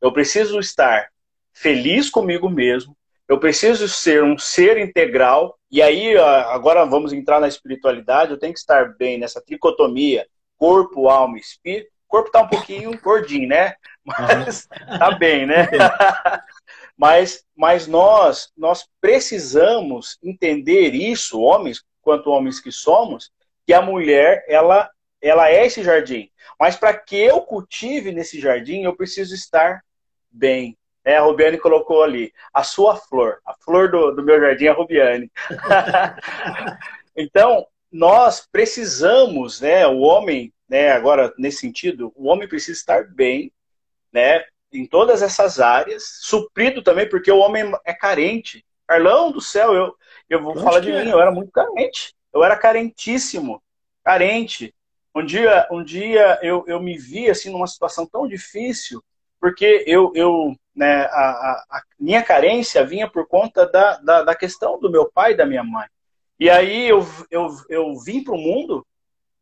eu 0.00 0.10
preciso 0.10 0.58
estar 0.58 1.10
feliz 1.52 2.08
comigo 2.08 2.48
mesmo, 2.48 2.96
eu 3.28 3.38
preciso 3.38 3.86
ser 3.86 4.24
um 4.24 4.38
ser 4.38 4.78
integral, 4.78 5.58
e 5.70 5.82
aí 5.82 6.16
agora 6.16 6.86
vamos 6.86 7.12
entrar 7.12 7.38
na 7.38 7.48
espiritualidade, 7.48 8.30
eu 8.30 8.38
tenho 8.38 8.54
que 8.54 8.58
estar 8.58 8.96
bem 8.96 9.18
nessa 9.18 9.42
tricotomia, 9.42 10.26
corpo, 10.56 11.10
alma 11.10 11.36
e 11.36 11.40
espírito, 11.40 11.91
corpo 12.12 12.30
tá 12.30 12.42
um 12.42 12.48
pouquinho 12.48 12.90
gordinho, 13.00 13.48
né? 13.48 13.74
Mas 14.04 14.66
tá 14.66 15.12
bem, 15.12 15.46
né? 15.46 15.66
mas, 16.94 17.42
mas 17.56 17.86
nós, 17.86 18.52
nós 18.54 18.86
precisamos 19.00 20.18
entender 20.22 20.94
isso, 20.94 21.40
homens, 21.40 21.82
quanto 22.02 22.28
homens 22.28 22.60
que 22.60 22.70
somos, 22.70 23.30
que 23.66 23.72
a 23.72 23.80
mulher, 23.80 24.44
ela, 24.46 24.90
ela 25.22 25.48
é 25.48 25.64
esse 25.64 25.82
jardim. 25.82 26.30
Mas 26.60 26.76
para 26.76 26.92
que 26.92 27.16
eu 27.16 27.40
cultive 27.40 28.12
nesse 28.12 28.38
jardim, 28.38 28.82
eu 28.82 28.94
preciso 28.94 29.34
estar 29.34 29.82
bem. 30.30 30.76
É, 31.04 31.16
a 31.16 31.22
Rubiane 31.22 31.58
colocou 31.58 32.02
ali, 32.02 32.30
a 32.52 32.62
sua 32.62 32.96
flor. 32.96 33.38
A 33.46 33.54
flor 33.54 33.90
do, 33.90 34.12
do 34.12 34.22
meu 34.22 34.38
jardim 34.38 34.66
é 34.66 34.68
a 34.68 34.74
Rubiane. 34.74 35.32
então, 37.16 37.66
nós 37.90 38.46
precisamos, 38.50 39.60
né, 39.60 39.86
o 39.86 40.00
homem 40.00 40.52
né, 40.72 40.90
agora 40.90 41.30
nesse 41.36 41.58
sentido, 41.58 42.10
o 42.16 42.28
homem 42.28 42.48
precisa 42.48 42.78
estar 42.78 43.04
bem, 43.04 43.52
né, 44.10 44.42
em 44.72 44.86
todas 44.86 45.20
essas 45.20 45.60
áreas, 45.60 46.02
suprido 46.22 46.82
também, 46.82 47.06
porque 47.06 47.30
o 47.30 47.40
homem 47.40 47.70
é 47.84 47.92
carente. 47.92 48.64
Carlão 48.86 49.30
do 49.30 49.38
céu, 49.38 49.74
eu, 49.74 49.94
eu 50.30 50.42
vou 50.42 50.52
Onde 50.52 50.62
falar 50.62 50.80
de 50.80 50.90
é? 50.90 51.04
mim, 51.04 51.10
eu 51.10 51.20
era 51.20 51.30
muito 51.30 51.52
carente. 51.52 52.14
Eu 52.32 52.42
era 52.42 52.56
carentíssimo, 52.56 53.62
carente. 54.02 54.74
Um 55.14 55.22
dia, 55.22 55.68
um 55.70 55.84
dia 55.84 56.38
eu, 56.40 56.64
eu 56.66 56.80
me 56.80 56.96
vi 56.96 57.28
assim 57.28 57.50
numa 57.50 57.66
situação 57.66 58.06
tão 58.06 58.26
difícil, 58.26 59.04
porque 59.38 59.84
eu, 59.86 60.10
eu 60.14 60.56
né, 60.74 61.02
a, 61.04 61.20
a, 61.20 61.66
a 61.70 61.82
minha 62.00 62.22
carência 62.22 62.82
vinha 62.82 63.06
por 63.06 63.28
conta 63.28 63.66
da, 63.66 63.98
da, 63.98 64.22
da, 64.22 64.34
questão 64.34 64.80
do 64.80 64.90
meu 64.90 65.12
pai 65.12 65.32
e 65.32 65.36
da 65.36 65.44
minha 65.44 65.62
mãe. 65.62 65.86
E 66.40 66.48
aí 66.48 66.88
eu, 66.88 67.06
eu, 67.30 67.54
eu 67.68 67.94
vim 68.00 68.24
para 68.24 68.32
o 68.32 68.38
mundo 68.38 68.86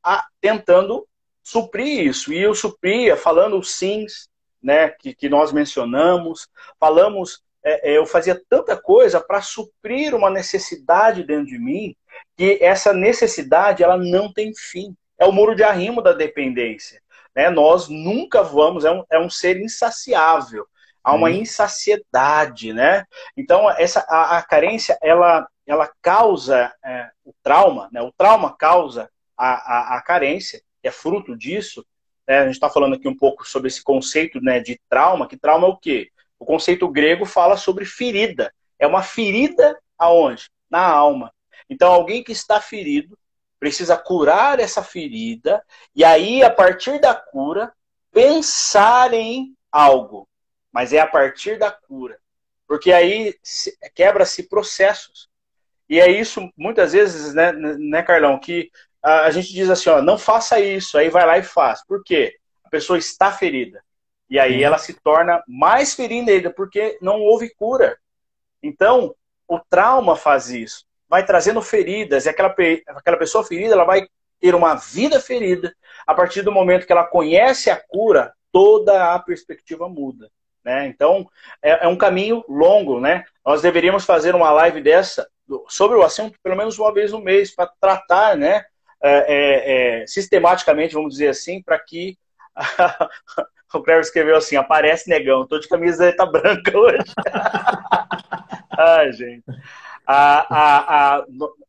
a, 0.03 0.27
tentando 0.41 1.07
suprir 1.43 2.07
isso. 2.07 2.33
E 2.33 2.41
eu 2.41 2.55
supria 2.55 3.17
falando 3.17 3.59
os 3.59 3.75
sims, 3.75 4.29
né, 4.63 4.91
que, 4.91 5.15
que 5.15 5.29
nós 5.29 5.53
mencionamos, 5.53 6.49
falamos, 6.79 7.43
é, 7.65 7.93
é 7.93 7.99
eu 7.99 8.07
fazia 8.07 8.41
tanta 8.49 8.77
coisa 8.77 9.21
para 9.21 9.41
suprir 9.41 10.15
uma 10.15 10.31
necessidade 10.31 11.25
dentro 11.25 11.47
de 11.47 11.59
mim, 11.59 11.97
que 12.37 12.59
essa 12.61 12.93
necessidade 12.93 13.83
ela 13.83 13.97
não 13.97 14.33
tem 14.33 14.53
fim. 14.55 14.95
É 15.19 15.27
o 15.27 15.33
muro 15.33 15.55
de 15.55 15.63
arrimo 15.63 16.03
da 16.03 16.13
dependência. 16.13 17.01
Né? 17.35 17.51
Nós 17.51 17.89
nunca 17.89 18.43
vamos, 18.43 18.85
é 18.85 18.91
um, 18.91 19.05
é 19.11 19.19
um 19.19 19.31
ser 19.31 19.59
insaciável, 19.59 20.67
há 21.03 21.15
uma 21.15 21.29
hum. 21.29 21.33
insaciedade, 21.33 22.73
né? 22.73 23.05
Então 23.37 23.71
essa 23.71 24.05
a, 24.09 24.39
a 24.39 24.43
carência 24.43 24.99
ela 25.03 25.49
ela 25.67 25.91
causa 26.03 26.73
é, 26.85 27.11
o 27.25 27.33
trauma, 27.43 27.89
né? 27.93 28.03
O 28.03 28.13
trauma 28.13 28.57
causa 28.57 29.11
a, 29.37 29.95
a, 29.95 29.99
a 29.99 30.03
carência 30.03 30.61
é 30.83 30.91
fruto 30.91 31.37
disso, 31.37 31.85
né, 32.27 32.39
a 32.39 32.45
gente 32.45 32.55
está 32.55 32.71
falando 32.71 32.95
aqui 32.95 33.09
um 33.09 33.17
pouco 33.17 33.47
sobre 33.47 33.69
esse 33.69 33.83
conceito 33.83 34.41
né, 34.41 34.61
de 34.61 34.81
trauma, 34.89 35.27
que 35.27 35.37
trauma 35.37 35.67
é 35.67 35.71
o 35.71 35.77
quê? 35.77 36.11
O 36.39 36.45
conceito 36.47 36.89
grego 36.89 37.27
fala 37.27 37.57
sobre 37.57 37.85
ferida. 37.85 38.53
É 38.79 38.87
uma 38.87 39.03
ferida 39.03 39.79
aonde? 39.99 40.49
Na 40.71 40.87
alma. 40.87 41.33
Então, 41.69 41.93
alguém 41.93 42.23
que 42.23 42.33
está 42.33 42.61
ferido 42.61 43.19
precisa 43.59 43.97
curar 43.97 44.59
essa 44.59 44.83
ferida 44.83 45.63
e 45.95 46.03
aí, 46.03 46.43
a 46.43 46.51
partir 46.51 46.99
da 47.01 47.15
cura, 47.15 47.73
pensar 48.11 49.13
em 49.13 49.55
algo. 49.71 50.27
Mas 50.73 50.93
é 50.93 51.01
a 51.01 51.07
partir 51.07 51.59
da 51.59 51.71
cura. 51.71 52.19
Porque 52.67 52.93
aí 52.93 53.35
quebra-se 53.95 54.49
processos. 54.49 55.29
E 55.89 56.01
é 56.01 56.09
isso, 56.09 56.49
muitas 56.57 56.93
vezes, 56.93 57.35
né, 57.35 57.53
né, 57.53 58.03
Carlão, 58.03 58.39
que 58.39 58.71
a 59.03 59.31
gente 59.31 59.53
diz 59.53 59.71
assim, 59.71 59.91
ó, 59.91 60.03
não 60.03 60.19
faça 60.19 60.61
isso, 60.61 60.99
aí 60.99 61.09
vai 61.09 61.27
lá 61.27 61.39
e 61.39 61.43
faz. 61.43 61.85
Por 61.87 62.03
quê? 62.05 62.37
A 62.65 62.69
pessoa 62.69 62.99
está 62.99 63.33
ferida. 63.33 63.83
E 64.29 64.39
aí 64.39 64.63
ela 64.63 64.79
se 64.79 64.95
torna 64.95 65.43
mais 65.49 65.95
ferida 65.95 66.31
ainda, 66.31 66.51
porque 66.51 66.99
não 67.01 67.21
houve 67.21 67.53
cura. 67.55 67.99
Então, 68.63 69.15
o 69.49 69.59
trauma 69.59 70.15
faz 70.15 70.51
isso. 70.51 70.85
Vai 71.09 71.25
trazendo 71.25 71.61
feridas, 71.61 72.27
e 72.27 72.29
aquela, 72.29 72.55
aquela 72.87 73.17
pessoa 73.17 73.43
ferida, 73.43 73.75
ela 73.75 73.85
vai 73.85 74.07
ter 74.39 74.55
uma 74.55 74.75
vida 74.75 75.21
ferida. 75.21 75.75
A 76.07 76.15
partir 76.15 76.43
do 76.43 76.53
momento 76.53 76.87
que 76.87 76.93
ela 76.93 77.05
conhece 77.05 77.71
a 77.71 77.77
cura, 77.77 78.33
toda 78.53 79.15
a 79.15 79.19
perspectiva 79.19 79.89
muda. 79.89 80.31
Né? 80.65 80.87
Então, 80.87 81.29
é, 81.63 81.85
é 81.85 81.89
um 81.89 81.97
caminho 81.97 82.45
longo. 82.49 83.01
Né? 83.01 83.25
Nós 83.45 83.63
deveríamos 83.63 84.05
fazer 84.05 84.35
uma 84.35 84.53
live 84.53 84.81
dessa 84.81 85.29
sobre 85.69 85.97
o 85.97 86.03
assunto 86.03 86.39
pelo 86.43 86.57
menos 86.57 86.79
uma 86.79 86.93
vez 86.93 87.13
no 87.13 87.21
mês, 87.21 87.55
para 87.55 87.71
tratar 87.81 88.37
né, 88.37 88.65
é, 89.03 89.13
é, 89.13 90.03
é, 90.03 90.07
sistematicamente, 90.07 90.95
vamos 90.95 91.15
dizer 91.15 91.29
assim, 91.29 91.63
para 91.63 91.79
que 91.79 92.19
o 93.75 93.83
Cleber 93.83 94.01
escreveu 94.01 94.37
assim: 94.37 94.57
aparece 94.57 95.09
negão, 95.09 95.47
tô 95.47 95.59
de 95.59 95.69
camiseta 95.69 96.27
branca 96.27 96.77
hoje. 96.77 97.13
Ai, 98.77 99.13
gente. 99.13 99.45
A, 100.07 100.57
a, 100.57 101.17
a, 101.19 101.25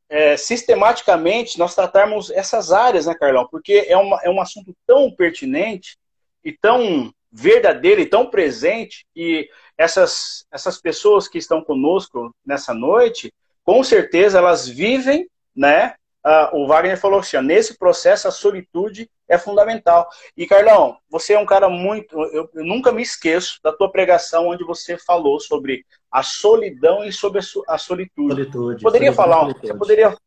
é, 0.09 0.35
sistematicamente 0.35 1.57
nós 1.57 1.75
tratarmos 1.75 2.29
essas 2.31 2.71
áreas, 2.71 3.05
né, 3.05 3.15
Carlão? 3.15 3.47
Porque 3.49 3.85
é, 3.87 3.95
uma, 3.95 4.19
é 4.23 4.29
um 4.29 4.41
assunto 4.41 4.75
tão 4.85 5.11
pertinente 5.11 5.97
e 6.43 6.51
tão 6.51 7.13
verdadeiro 7.31 8.01
e 8.01 8.05
tão 8.05 8.25
presente 8.29 9.05
que 9.13 9.49
essas, 9.77 10.45
essas 10.51 10.81
pessoas 10.81 11.27
que 11.27 11.37
estão 11.37 11.63
conosco 11.63 12.35
nessa 12.45 12.73
noite, 12.73 13.33
com 13.63 13.83
certeza 13.83 14.37
elas 14.37 14.67
vivem, 14.67 15.29
né, 15.55 15.95
uh, 16.25 16.55
o 16.55 16.67
Wagner 16.67 16.97
falou 16.97 17.19
assim: 17.19 17.37
ó, 17.37 17.41
nesse 17.41 17.77
processo 17.77 18.27
a 18.27 18.31
solitude 18.31 19.09
é 19.27 19.37
fundamental. 19.37 20.09
E 20.35 20.45
Carlão, 20.45 20.97
você 21.09 21.33
é 21.33 21.39
um 21.39 21.45
cara 21.45 21.69
muito. 21.69 22.19
Eu, 22.33 22.49
eu, 22.53 22.65
nunca 22.65 22.91
me 22.91 23.01
esqueço 23.01 23.59
da 23.63 23.71
tua 23.71 23.91
pregação 23.91 24.47
onde 24.47 24.63
você 24.63 24.97
falou 24.97 25.39
sobre 25.39 25.85
a 26.11 26.21
solidão 26.23 27.03
e 27.03 27.11
sobre 27.11 27.39
a, 27.67 27.77
solitude. 27.77 28.33
solitude 28.33 28.83
poderia 28.83 29.13
falar, 29.13 29.41
solitude. 29.41 29.67
você 29.67 29.73
poderia, 29.77 30.17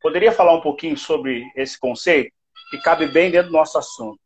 poderia 0.00 0.32
falar 0.32 0.54
um 0.54 0.60
pouquinho 0.60 0.96
sobre 0.96 1.44
esse 1.56 1.78
conceito 1.78 2.32
que 2.70 2.78
cabe 2.78 3.06
bem 3.08 3.30
dentro 3.30 3.50
do 3.50 3.56
nosso 3.56 3.76
assunto? 3.76 4.18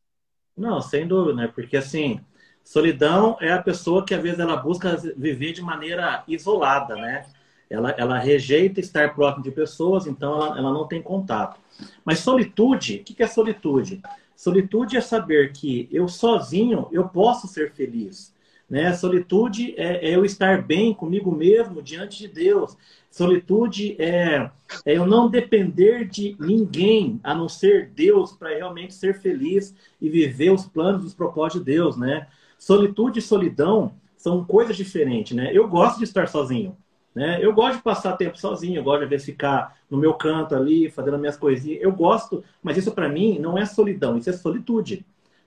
Não, 0.57 0.81
sem 0.81 1.07
dúvida, 1.07 1.35
né? 1.35 1.53
Porque 1.55 1.77
assim, 1.77 2.21
solidão 2.65 3.37
é 3.41 3.53
a 3.53 3.63
pessoa 3.63 4.05
que 4.05 4.15
às 4.15 4.23
vezes 4.23 4.39
ela 4.39 4.57
busca 4.57 4.97
viver 5.17 5.53
de 5.53 5.63
maneira 5.63 6.23
isolada, 6.29 6.95
né? 6.95 7.27
Ela, 7.69 7.91
ela 7.99 8.19
rejeita 8.19 8.81
estar 8.81 9.15
próximo 9.15 9.43
de 9.43 9.51
pessoas, 9.51 10.07
então 10.07 10.35
ela, 10.35 10.59
ela 10.59 10.73
não 10.73 10.87
tem 10.87 11.03
contato. 11.03 11.59
Mas 12.05 12.21
solitude, 12.21 13.01
o 13.01 13.05
que 13.05 13.23
é 13.23 13.27
solitude? 13.27 14.01
Solitude 14.35 14.97
é 14.97 15.01
saber 15.01 15.53
que 15.53 15.89
eu 15.91 16.09
sozinho 16.09 16.89
eu 16.93 17.09
posso 17.09 17.49
ser 17.49 17.73
feliz. 17.73 18.35
Né? 18.69 18.93
Solitude 18.93 19.75
é, 19.77 20.11
é 20.11 20.17
eu 20.17 20.25
estar 20.25 20.63
bem 20.63 20.93
comigo 20.93 21.31
mesmo 21.31 21.81
diante 21.81 22.19
de 22.19 22.29
Deus. 22.29 22.77
Solitude 23.11 23.97
é, 23.99 24.51
é 24.85 24.97
eu 24.97 25.07
não 25.07 25.31
depender 25.31 26.07
de 26.07 26.37
ninguém 26.39 27.21
a 27.23 27.35
não 27.35 27.49
ser 27.49 27.91
Deus 27.95 28.33
para 28.33 28.51
realmente 28.51 28.93
ser 28.93 29.19
feliz 29.21 29.75
e 30.01 30.11
viver 30.11 30.51
os 30.51 30.67
planos 30.67 31.03
e 31.03 31.07
os 31.07 31.15
propósitos 31.15 31.65
de 31.65 31.73
Deus, 31.73 31.97
né? 31.97 32.27
Solitude 32.59 33.21
e 33.21 33.23
solidão 33.23 33.95
são 34.17 34.45
coisas 34.45 34.77
diferentes, 34.77 35.37
né? 35.37 35.51
Eu 35.53 35.69
gosto 35.69 35.99
de 35.99 36.05
estar 36.05 36.29
sozinho, 36.29 36.77
né? 37.17 37.39
Eu 37.41 37.55
gosto 37.55 37.79
de 37.79 37.83
passar 37.83 38.15
tempo 38.19 38.39
sozinho, 38.39 38.77
eu 38.77 38.85
gosto 38.85 39.01
de, 39.01 39.07
vezes, 39.07 39.25
ficar 39.25 39.75
no 39.91 39.97
meu 39.97 40.13
canto 40.13 40.55
ali, 40.55 40.91
fazendo 40.91 41.15
as 41.15 41.21
minhas 41.21 41.37
coisinhas. 41.39 41.81
Eu 41.81 41.91
gosto, 41.91 42.45
mas 42.63 42.77
isso 42.77 42.93
para 42.93 43.09
mim 43.09 43.39
não 43.39 43.57
é 43.57 43.65
solidão, 43.65 44.19
isso 44.19 44.29
é 44.29 44.35
solitude, 44.35 45.03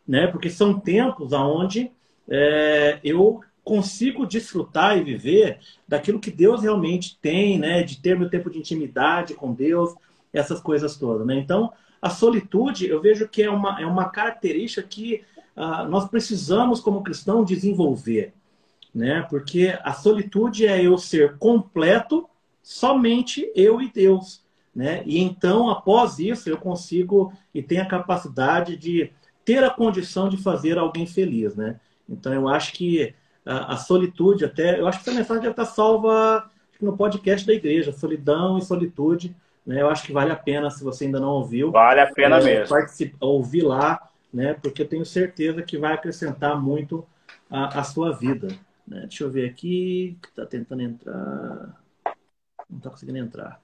né? 0.08 0.26
Porque 0.26 0.50
são 0.50 0.80
tempos 0.80 1.32
aonde 1.32 1.92
é, 2.28 3.00
eu 3.04 3.42
consigo 3.64 4.26
desfrutar 4.26 4.98
e 4.98 5.04
viver 5.04 5.60
daquilo 5.88 6.20
que 6.20 6.32
Deus 6.32 6.64
realmente 6.64 7.20
tem, 7.22 7.60
né? 7.60 7.84
De 7.84 8.02
ter 8.02 8.18
meu 8.18 8.32
tempo 8.32 8.50
de 8.50 8.58
intimidade 8.58 9.36
com 9.36 9.54
Deus, 9.54 9.94
essas 10.34 10.60
coisas 10.60 10.98
todas, 10.98 11.28
né? 11.28 11.36
Então, 11.36 11.72
a 12.02 12.10
solitude, 12.10 12.88
eu 12.88 13.00
vejo 13.00 13.28
que 13.28 13.44
é 13.44 13.50
uma, 13.52 13.80
é 13.80 13.86
uma 13.86 14.10
característica 14.10 14.82
que 14.82 15.24
uh, 15.56 15.88
nós 15.88 16.10
precisamos, 16.10 16.80
como 16.80 17.04
cristão, 17.04 17.44
desenvolver, 17.44 18.34
né? 18.94 19.26
Porque 19.30 19.78
a 19.84 19.94
solitude 19.94 20.66
é 20.66 20.84
eu 20.84 20.98
ser 20.98 21.38
completo, 21.38 22.28
somente 22.62 23.52
eu 23.56 23.82
e 23.82 23.92
Deus, 23.92 24.44
né? 24.76 25.04
E 25.06 25.20
então, 25.20 25.70
após 25.70 26.20
isso, 26.20 26.50
eu 26.50 26.58
consigo 26.58 27.34
e 27.54 27.62
tenho 27.62 27.82
a 27.82 27.88
capacidade 27.88 28.76
de 28.76 29.12
ter 29.46 29.64
a 29.64 29.70
condição 29.70 30.30
de 30.30 30.38
fazer 30.38 30.78
alguém 30.78 31.06
feliz, 31.06 31.56
né? 31.56 31.80
Então, 32.08 32.34
eu 32.34 32.48
acho 32.48 32.74
que 32.74 33.14
a, 33.46 33.74
a 33.74 33.78
solitude 33.78 34.46
até. 34.46 34.80
Eu 34.80 34.88
acho 34.88 35.04
que 35.04 35.10
essa 35.10 35.18
mensagem 35.18 35.44
já 35.44 35.52
está 35.52 35.66
salva 35.66 36.50
no 36.82 36.96
podcast 36.96 37.46
da 37.46 37.54
igreja, 37.54 37.92
solidão 37.92 38.58
e 38.58 38.62
solitude. 38.62 39.36
Né? 39.66 39.82
Eu 39.82 39.90
acho 39.90 40.04
que 40.04 40.14
vale 40.14 40.32
a 40.32 40.36
pena, 40.36 40.70
se 40.70 40.84
você 40.84 41.06
ainda 41.06 41.20
não 41.20 41.30
ouviu. 41.30 41.72
Vale 41.72 42.02
a 42.02 42.12
pena 42.12 42.38
é, 42.38 42.44
mesmo. 42.44 42.76
Ouvir 43.20 43.64
lá, 43.64 44.10
né? 44.34 44.54
porque 44.54 44.82
eu 44.82 44.88
tenho 44.88 45.06
certeza 45.06 45.62
que 45.62 45.78
vai 45.78 45.94
acrescentar 45.94 46.60
muito 46.60 47.06
a, 47.50 47.80
a 47.80 47.84
sua 47.84 48.12
vida. 48.12 48.48
Né? 48.90 49.02
Deixa 49.02 49.24
eu 49.24 49.30
ver 49.30 49.48
aqui. 49.50 50.18
Está 50.28 50.46
tentando 50.46 50.82
entrar. 50.82 51.82
Não 52.68 52.78
está 52.78 52.90
conseguindo 52.90 53.20
entrar. 53.20 53.62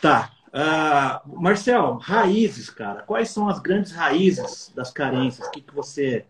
Tá. 0.00 0.32
Uh, 0.48 1.40
Marcel, 1.40 1.94
raízes, 1.94 2.68
cara. 2.68 3.02
Quais 3.02 3.30
são 3.30 3.48
as 3.48 3.58
grandes 3.58 3.92
raízes 3.92 4.72
das 4.74 4.90
carências? 4.92 5.46
O 5.46 5.50
que, 5.50 5.60
que 5.60 5.74
você 5.74 6.26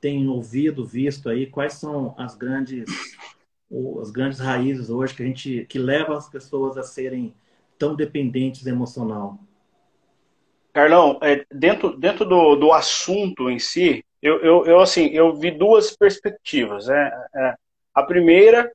tem 0.00 0.26
ouvido, 0.28 0.86
visto 0.86 1.28
aí? 1.28 1.46
Quais 1.46 1.74
são 1.74 2.14
as 2.16 2.34
grandes, 2.34 2.86
as 4.00 4.10
grandes 4.10 4.38
raízes 4.38 4.90
hoje 4.90 5.14
que 5.14 5.22
a 5.22 5.26
gente 5.26 5.66
que 5.68 5.78
levam 5.78 6.16
as 6.16 6.28
pessoas 6.28 6.76
a 6.76 6.82
serem 6.82 7.34
tão 7.78 7.94
dependentes 7.94 8.66
emocional? 8.66 9.38
Carlão, 10.72 11.18
é, 11.22 11.44
dentro, 11.52 11.96
dentro 11.96 12.24
do, 12.24 12.56
do 12.56 12.72
assunto 12.72 13.50
em 13.50 13.58
si, 13.58 14.04
eu, 14.22 14.40
eu, 14.40 14.66
eu, 14.66 14.80
assim, 14.80 15.06
eu 15.06 15.34
vi 15.34 15.50
duas 15.50 15.96
perspectivas. 15.96 16.86
Né? 16.86 17.12
É, 17.34 17.54
a 17.94 18.02
primeira 18.02 18.70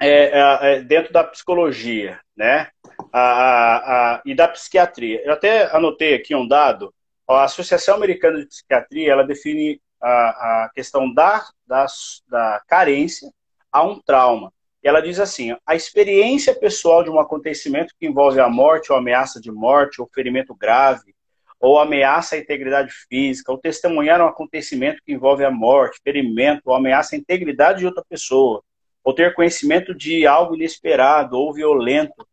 é, 0.00 0.08
é, 0.08 0.74
é 0.74 0.80
dentro 0.80 1.12
da 1.12 1.24
psicologia, 1.24 2.20
né? 2.36 2.68
a, 3.12 4.14
a, 4.14 4.22
e 4.24 4.34
da 4.34 4.48
psiquiatria. 4.48 5.22
Eu 5.24 5.32
até 5.32 5.74
anotei 5.74 6.14
aqui 6.14 6.34
um 6.34 6.46
dado. 6.46 6.92
A 7.28 7.44
Associação 7.44 7.94
Americana 7.94 8.40
de 8.40 8.46
Psiquiatria 8.46 9.12
ela 9.12 9.22
define 9.22 9.80
a, 10.02 10.64
a 10.64 10.70
questão 10.74 11.12
da, 11.12 11.46
da, 11.66 11.86
da 12.28 12.62
carência 12.66 13.30
a 13.70 13.82
um 13.82 14.00
trauma. 14.00 14.52
E 14.82 14.88
ela 14.88 15.00
diz 15.00 15.20
assim: 15.20 15.56
a 15.64 15.74
experiência 15.74 16.54
pessoal 16.54 17.04
de 17.04 17.10
um 17.10 17.20
acontecimento 17.20 17.94
que 17.98 18.06
envolve 18.06 18.40
a 18.40 18.48
morte 18.48 18.90
ou 18.90 18.98
ameaça 18.98 19.40
de 19.40 19.52
morte, 19.52 20.00
ou 20.00 20.10
ferimento 20.12 20.54
grave, 20.54 21.14
ou 21.60 21.78
ameaça 21.78 22.34
à 22.34 22.38
integridade 22.38 22.90
física, 23.08 23.52
ou 23.52 23.58
testemunhar 23.58 24.20
um 24.20 24.26
acontecimento 24.26 25.02
que 25.04 25.12
envolve 25.12 25.44
a 25.44 25.50
morte, 25.50 26.00
ferimento, 26.02 26.62
ou 26.64 26.74
ameaça 26.74 27.14
à 27.14 27.18
integridade 27.18 27.80
de 27.80 27.86
outra 27.86 28.02
pessoa, 28.08 28.62
ou 29.04 29.12
ter 29.12 29.34
conhecimento 29.34 29.94
de 29.94 30.26
algo 30.26 30.54
inesperado 30.54 31.36
ou 31.38 31.52
violento, 31.52 32.26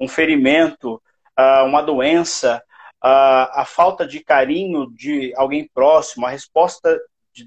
um 0.00 0.08
ferimento, 0.08 0.94
uh, 1.38 1.66
uma 1.66 1.82
doença, 1.82 2.62
uh, 3.04 3.52
a 3.52 3.64
falta 3.66 4.06
de 4.06 4.20
carinho 4.20 4.90
de 4.90 5.34
alguém 5.36 5.68
próximo, 5.74 6.24
a 6.24 6.30
resposta 6.30 6.98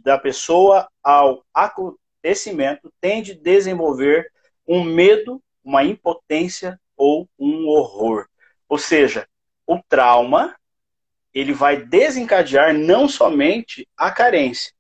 da 0.03 0.19
pessoa 0.19 0.87
ao 1.03 1.43
acontecimento 1.53 2.93
tende 3.01 3.31
a 3.31 3.37
desenvolver 3.37 4.31
um 4.67 4.83
medo, 4.83 5.41
uma 5.63 5.83
impotência 5.83 6.79
ou 6.95 7.27
um 7.39 7.67
horror. 7.67 8.27
Ou 8.69 8.77
seja, 8.77 9.27
o 9.65 9.79
trauma 9.87 10.55
ele 11.33 11.53
vai 11.53 11.77
desencadear 11.77 12.73
não 12.73 13.07
somente 13.07 13.87
a 13.97 14.11
carência, 14.11 14.73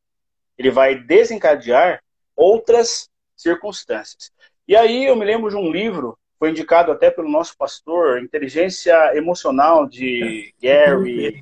ele 0.57 0.69
vai 0.69 0.95
desencadear 0.95 2.01
outras 2.35 3.09
circunstâncias. 3.35 4.31
E 4.67 4.75
aí 4.75 5.05
eu 5.05 5.15
me 5.15 5.25
lembro 5.25 5.49
de 5.49 5.55
um 5.55 5.71
livro 5.71 6.17
foi 6.43 6.49
indicado 6.49 6.91
até 6.91 7.09
pelo 7.09 7.31
nosso 7.31 7.55
pastor, 7.55 8.21
Inteligência 8.21 9.15
Emocional 9.15 9.87
de 9.87 10.53
Gary. 10.61 11.41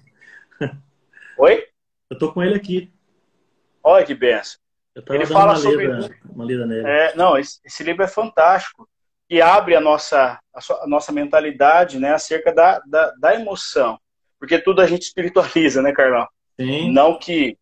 Oi? 1.39 1.65
Eu 2.07 2.19
tô 2.19 2.31
com 2.31 2.43
ele 2.43 2.53
aqui. 2.53 2.93
Olha 3.83 4.05
que 4.05 4.13
benção. 4.13 4.59
Ele 5.09 5.25
fala 5.25 5.53
uma 5.53 5.55
sobre. 5.55 5.87
Lida, 5.87 6.15
uma 6.23 6.45
lida 6.45 6.67
nele. 6.67 6.87
É, 6.87 7.15
não, 7.15 7.35
esse, 7.35 7.59
esse, 7.65 7.83
livro 7.83 8.03
é 8.03 8.07
fantástico 8.07 8.87
e 9.27 9.41
abre 9.41 9.75
a 9.75 9.81
nossa, 9.81 10.39
a, 10.53 10.61
sua, 10.61 10.83
a 10.83 10.87
nossa 10.87 11.11
mentalidade 11.11 11.97
né, 11.97 12.13
acerca 12.13 12.53
da, 12.53 12.79
da, 12.85 13.11
da, 13.19 13.33
emoção. 13.33 13.99
Porque 14.41 14.59
tudo 14.59 14.81
a 14.81 14.87
gente 14.87 15.03
espiritualiza, 15.03 15.81
né, 15.81 15.93
Carlão? 15.93 16.27
Sim. 16.59 16.91
Não 16.91 17.17
que 17.17 17.57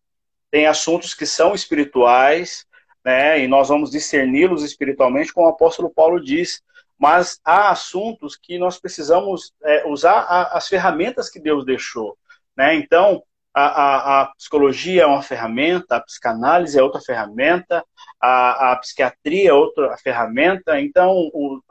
tem 0.50 0.66
assuntos 0.66 1.14
que 1.14 1.26
são 1.26 1.54
espirituais, 1.54 2.66
né, 3.04 3.38
e 3.40 3.46
nós 3.46 3.68
vamos 3.68 3.92
discerni-los 3.92 4.64
espiritualmente, 4.64 5.32
como 5.32 5.46
o 5.46 5.50
apóstolo 5.50 5.88
Paulo 5.88 6.20
diz 6.20 6.60
mas 7.00 7.40
há 7.42 7.70
assuntos 7.70 8.36
que 8.36 8.58
nós 8.58 8.78
precisamos 8.78 9.54
é, 9.64 9.88
usar 9.88 10.18
a, 10.20 10.58
as 10.58 10.68
ferramentas 10.68 11.30
que 11.30 11.40
Deus 11.40 11.64
deixou. 11.64 12.14
Né? 12.54 12.74
Então, 12.74 13.22
a, 13.54 13.62
a, 13.62 14.20
a, 14.20 14.26
psicologia 14.34 15.04
é 15.04 15.06
uma 15.06 15.22
ferramenta, 15.22 15.96
a 15.96 16.00
psicanálise 16.00 16.78
é 16.78 16.82
outra 16.82 17.00
ferramenta, 17.00 17.82
a, 18.20 18.72
a 18.72 18.76
psiquiatria 18.76 19.48
é 19.48 19.52
outra 19.54 19.96
ferramenta. 19.96 20.78
Então, 20.78 21.10
o, 21.32 21.62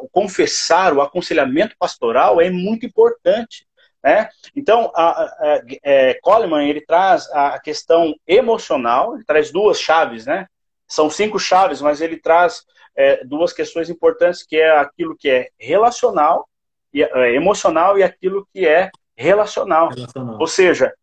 o 0.00 0.08
confessar, 0.08 0.94
o 0.94 1.02
aconselhamento 1.02 1.76
pastoral 1.78 2.40
é 2.40 2.48
muito 2.48 2.86
importante. 2.86 3.66
Né? 4.02 4.28
Então, 4.54 4.92
a, 4.94 5.22
a, 5.22 5.62
é, 5.82 6.14
Coleman 6.22 6.68
ele 6.68 6.80
traz 6.80 7.28
a 7.32 7.58
questão 7.58 8.14
emocional, 8.26 9.14
ele 9.14 9.24
traz 9.24 9.50
duas 9.50 9.80
chaves, 9.80 10.26
né? 10.26 10.46
São 10.86 11.10
cinco 11.10 11.38
chaves, 11.38 11.80
mas 11.80 12.00
ele 12.00 12.16
traz 12.16 12.64
é, 12.94 13.24
duas 13.24 13.52
questões 13.52 13.90
importantes, 13.90 14.44
que 14.44 14.56
é 14.56 14.78
aquilo 14.78 15.16
que 15.16 15.28
é 15.28 15.48
relacional, 15.58 16.48
e, 16.94 17.02
é, 17.02 17.34
emocional 17.34 17.98
e 17.98 18.02
aquilo 18.02 18.46
que 18.52 18.66
é 18.66 18.90
relacional. 19.16 19.88
relacional. 19.88 20.36
Ou 20.38 20.46
seja, 20.46 20.94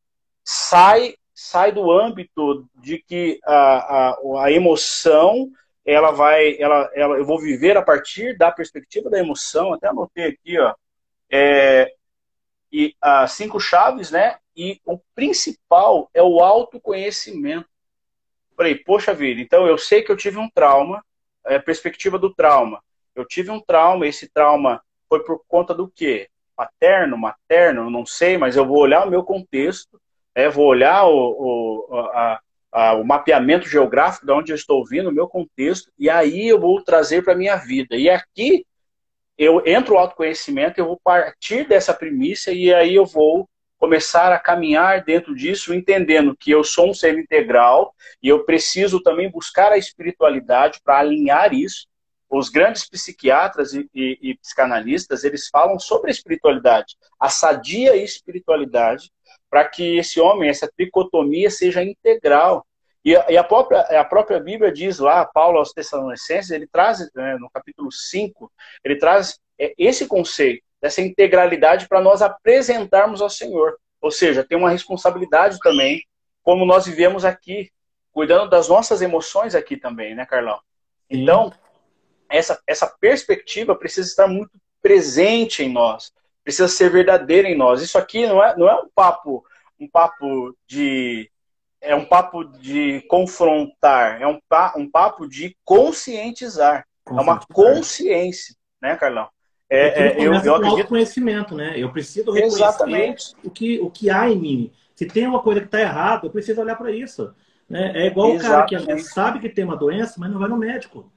sai, 0.43 1.15
sai 1.33 1.71
do 1.71 1.91
âmbito 1.91 2.65
de 2.75 2.99
que 2.99 3.39
a, 3.43 4.11
a, 4.13 4.17
a 4.45 4.51
emoção 4.51 5.51
ela 5.85 6.11
vai, 6.11 6.55
ela, 6.59 6.89
ela, 6.95 7.17
eu 7.17 7.25
vou 7.25 7.39
viver 7.39 7.75
a 7.75 7.81
partir 7.81 8.37
da 8.37 8.51
perspectiva 8.51 9.09
da 9.09 9.19
emoção, 9.19 9.73
até 9.73 9.87
anotei 9.87 10.27
aqui, 10.27 10.57
ó, 10.57 10.73
é, 11.29 11.91
e 12.73 12.95
as 12.99 13.33
cinco 13.33 13.59
chaves, 13.59 14.09
né? 14.09 14.37
E 14.57 14.81
o 14.83 14.99
principal 15.13 16.09
é 16.11 16.23
o 16.23 16.39
autoconhecimento. 16.39 17.69
Falei, 18.57 18.75
poxa 18.75 19.13
vida, 19.13 19.39
então 19.39 19.67
eu 19.67 19.77
sei 19.77 20.01
que 20.01 20.11
eu 20.11 20.17
tive 20.17 20.39
um 20.39 20.49
trauma, 20.49 21.05
é, 21.45 21.59
perspectiva 21.59 22.17
do 22.17 22.33
trauma. 22.33 22.81
Eu 23.15 23.25
tive 23.25 23.51
um 23.51 23.59
trauma, 23.59 24.07
esse 24.07 24.27
trauma 24.27 24.81
foi 25.07 25.23
por 25.23 25.43
conta 25.47 25.73
do 25.73 25.87
quê? 25.87 26.29
Paterno, 26.55 27.17
materno, 27.17 27.89
não 27.91 28.05
sei, 28.05 28.37
mas 28.37 28.55
eu 28.55 28.65
vou 28.65 28.79
olhar 28.79 29.05
o 29.05 29.09
meu 29.09 29.23
contexto, 29.23 30.01
é, 30.33 30.49
vou 30.49 30.65
olhar 30.65 31.05
o, 31.05 31.87
o, 31.89 31.95
a, 31.95 32.39
a, 32.71 32.93
o 32.93 33.03
mapeamento 33.03 33.67
geográfico 33.67 34.25
de 34.25 34.31
onde 34.31 34.51
eu 34.51 34.55
estou 34.55 34.83
vindo, 34.85 35.09
o 35.09 35.13
meu 35.13 35.27
contexto, 35.27 35.91
e 35.97 36.09
aí 36.09 36.47
eu 36.47 36.59
vou 36.59 36.83
trazer 36.83 37.23
para 37.23 37.33
a 37.33 37.37
minha 37.37 37.55
vida. 37.55 37.95
E 37.95 38.09
aqui 38.09 38.65
eu 39.37 39.63
entro 39.65 39.95
o 39.95 39.97
autoconhecimento, 39.97 40.79
eu 40.79 40.87
vou 40.87 40.99
partir 41.03 41.67
dessa 41.67 41.93
premissa 41.93 42.51
e 42.51 42.73
aí 42.73 42.95
eu 42.95 43.05
vou 43.05 43.49
começar 43.83 44.31
a 44.31 44.39
caminhar 44.39 45.03
dentro 45.03 45.35
disso, 45.35 45.73
entendendo 45.73 46.37
que 46.37 46.51
eu 46.51 46.63
sou 46.63 46.89
um 46.89 46.93
ser 46.93 47.17
integral 47.17 47.93
e 48.21 48.29
eu 48.29 48.45
preciso 48.45 49.01
também 49.01 49.29
buscar 49.29 49.73
a 49.73 49.77
espiritualidade 49.77 50.79
para 50.83 50.99
alinhar 50.99 51.53
isso. 51.53 51.85
Os 52.29 52.49
grandes 52.49 52.87
psiquiatras 52.87 53.73
e, 53.73 53.87
e, 53.93 54.17
e, 54.21 54.37
psicanalistas, 54.37 55.23
eles 55.23 55.49
falam 55.49 55.77
sobre 55.77 56.09
a 56.09 56.13
espiritualidade, 56.13 56.95
a 57.19 57.29
sadia 57.29 57.95
espiritualidade, 57.95 59.11
para 59.49 59.67
que 59.67 59.97
esse 59.97 60.19
homem, 60.19 60.49
essa 60.49 60.71
tricotomia 60.75 61.49
seja 61.51 61.83
integral. 61.83 62.65
E 63.03 63.15
a, 63.15 63.25
e 63.29 63.37
a, 63.37 63.43
própria, 63.43 63.81
a 63.81 64.05
própria 64.05 64.39
Bíblia 64.39 64.71
diz 64.71 64.99
lá, 64.99 65.25
Paulo 65.25 65.57
aos 65.57 65.73
Tessalonicenses, 65.73 66.51
ele 66.51 66.67
traz, 66.67 66.99
né, 67.13 67.37
no 67.37 67.49
capítulo 67.49 67.91
5, 67.91 68.51
ele 68.83 68.95
traz 68.95 69.39
é, 69.59 69.73
esse 69.77 70.07
conceito, 70.07 70.63
dessa 70.81 71.01
integralidade 71.01 71.87
para 71.87 72.01
nós 72.01 72.21
apresentarmos 72.21 73.21
ao 73.21 73.29
Senhor. 73.29 73.77
Ou 74.01 74.11
seja, 74.11 74.43
tem 74.43 74.57
uma 74.57 74.69
responsabilidade 74.69 75.57
também, 75.59 76.05
como 76.41 76.65
nós 76.65 76.85
vivemos 76.85 77.23
aqui, 77.23 77.71
cuidando 78.11 78.49
das 78.49 78.67
nossas 78.67 79.01
emoções 79.01 79.55
aqui 79.55 79.77
também, 79.77 80.13
né, 80.13 80.25
Carlão? 80.25 80.59
Então, 81.09 81.53
essa, 82.29 82.61
essa 82.67 82.87
perspectiva 82.87 83.75
precisa 83.75 84.09
estar 84.09 84.27
muito 84.27 84.51
presente 84.81 85.63
em 85.63 85.71
nós, 85.71 86.11
precisa 86.43 86.67
ser 86.67 86.89
verdadeira 86.89 87.47
em 87.47 87.55
nós. 87.55 87.81
Isso 87.81 87.97
aqui 87.97 88.27
não 88.27 88.43
é, 88.43 88.57
não 88.57 88.67
é 88.67 88.75
um 88.75 88.89
papo, 88.93 89.45
um 89.79 89.87
papo 89.87 90.55
de 90.67 91.31
é 91.83 91.93
um 91.93 92.05
papo 92.05 92.43
de 92.43 93.01
confrontar, 93.07 94.21
é 94.21 94.27
um, 94.27 94.39
um 94.77 94.89
papo 94.89 95.27
de 95.27 95.55
conscientizar, 95.63 96.85
é 97.07 97.11
uma 97.13 97.39
consciência, 97.51 98.55
né, 98.81 98.95
Carlão? 98.95 99.27
É, 99.69 100.07
é, 100.07 100.15
eu, 100.19 100.33
eu 100.33 100.55
acredito... 100.55 100.87
conhecimento, 100.87 101.55
né? 101.55 101.73
Eu 101.75 101.91
preciso 101.91 102.31
reconhecer 102.31 102.63
Exatamente. 102.63 103.33
o 103.43 103.49
que, 103.49 103.79
o 103.79 103.89
que 103.89 104.09
há 104.09 104.29
em 104.29 104.39
mim. 104.39 104.71
Se 104.95 105.05
tem 105.05 105.27
uma 105.27 105.41
coisa 105.41 105.61
que 105.61 105.65
está 105.65 105.81
errada, 105.81 106.27
eu 106.27 106.31
preciso 106.31 106.61
olhar 106.61 106.75
para 106.75 106.91
isso. 106.91 107.33
Né? 107.67 107.91
É 107.95 108.07
igual 108.07 108.35
Exatamente. 108.35 108.75
o 108.75 108.85
cara 108.85 108.95
que 108.95 109.03
sabe 109.03 109.39
que 109.39 109.49
tem 109.49 109.65
uma 109.65 109.75
doença, 109.75 110.15
mas 110.19 110.29
não 110.31 110.39
vai 110.39 110.47
no 110.47 110.57
médico. 110.57 111.11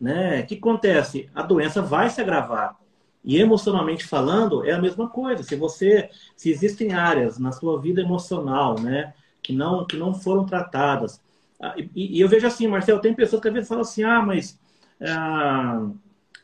Né? 0.00 0.40
O 0.40 0.46
que 0.46 0.54
acontece? 0.54 1.28
A 1.34 1.42
doença 1.42 1.82
vai 1.82 2.08
se 2.08 2.20
agravar. 2.20 2.76
E 3.24 3.40
emocionalmente 3.40 4.06
falando, 4.06 4.64
é 4.64 4.72
a 4.72 4.80
mesma 4.80 5.08
coisa. 5.08 5.42
Se 5.42 5.56
você, 5.56 6.08
se 6.36 6.50
existem 6.50 6.92
áreas 6.92 7.38
na 7.38 7.50
sua 7.50 7.80
vida 7.80 8.00
emocional, 8.00 8.80
né, 8.80 9.12
que 9.48 9.54
não 9.54 9.86
que 9.86 9.96
não 9.96 10.12
foram 10.12 10.44
tratadas, 10.44 11.22
ah, 11.58 11.74
e, 11.78 12.18
e 12.18 12.20
eu 12.20 12.28
vejo 12.28 12.46
assim, 12.46 12.68
Marcelo, 12.68 13.00
tem 13.00 13.14
pessoas 13.14 13.40
que 13.40 13.48
às 13.48 13.54
vezes 13.54 13.68
falam 13.68 13.80
assim, 13.80 14.04
ah, 14.04 14.20
mas 14.20 14.58
ah, 15.00 15.88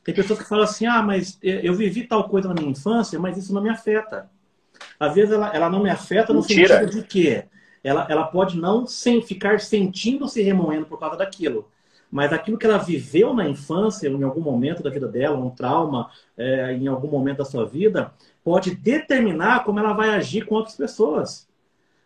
tem 0.03 0.15
pessoas 0.15 0.39
que 0.39 0.49
falam 0.49 0.65
assim, 0.65 0.87
ah, 0.87 1.03
mas 1.03 1.39
eu 1.43 1.75
vivi 1.75 2.05
tal 2.05 2.27
coisa 2.31 2.49
na 2.49 2.55
minha 2.55 2.71
infância, 2.71 3.19
mas 3.21 3.37
isso 3.37 3.53
não 3.53 3.63
me 3.63 3.69
afeta. 3.69 4.31
Às 4.99 5.15
vezes 5.15 5.35
ela, 5.35 5.55
ela 5.55 5.69
não 5.69 5.83
me 5.83 5.91
afeta 5.91 6.33
no 6.33 6.41
Mentira. 6.41 6.81
sentido 6.81 7.03
de 7.03 7.07
que 7.07 7.45
ela, 7.83 8.07
ela 8.09 8.25
pode 8.25 8.57
não 8.57 8.87
sem 8.87 9.21
ficar 9.21 9.61
sentindo 9.61 10.27
se 10.27 10.41
remoendo 10.41 10.87
por 10.87 10.99
causa 10.99 11.19
daquilo 11.19 11.69
mas 12.15 12.33
aquilo 12.33 12.57
que 12.57 12.65
ela 12.65 12.79
viveu 12.79 13.35
na 13.35 13.49
infância, 13.49 14.07
em 14.07 14.23
algum 14.23 14.41
momento 14.41 14.85
da 14.85 14.89
vida 14.89 15.09
dela, 15.09 15.37
um 15.37 15.51
trauma, 15.51 16.09
é, 16.39 16.73
em 16.73 16.87
algum 16.87 17.09
momento 17.09 17.39
da 17.39 17.45
sua 17.45 17.67
vida, 17.67 18.15
pode 18.45 18.73
determinar 18.73 19.65
como 19.65 19.81
ela 19.81 19.93
vai 19.93 20.11
agir 20.11 20.47
com 20.47 20.55
outras 20.55 20.77
pessoas. 20.77 21.49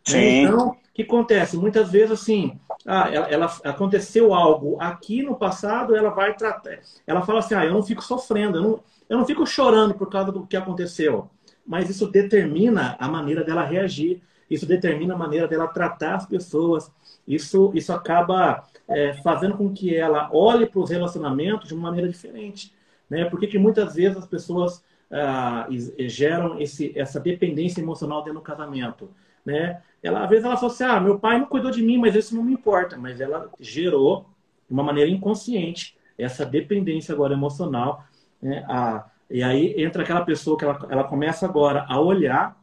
Né? 0.08 0.44
Então, 0.44 0.68
o 0.70 0.76
que 0.98 1.02
acontece? 1.02 1.56
Muitas 1.56 1.92
vezes, 1.92 2.10
assim, 2.10 2.58
ah, 2.84 3.08
ela, 3.08 3.28
ela, 3.28 3.56
aconteceu 3.62 4.34
algo 4.34 4.76
aqui 4.80 5.22
no 5.22 5.36
passado, 5.36 5.94
ela 5.94 6.10
vai 6.10 6.34
tratar. 6.34 6.80
Ela 7.06 7.22
fala 7.22 7.38
assim: 7.38 7.54
ah, 7.54 7.64
eu 7.64 7.72
não 7.72 7.84
fico 7.84 8.02
sofrendo, 8.02 8.58
eu 8.58 8.62
não, 8.62 8.80
eu 9.08 9.18
não 9.18 9.24
fico 9.24 9.46
chorando 9.46 9.94
por 9.94 10.10
causa 10.10 10.32
do 10.32 10.44
que 10.44 10.56
aconteceu. 10.56 11.30
Mas 11.64 11.88
isso 11.88 12.10
determina 12.10 12.96
a 12.98 13.06
maneira 13.06 13.44
dela 13.44 13.62
reagir, 13.62 14.20
isso 14.50 14.66
determina 14.66 15.14
a 15.14 15.16
maneira 15.16 15.46
dela 15.46 15.68
tratar 15.68 16.16
as 16.16 16.26
pessoas, 16.26 16.90
isso, 17.26 17.70
isso 17.74 17.92
acaba 17.92 18.64
é, 18.88 19.12
fazendo 19.22 19.56
com 19.56 19.72
que 19.72 19.94
ela 19.94 20.28
olhe 20.32 20.66
para 20.66 20.80
os 20.80 20.90
relacionamentos 20.90 21.68
de 21.68 21.74
uma 21.74 21.90
maneira 21.90 22.08
diferente. 22.08 22.74
Né? 23.08 23.24
Por 23.26 23.38
que 23.38 23.56
muitas 23.56 23.94
vezes 23.94 24.18
as 24.18 24.26
pessoas 24.26 24.82
ah, 25.10 25.68
geram 26.08 26.60
esse, 26.60 26.92
essa 26.98 27.20
dependência 27.20 27.80
emocional 27.80 28.24
dentro 28.24 28.40
do 28.40 28.44
casamento? 28.44 29.08
Né? 29.44 29.80
Ela, 30.02 30.24
às 30.24 30.30
vezes 30.30 30.44
ela 30.44 30.56
fala 30.56 30.72
assim, 30.72 30.84
ah, 30.84 31.00
meu 31.00 31.18
pai 31.18 31.38
não 31.38 31.46
cuidou 31.46 31.70
de 31.70 31.82
mim, 31.82 31.98
mas 31.98 32.14
isso 32.14 32.34
não 32.34 32.42
me 32.42 32.52
importa. 32.52 32.96
Mas 32.96 33.20
ela 33.20 33.50
gerou, 33.58 34.26
de 34.66 34.74
uma 34.74 34.82
maneira 34.82 35.10
inconsciente, 35.10 35.96
essa 36.16 36.44
dependência 36.44 37.14
agora 37.14 37.34
emocional. 37.34 38.04
Né? 38.40 38.64
A, 38.68 39.06
e 39.30 39.42
aí 39.42 39.74
entra 39.82 40.02
aquela 40.02 40.24
pessoa 40.24 40.56
que 40.56 40.64
ela, 40.64 40.78
ela 40.88 41.04
começa 41.04 41.46
agora 41.46 41.84
a 41.88 42.00
olhar 42.00 42.56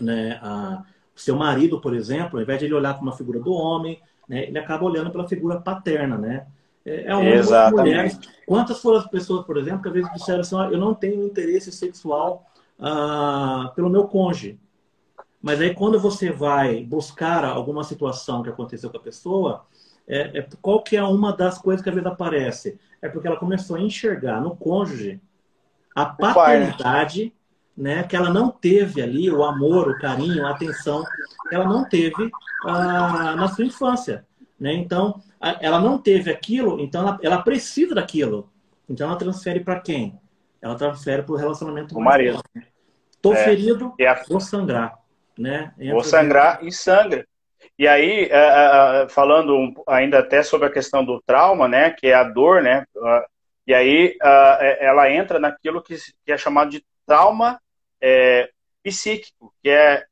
né, 0.00 0.38
a, 0.42 0.82
seu 1.14 1.36
marido, 1.36 1.80
por 1.80 1.94
exemplo, 1.94 2.38
ao 2.38 2.42
invés 2.42 2.58
de 2.58 2.66
ele 2.66 2.74
olhar 2.74 2.94
como 2.94 3.10
uma 3.10 3.16
figura 3.16 3.40
do 3.40 3.52
homem, 3.52 4.00
né, 4.28 4.46
ele 4.48 4.58
acaba 4.58 4.84
olhando 4.84 5.10
pela 5.10 5.26
figura 5.26 5.60
paterna, 5.60 6.18
né? 6.18 6.46
É, 6.84 7.06
é 7.06 7.16
uma 7.16 7.30
Exatamente. 7.30 7.80
mulheres. 7.80 8.20
Quantas 8.46 8.80
foram 8.80 8.98
as 8.98 9.06
pessoas, 9.08 9.44
por 9.44 9.56
exemplo, 9.56 9.82
que 9.82 9.88
às 9.88 9.94
vezes 9.94 10.12
disseram 10.12 10.40
assim, 10.40 10.56
ah, 10.56 10.68
eu 10.70 10.78
não 10.78 10.94
tenho 10.94 11.24
interesse 11.24 11.72
sexual 11.72 12.46
ah, 12.78 13.72
pelo 13.74 13.90
meu 13.90 14.04
cônjuge. 14.04 14.58
Mas 15.46 15.60
aí 15.60 15.72
quando 15.72 16.00
você 16.00 16.32
vai 16.32 16.82
buscar 16.82 17.44
alguma 17.44 17.84
situação 17.84 18.42
que 18.42 18.48
aconteceu 18.48 18.90
com 18.90 18.96
a 18.96 19.00
pessoa, 19.00 19.64
é, 20.04 20.40
é, 20.40 20.48
qual 20.60 20.82
que 20.82 20.96
é 20.96 21.04
uma 21.04 21.32
das 21.32 21.56
coisas 21.56 21.80
que 21.80 21.88
às 21.88 21.94
vezes 21.94 22.10
aparece? 22.10 22.80
É 23.00 23.08
porque 23.08 23.28
ela 23.28 23.36
começou 23.36 23.76
a 23.76 23.80
enxergar 23.80 24.40
no 24.40 24.56
cônjuge 24.56 25.20
a 25.94 26.04
paternidade 26.04 27.32
né, 27.76 28.02
que 28.02 28.16
ela 28.16 28.28
não 28.28 28.50
teve 28.50 29.00
ali 29.00 29.30
o 29.30 29.44
amor, 29.44 29.88
o 29.88 29.98
carinho, 30.00 30.44
a 30.44 30.50
atenção, 30.50 31.04
ela 31.52 31.64
não 31.64 31.88
teve 31.88 32.28
ah, 32.64 33.36
na 33.36 33.46
sua 33.46 33.66
infância. 33.66 34.26
Né? 34.58 34.74
Então, 34.74 35.22
ela 35.60 35.78
não 35.80 35.96
teve 35.96 36.28
aquilo, 36.28 36.80
então 36.80 37.02
ela, 37.02 37.18
ela 37.22 37.42
precisa 37.42 37.94
daquilo. 37.94 38.50
Então, 38.90 39.06
ela 39.06 39.16
transfere 39.16 39.60
para 39.60 39.78
quem? 39.78 40.18
Ela 40.60 40.74
transfere 40.74 41.22
para 41.22 41.34
o 41.34 41.38
relacionamento 41.38 41.96
o 41.96 42.02
marido. 42.02 42.42
Estou 43.12 43.32
é, 43.32 43.44
ferido, 43.44 43.94
a... 44.00 44.24
vou 44.28 44.40
sangrar. 44.40 45.05
Né? 45.38 45.72
vou 45.90 46.02
sangrar 46.02 46.64
e 46.64 46.72
sangra. 46.72 47.26
E 47.78 47.86
aí, 47.86 48.24
é, 48.24 48.36
é, 48.36 49.02
é, 49.02 49.08
falando 49.08 49.74
ainda 49.86 50.20
até 50.20 50.42
sobre 50.42 50.68
a 50.68 50.72
questão 50.72 51.04
do 51.04 51.20
trauma, 51.26 51.68
né, 51.68 51.90
que 51.90 52.06
é 52.06 52.14
a 52.14 52.24
dor, 52.24 52.62
né, 52.62 52.86
e 53.66 53.74
aí 53.74 54.16
ela 54.78 55.10
entra 55.10 55.38
naquilo 55.38 55.82
que 55.82 55.96
é 56.28 56.38
chamado 56.38 56.70
de 56.70 56.84
trauma 57.04 57.60
é, 58.00 58.48
psíquico, 58.82 59.52
que 59.62 59.68
é, 59.68 60.04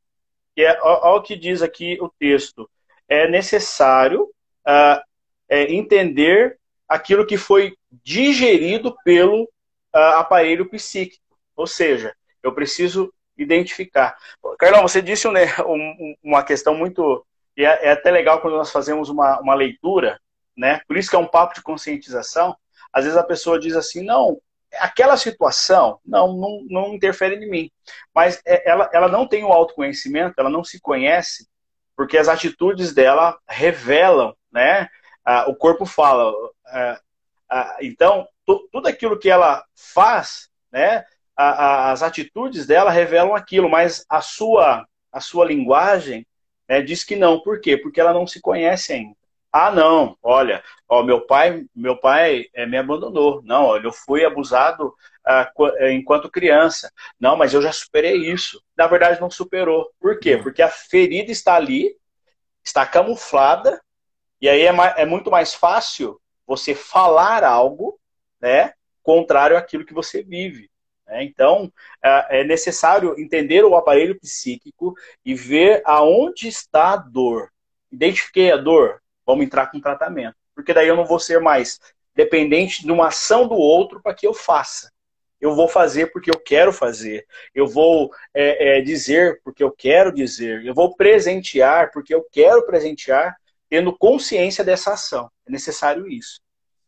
que 0.55 0.63
é 0.63 0.77
olha 0.83 1.17
o 1.17 1.23
que 1.23 1.37
diz 1.37 1.63
aqui 1.63 1.97
o 2.01 2.09
texto. 2.19 2.69
É 3.09 3.29
necessário 3.29 4.25
uh, 4.25 5.01
é, 5.49 5.73
entender 5.73 6.59
aquilo 6.89 7.27
que 7.27 7.37
foi 7.37 7.77
digerido 8.03 8.97
pelo 9.05 9.45
uh, 9.45 10.17
aparelho 10.17 10.69
psíquico. 10.69 11.23
Ou 11.55 11.67
seja, 11.67 12.15
eu 12.43 12.53
preciso 12.53 13.13
identificar. 13.37 14.17
Carlão, 14.59 14.83
você 14.83 15.03
disse 15.03 15.27
uma 16.23 16.43
questão 16.43 16.75
muito. 16.75 17.27
É, 17.57 17.89
é, 17.89 17.93
até 17.93 18.11
legal 18.11 18.41
quando 18.41 18.57
nós 18.57 18.73
fazemos 18.73 19.09
uma, 19.09 19.41
uma 19.41 19.55
leitura, 19.55 20.21
né? 20.57 20.81
Por 20.89 20.97
isso 20.97 21.09
que 21.09 21.17
é 21.17 21.19
um 21.19 21.27
papo 21.27 21.55
de 21.55 21.63
conscientização. 21.63 22.57
Às 22.93 23.05
vezes 23.05 23.19
a 23.19 23.25
pessoa 23.25 23.59
diz 23.59 23.77
assim: 23.77 24.05
não, 24.05 24.41
aquela 24.79 25.17
situação 25.17 26.01
não, 26.05 26.33
não, 26.33 26.67
não 26.69 26.95
interfere 26.95 27.37
em 27.37 27.49
mim. 27.49 27.71
Mas 28.15 28.41
é, 28.47 28.69
ela, 28.69 28.91
ela 28.93 29.09
não 29.09 29.27
tem 29.27 29.45
o 29.45 29.53
autoconhecimento, 29.53 30.35
ela 30.39 30.51
não 30.51 30.65
se 30.65 30.81
conhece, 30.81 31.49
porque 31.97 32.19
as 32.19 32.29
atitudes 32.29 32.93
dela 32.95 33.39
revelam, 33.49 34.35
né? 34.53 34.89
Ah, 35.25 35.47
o 35.49 35.55
corpo 35.55 35.87
fala. 35.87 36.33
Ah, 36.67 37.01
ah, 37.51 37.77
então, 37.81 38.27
tudo 38.45 38.89
aquilo 38.89 39.19
que 39.19 39.31
ela 39.31 39.65
faz, 39.77 40.49
né? 40.73 41.05
As 41.37 42.03
atitudes 42.03 42.67
dela 42.67 42.91
revelam 42.91 43.35
aquilo, 43.35 43.69
mas 43.69 44.05
a 44.09 44.21
sua, 44.21 44.87
a 45.13 45.21
sua 45.21 45.45
linguagem 45.45 46.27
né, 46.69 46.81
diz 46.81 47.03
que 47.05 47.17
não. 47.17 47.41
Por 47.41 47.61
quê? 47.61 47.77
Porque 47.77 48.01
ela 48.01 48.13
não 48.13 48.27
se 48.27 48.41
conhece 48.41 48.93
ainda. 48.93 49.17
Ah, 49.53 49.71
não, 49.71 50.19
olha, 50.21 50.65
ó, 50.89 51.05
meu 51.05 51.21
pai, 51.27 51.65
meu 51.75 51.97
pai 51.97 52.47
é, 52.53 52.67
me 52.67 52.77
abandonou. 52.77 53.41
Não, 53.45 53.67
olha, 53.67 53.87
eu 53.87 53.93
fui 53.93 54.25
abusado 54.25 54.93
ah, 55.25 55.49
eh, 55.79 55.93
enquanto 55.93 56.31
criança. 56.31 56.93
Não, 57.21 57.37
mas 57.37 57.55
eu 57.55 57.63
já 57.63 57.71
superei 57.73 58.17
isso. 58.33 58.61
Na 58.77 58.89
verdade, 58.89 59.21
não 59.21 59.31
superou. 59.31 59.93
Por 60.01 60.19
quê? 60.19 60.37
Porque 60.37 60.61
a 60.61 60.69
ferida 60.69 61.31
está 61.31 61.55
ali, 61.55 61.97
está 62.65 62.85
camuflada, 62.85 63.81
e 64.41 64.49
aí 64.49 64.63
é, 64.63 64.73
mais, 64.73 64.97
é 64.99 65.07
muito 65.07 65.31
mais 65.31 65.55
fácil 65.55 66.21
você 66.47 66.75
falar 66.75 67.45
algo, 67.45 67.99
né, 68.41 68.73
contrário 69.05 69.57
àquilo 69.57 69.87
que 69.87 69.95
você 69.95 70.23
vive. 70.23 70.69
Né? 71.07 71.25
Então, 71.25 71.73
é 72.03 72.45
necessário 72.45 73.19
entender 73.19 73.65
o 73.65 73.77
aparelho 73.77 74.19
psíquico 74.19 74.95
e 75.25 75.35
ver 75.35 75.83
aonde 75.85 76.49
está 76.49 76.93
a 76.93 76.97
dor. 76.97 77.51
Identifiquei 77.91 78.51
a 78.51 78.57
dor, 78.57 79.01
vamos 79.27 79.45
entrar 79.45 79.71
com 79.71 79.81
tratamento. 79.81 80.37
Porque 80.55 80.73
daí 80.73 80.89
eu 80.89 80.97
não 80.97 81.05
vou 81.05 81.19
ser 81.19 81.41
mais 81.41 81.79
dependente 82.15 82.83
de 82.83 82.93
uma 82.93 83.09
ação 83.09 83.47
do 83.49 83.55
outro 83.55 84.01
para 84.01 84.15
que 84.15 84.27
eu 84.27 84.33
faça. 84.33 84.91
Eu 85.41 85.55
vou 85.55 85.69
fazer 85.69 86.11
porque 86.13 86.31
eu 86.31 86.39
quero 86.39 86.73
fazer. 86.73 87.27
Eu 87.55 87.67
vou 87.67 88.11
é, 88.33 88.79
é, 88.79 88.81
dizer 88.81 89.41
porque 89.45 89.63
eu 89.63 89.71
quero 89.71 90.13
dizer. 90.13 90.65
Eu 90.65 90.73
vou 90.73 90.97
presentear 90.97 91.91
porque 91.93 92.15
eu 92.15 92.27
quero 92.33 92.65
presentear, 92.65 93.37
tendo 93.69 93.97
consciência 93.97 94.65
dessa 94.65 94.95
ação. 94.95 95.31
É 95.47 95.51
necessário 95.51 96.09
isso. 96.09 96.41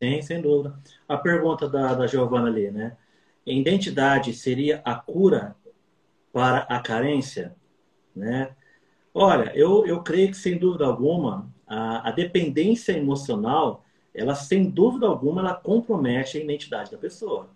Sim, 0.02 0.22
sem 0.22 0.40
dúvida. 0.40 0.78
A 1.08 1.16
pergunta 1.18 1.68
da, 1.68 1.94
da 1.94 2.06
Giovana 2.06 2.48
ali, 2.48 2.70
né? 2.70 2.96
Identidade 3.46 4.32
seria 4.32 4.82
a 4.84 4.94
cura 4.94 5.54
para 6.32 6.58
a 6.68 6.80
carência, 6.80 7.54
né? 8.14 8.50
Olha, 9.14 9.50
eu, 9.54 9.86
eu 9.86 10.02
creio 10.02 10.28
que, 10.28 10.36
sem 10.36 10.58
dúvida 10.58 10.84
alguma, 10.84 11.50
a, 11.66 12.08
a 12.08 12.10
dependência 12.10 12.92
emocional, 12.92 13.84
ela, 14.14 14.34
sem 14.34 14.68
dúvida 14.68 15.06
alguma, 15.06 15.40
ela 15.40 15.54
compromete 15.54 16.36
a 16.36 16.40
identidade 16.42 16.90
da 16.90 16.98
pessoa. 16.98 17.48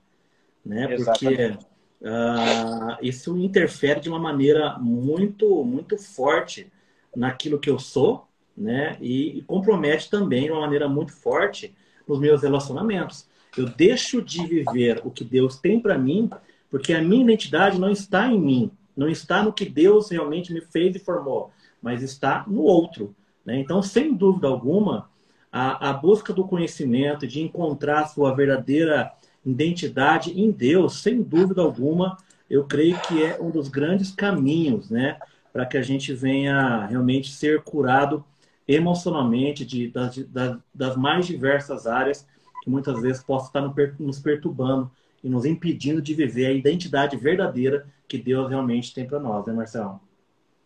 Né? 0.64 0.96
Porque 0.96 1.56
uh, 2.00 2.96
isso 3.02 3.36
interfere 3.36 4.00
de 4.00 4.08
uma 4.08 4.18
maneira 4.18 4.78
muito, 4.78 5.64
muito 5.64 5.98
forte 5.98 6.70
naquilo 7.14 7.58
que 7.58 7.68
eu 7.68 7.78
sou, 7.78 8.26
né? 8.56 8.96
E, 9.00 9.38
e 9.38 9.42
compromete 9.42 10.10
também 10.10 10.44
de 10.44 10.52
uma 10.52 10.60
maneira 10.60 10.88
muito 10.88 11.12
forte 11.12 11.74
nos 12.06 12.18
meus 12.18 12.42
relacionamentos. 12.42 13.26
Eu 13.56 13.66
deixo 13.66 14.22
de 14.22 14.46
viver 14.46 15.00
o 15.04 15.10
que 15.10 15.24
Deus 15.24 15.58
tem 15.58 15.80
para 15.80 15.98
mim, 15.98 16.30
porque 16.70 16.92
a 16.92 17.02
minha 17.02 17.22
identidade 17.22 17.78
não 17.78 17.90
está 17.90 18.28
em 18.28 18.38
mim, 18.38 18.70
não 18.96 19.08
está 19.08 19.42
no 19.42 19.52
que 19.52 19.64
Deus 19.64 20.10
realmente 20.10 20.52
me 20.52 20.60
fez 20.60 20.94
e 20.94 20.98
formou, 20.98 21.50
mas 21.82 22.02
está 22.02 22.44
no 22.46 22.62
outro. 22.62 23.14
Né? 23.44 23.58
Então, 23.58 23.82
sem 23.82 24.14
dúvida 24.14 24.46
alguma, 24.46 25.10
a, 25.50 25.90
a 25.90 25.92
busca 25.92 26.32
do 26.32 26.46
conhecimento, 26.46 27.26
de 27.26 27.40
encontrar 27.40 28.06
sua 28.06 28.34
verdadeira 28.34 29.12
identidade 29.44 30.38
em 30.38 30.50
Deus, 30.50 31.02
sem 31.02 31.22
dúvida 31.22 31.62
alguma, 31.62 32.16
eu 32.48 32.64
creio 32.64 32.98
que 33.00 33.22
é 33.22 33.40
um 33.40 33.50
dos 33.50 33.68
grandes 33.68 34.10
caminhos, 34.12 34.90
né, 34.90 35.18
para 35.52 35.66
que 35.66 35.76
a 35.76 35.82
gente 35.82 36.12
venha 36.12 36.86
realmente 36.86 37.32
ser 37.32 37.62
curado 37.62 38.24
emocionalmente 38.66 39.64
de, 39.64 39.88
das, 39.88 40.16
das, 40.28 40.58
das 40.72 40.96
mais 40.96 41.26
diversas 41.26 41.86
áreas 41.86 42.26
que 42.70 42.72
muitas 42.72 43.00
vezes 43.02 43.22
possam 43.22 43.48
estar 43.48 43.94
nos 43.98 44.20
perturbando 44.20 44.90
e 45.22 45.28
nos 45.28 45.44
impedindo 45.44 46.00
de 46.00 46.14
viver 46.14 46.46
a 46.46 46.52
identidade 46.52 47.16
verdadeira 47.16 47.86
que 48.06 48.16
Deus 48.16 48.48
realmente 48.48 48.94
tem 48.94 49.06
para 49.06 49.18
nós, 49.18 49.44
né, 49.44 49.52
Marcelo? 49.52 50.00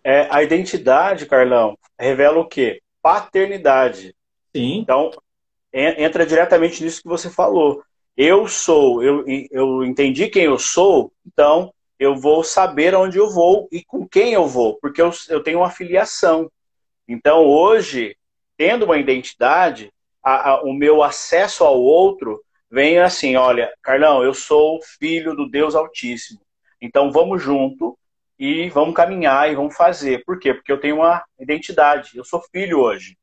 É, 0.04 0.28
a 0.30 0.42
identidade, 0.42 1.26
Carlão, 1.26 1.78
revela 1.98 2.38
o 2.38 2.46
quê? 2.46 2.82
Paternidade. 3.02 4.14
Sim. 4.54 4.78
Então, 4.78 5.10
entra 5.72 6.26
diretamente 6.26 6.84
nisso 6.84 7.02
que 7.02 7.08
você 7.08 7.30
falou. 7.30 7.82
Eu 8.16 8.46
sou, 8.46 9.02
eu, 9.02 9.24
eu 9.50 9.82
entendi 9.82 10.28
quem 10.28 10.44
eu 10.44 10.58
sou, 10.58 11.12
então 11.26 11.72
eu 11.98 12.14
vou 12.14 12.44
saber 12.44 12.94
onde 12.94 13.18
eu 13.18 13.30
vou 13.30 13.66
e 13.72 13.82
com 13.82 14.06
quem 14.06 14.34
eu 14.34 14.46
vou, 14.46 14.78
porque 14.78 15.02
eu, 15.02 15.10
eu 15.28 15.42
tenho 15.42 15.58
uma 15.58 15.70
filiação. 15.70 16.50
Então, 17.08 17.44
hoje, 17.44 18.16
tendo 18.56 18.84
uma 18.84 18.98
identidade, 18.98 19.92
a, 20.24 20.50
a, 20.50 20.62
o 20.62 20.72
meu 20.72 21.02
acesso 21.02 21.64
ao 21.64 21.78
outro 21.78 22.42
vem 22.70 22.98
assim: 22.98 23.36
olha, 23.36 23.72
Carlão, 23.82 24.24
eu 24.24 24.32
sou 24.32 24.80
filho 24.98 25.36
do 25.36 25.48
Deus 25.48 25.74
Altíssimo. 25.74 26.40
Então 26.80 27.12
vamos 27.12 27.42
junto 27.42 27.98
e 28.38 28.68
vamos 28.70 28.94
caminhar 28.94 29.50
e 29.50 29.54
vamos 29.54 29.76
fazer. 29.76 30.24
Por 30.24 30.38
quê? 30.38 30.54
Porque 30.54 30.72
eu 30.72 30.80
tenho 30.80 30.96
uma 30.96 31.22
identidade. 31.38 32.16
Eu 32.16 32.24
sou 32.24 32.42
filho 32.50 32.80
hoje. 32.80 33.16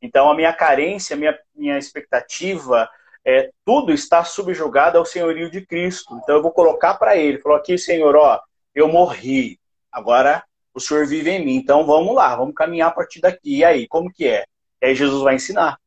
Então 0.00 0.30
a 0.30 0.34
minha 0.34 0.52
carência, 0.52 1.16
a 1.16 1.18
minha, 1.18 1.38
minha 1.54 1.78
expectativa, 1.78 2.88
é, 3.24 3.50
tudo 3.64 3.92
está 3.92 4.22
subjugado 4.22 4.98
ao 4.98 5.06
senhorio 5.06 5.50
de 5.50 5.64
Cristo. 5.64 6.18
Então 6.22 6.36
eu 6.36 6.42
vou 6.42 6.52
colocar 6.52 6.94
para 6.94 7.16
ele. 7.16 7.40
Falou 7.40 7.56
aqui, 7.56 7.78
Senhor, 7.78 8.14
ó, 8.14 8.40
eu 8.74 8.86
morri. 8.86 9.58
Agora 9.90 10.44
o 10.74 10.80
Senhor 10.80 11.06
vive 11.06 11.30
em 11.30 11.44
mim. 11.44 11.56
Então 11.56 11.86
vamos 11.86 12.14
lá, 12.14 12.36
vamos 12.36 12.54
caminhar 12.54 12.88
a 12.88 12.94
partir 12.94 13.20
daqui. 13.20 13.58
E 13.58 13.64
aí, 13.64 13.88
como 13.88 14.12
que 14.12 14.26
é? 14.26 14.44
E 14.82 14.86
aí 14.86 14.94
Jesus 14.94 15.22
vai 15.22 15.36
ensinar. 15.36 15.78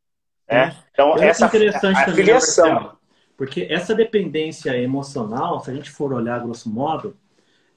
Né? 0.50 0.76
Então, 0.92 1.18
é 1.18 1.28
essa 1.28 1.46
interessante 1.46 1.98
a, 1.98 2.06
também, 2.06 2.16
filiação. 2.16 2.98
Porque 3.36 3.68
essa 3.70 3.94
dependência 3.94 4.76
emocional, 4.78 5.60
se 5.60 5.70
a 5.70 5.74
gente 5.74 5.92
for 5.92 6.12
olhar 6.12 6.40
grosso 6.40 6.70
modo, 6.70 7.16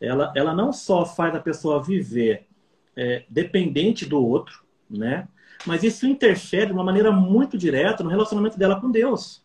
ela, 0.00 0.32
ela 0.34 0.54
não 0.54 0.72
só 0.72 1.04
faz 1.04 1.34
a 1.34 1.40
pessoa 1.40 1.82
viver 1.82 2.46
é, 2.96 3.24
dependente 3.28 4.06
do 4.06 4.24
outro, 4.24 4.64
né? 4.88 5.28
Mas 5.66 5.82
isso 5.82 6.06
interfere 6.06 6.66
de 6.66 6.72
uma 6.72 6.84
maneira 6.84 7.12
muito 7.12 7.58
direta 7.58 8.02
no 8.02 8.08
relacionamento 8.08 8.58
dela 8.58 8.80
com 8.80 8.90
Deus. 8.90 9.44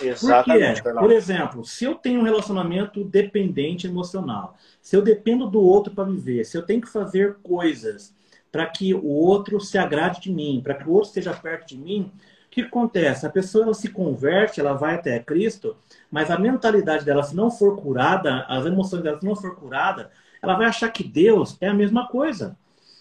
Exatamente. 0.00 0.82
Porque, 0.82 0.98
por 0.98 1.12
exemplo, 1.12 1.64
se 1.64 1.84
eu 1.84 1.94
tenho 1.94 2.20
um 2.20 2.24
relacionamento 2.24 3.04
dependente 3.04 3.86
emocional, 3.86 4.56
se 4.80 4.96
eu 4.96 5.02
dependo 5.02 5.46
do 5.46 5.60
outro 5.60 5.94
para 5.94 6.04
viver, 6.04 6.44
se 6.44 6.56
eu 6.56 6.62
tenho 6.62 6.80
que 6.80 6.88
fazer 6.88 7.36
coisas 7.42 8.14
para 8.50 8.66
que 8.66 8.94
o 8.94 9.06
outro 9.06 9.60
se 9.60 9.76
agrade 9.78 10.22
de 10.22 10.32
mim, 10.32 10.60
para 10.64 10.74
que 10.74 10.88
o 10.88 10.92
outro 10.92 11.08
esteja 11.08 11.34
perto 11.34 11.68
de 11.68 11.76
mim, 11.76 12.10
o 12.50 12.52
que 12.52 12.62
acontece? 12.62 13.24
A 13.24 13.30
pessoa 13.30 13.62
ela 13.62 13.74
se 13.74 13.88
converte, 13.90 14.58
ela 14.58 14.72
vai 14.72 14.96
até 14.96 15.20
Cristo, 15.20 15.76
mas 16.10 16.32
a 16.32 16.38
mentalidade 16.38 17.04
dela, 17.04 17.22
se 17.22 17.34
não 17.34 17.48
for 17.48 17.80
curada, 17.80 18.44
as 18.48 18.66
emoções 18.66 19.04
dela, 19.04 19.20
se 19.20 19.24
não 19.24 19.36
for 19.36 19.54
curada, 19.54 20.10
ela 20.42 20.56
vai 20.56 20.66
achar 20.66 20.90
que 20.90 21.04
Deus 21.04 21.56
é 21.60 21.68
a 21.68 21.74
mesma 21.74 22.08
coisa. 22.08 22.58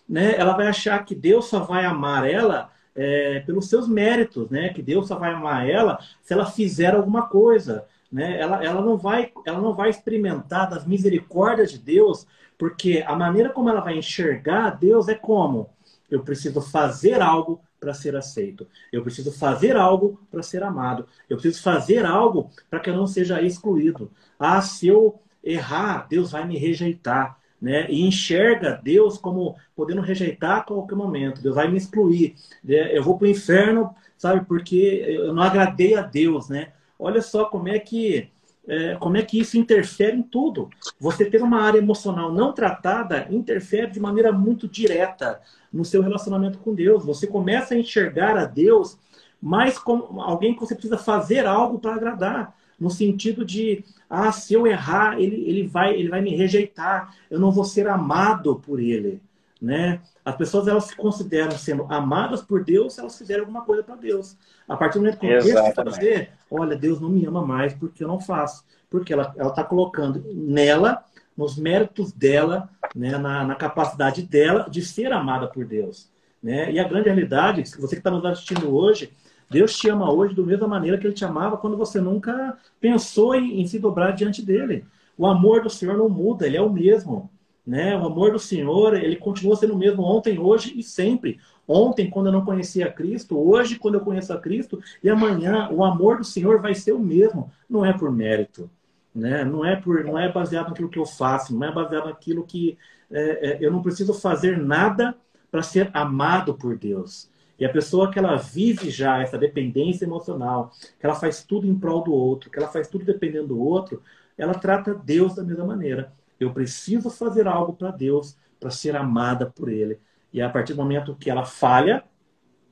Né? 0.07 0.35
Ela 0.37 0.55
vai 0.55 0.67
achar 0.67 1.03
que 1.03 1.15
Deus 1.15 1.45
só 1.45 1.61
vai 1.61 1.83
amar 1.83 2.29
ela 2.29 2.69
é, 2.95 3.39
pelos 3.39 3.67
seus 3.67 3.87
méritos, 3.87 4.51
né? 4.51 4.69
que 4.69 4.83
Deus 4.83 5.07
só 5.07 5.17
vai 5.17 5.33
amar 5.33 5.67
ela 5.67 5.97
se 6.21 6.31
ela 6.31 6.45
fizer 6.45 6.93
alguma 6.93 7.23
coisa. 7.23 7.85
Né? 8.11 8.39
Ela, 8.39 8.63
ela, 8.63 8.81
não 8.83 8.97
vai, 8.97 9.31
ela 9.47 9.59
não 9.59 9.73
vai 9.73 9.89
experimentar 9.89 10.69
das 10.69 10.85
misericórdias 10.85 11.71
de 11.71 11.79
Deus, 11.79 12.27
porque 12.55 13.03
a 13.07 13.15
maneira 13.15 13.49
como 13.49 13.67
ela 13.67 13.81
vai 13.81 13.97
enxergar 13.97 14.77
Deus 14.77 15.07
é 15.07 15.15
como? 15.15 15.71
Eu 16.07 16.21
preciso 16.21 16.61
fazer 16.61 17.19
algo 17.19 17.61
para 17.79 17.93
ser 17.93 18.15
aceito. 18.15 18.67
Eu 18.91 19.01
preciso 19.03 19.31
fazer 19.31 19.75
algo 19.75 20.19
para 20.29 20.43
ser 20.43 20.63
amado. 20.63 21.05
Eu 21.29 21.37
preciso 21.37 21.63
fazer 21.63 22.05
algo 22.05 22.49
para 22.69 22.79
que 22.79 22.89
eu 22.89 22.95
não 22.95 23.07
seja 23.07 23.41
excluído. 23.41 24.11
Ah, 24.37 24.61
se 24.61 24.87
eu 24.87 25.19
errar, 25.43 26.07
Deus 26.09 26.31
vai 26.31 26.45
me 26.45 26.57
rejeitar. 26.57 27.37
Né? 27.61 27.89
E 27.89 28.05
enxerga 28.05 28.79
Deus 28.81 29.17
como 29.17 29.57
podendo 29.75 30.01
rejeitar 30.01 30.59
a 30.59 30.61
qualquer 30.61 30.95
momento. 30.95 31.41
Deus 31.41 31.55
vai 31.55 31.69
me 31.69 31.77
excluir. 31.77 32.35
Né? 32.63 32.95
Eu 32.97 33.03
vou 33.03 33.17
para 33.17 33.27
o 33.27 33.29
inferno, 33.29 33.93
sabe? 34.17 34.45
Porque 34.45 35.03
eu 35.05 35.33
não 35.33 35.43
agradei 35.43 35.95
a 35.95 36.01
Deus, 36.01 36.47
né? 36.47 36.71
Olha 36.97 37.21
só 37.21 37.45
como 37.45 37.67
é 37.67 37.77
que 37.77 38.29
é, 38.69 38.95
como 38.95 39.17
é 39.17 39.23
que 39.23 39.39
isso 39.39 39.57
interfere 39.57 40.15
em 40.15 40.21
tudo. 40.21 40.69
Você 40.99 41.25
ter 41.25 41.41
uma 41.41 41.61
área 41.61 41.79
emocional 41.79 42.31
não 42.31 42.53
tratada 42.53 43.27
interfere 43.31 43.91
de 43.91 43.99
maneira 43.99 44.31
muito 44.31 44.67
direta 44.67 45.41
no 45.73 45.83
seu 45.83 46.03
relacionamento 46.03 46.59
com 46.59 46.75
Deus. 46.75 47.03
Você 47.03 47.25
começa 47.25 47.73
a 47.73 47.77
enxergar 47.77 48.37
a 48.37 48.45
Deus 48.45 48.97
mais 49.41 49.79
como 49.79 50.21
alguém 50.21 50.53
que 50.53 50.59
você 50.59 50.75
precisa 50.75 50.97
fazer 50.97 51.47
algo 51.47 51.79
para 51.79 51.95
agradar. 51.95 52.55
No 52.79 52.89
sentido 52.89 53.43
de, 53.43 53.83
ah, 54.09 54.31
se 54.31 54.53
eu 54.53 54.65
errar, 54.65 55.19
ele, 55.19 55.43
ele, 55.49 55.67
vai, 55.67 55.95
ele 55.95 56.07
vai 56.07 56.21
me 56.21 56.33
rejeitar, 56.35 57.13
eu 57.29 57.37
não 57.37 57.51
vou 57.51 57.65
ser 57.65 57.87
amado 57.89 58.55
por 58.55 58.79
ele. 58.79 59.19
Né? 59.61 59.99
As 60.23 60.35
pessoas 60.35 60.67
elas 60.67 60.85
se 60.85 60.95
consideram 60.95 61.51
sendo 61.51 61.85
amadas 61.89 62.41
por 62.41 62.63
Deus 62.63 62.93
se 62.93 63.01
elas 63.01 63.17
fizerem 63.17 63.41
alguma 63.41 63.61
coisa 63.63 63.83
para 63.83 63.95
Deus. 63.95 64.37
A 64.67 64.77
partir 64.77 64.99
do 64.99 65.01
momento 65.01 65.19
que 65.19 65.25
eu 65.25 65.43
deixo 65.43 65.73
fazer, 65.73 66.31
olha, 66.49 66.77
Deus 66.77 67.01
não 67.01 67.09
me 67.09 67.25
ama 67.25 67.45
mais 67.45 67.73
porque 67.73 68.03
eu 68.03 68.07
não 68.07 68.19
faço. 68.21 68.63
Porque 68.89 69.11
ela 69.11 69.35
está 69.37 69.63
colocando 69.63 70.23
nela, 70.33 71.03
nos 71.35 71.57
méritos 71.57 72.11
dela, 72.11 72.69
né, 72.95 73.17
na, 73.17 73.43
na, 73.43 73.55
capacidade 73.55 74.21
dela 74.21 74.67
de 74.69 74.81
ser 74.81 75.11
amada 75.11 75.47
por 75.47 75.65
Deus. 75.65 76.09
Né? 76.41 76.71
E 76.71 76.79
a 76.79 76.87
grande 76.87 77.09
realidade, 77.09 77.63
você 77.77 77.95
que 77.95 77.99
está 77.99 78.09
nos 78.09 78.23
assistindo 78.25 78.73
hoje, 78.73 79.11
Deus 79.49 79.75
te 79.75 79.89
ama 79.89 80.11
hoje 80.11 80.35
da 80.35 80.43
mesma 80.43 80.67
maneira 80.67 80.97
que 80.97 81.05
Ele 81.05 81.13
te 81.13 81.25
amava 81.25 81.57
quando 81.57 81.75
você 81.75 81.99
nunca 81.99 82.57
pensou 82.79 83.35
em, 83.35 83.61
em 83.61 83.67
se 83.67 83.77
dobrar 83.77 84.11
diante 84.11 84.41
dele. 84.41 84.85
O 85.17 85.25
amor 85.27 85.63
do 85.63 85.69
Senhor 85.69 85.97
não 85.97 86.07
muda, 86.07 86.47
ele 86.47 86.55
é 86.55 86.61
o 86.61 86.69
mesmo. 86.69 87.29
Né? 87.69 87.95
O 87.95 88.07
amor 88.07 88.31
do 88.31 88.39
Senhor, 88.39 88.95
ele 88.95 89.15
continua 89.15 89.55
sendo 89.55 89.75
o 89.75 89.77
mesmo 89.77 90.01
ontem, 90.01 90.39
hoje 90.39 90.73
e 90.75 90.81
sempre. 90.81 91.39
Ontem, 91.67 92.09
quando 92.09 92.25
eu 92.25 92.31
não 92.31 92.43
conhecia 92.43 92.91
Cristo, 92.91 93.37
hoje, 93.37 93.77
quando 93.77 93.93
eu 93.93 94.01
conheço 94.01 94.33
a 94.33 94.39
Cristo, 94.39 94.81
e 95.03 95.07
amanhã, 95.07 95.69
o 95.69 95.83
amor 95.83 96.17
do 96.17 96.23
Senhor 96.23 96.59
vai 96.59 96.73
ser 96.73 96.93
o 96.93 96.99
mesmo. 96.99 97.51
Não 97.69 97.85
é 97.85 97.93
por 97.93 98.11
mérito, 98.11 98.67
né? 99.13 99.45
não, 99.45 99.63
é 99.63 99.75
por, 99.75 100.03
não 100.03 100.17
é 100.17 100.31
baseado 100.31 100.69
naquilo 100.69 100.89
que 100.89 100.97
eu 100.97 101.05
faço, 101.05 101.55
não 101.55 101.63
é 101.67 101.71
baseado 101.71 102.05
naquilo 102.05 102.43
que. 102.43 102.75
É, 103.11 103.51
é, 103.51 103.57
eu 103.61 103.71
não 103.71 103.83
preciso 103.83 104.15
fazer 104.15 104.57
nada 104.57 105.15
para 105.51 105.61
ser 105.61 105.91
amado 105.93 106.55
por 106.55 106.75
Deus. 106.75 107.29
E 107.59 107.65
a 107.65 107.69
pessoa 107.69 108.09
que 108.09 108.17
ela 108.17 108.35
vive 108.35 108.89
já 108.89 109.21
essa 109.21 109.37
dependência 109.37 110.05
emocional, 110.05 110.71
que 110.99 111.05
ela 111.05 111.13
faz 111.13 111.43
tudo 111.43 111.67
em 111.67 111.77
prol 111.77 112.03
do 112.03 112.13
outro, 112.13 112.49
que 112.49 112.57
ela 112.57 112.67
faz 112.67 112.87
tudo 112.87 113.05
dependendo 113.05 113.49
do 113.49 113.59
outro, 113.59 114.01
ela 114.35 114.55
trata 114.55 114.95
Deus 114.95 115.35
da 115.35 115.43
mesma 115.43 115.65
maneira. 115.65 116.11
Eu 116.39 116.53
preciso 116.53 117.09
fazer 117.09 117.47
algo 117.47 117.73
para 117.73 117.91
Deus 117.91 118.37
para 118.59 118.69
ser 118.69 118.95
amada 118.95 119.45
por 119.45 119.69
Ele. 119.69 119.99
E 120.31 120.41
a 120.41 120.49
partir 120.49 120.73
do 120.73 120.81
momento 120.81 121.15
que 121.15 121.29
ela 121.29 121.45
falha, 121.45 122.03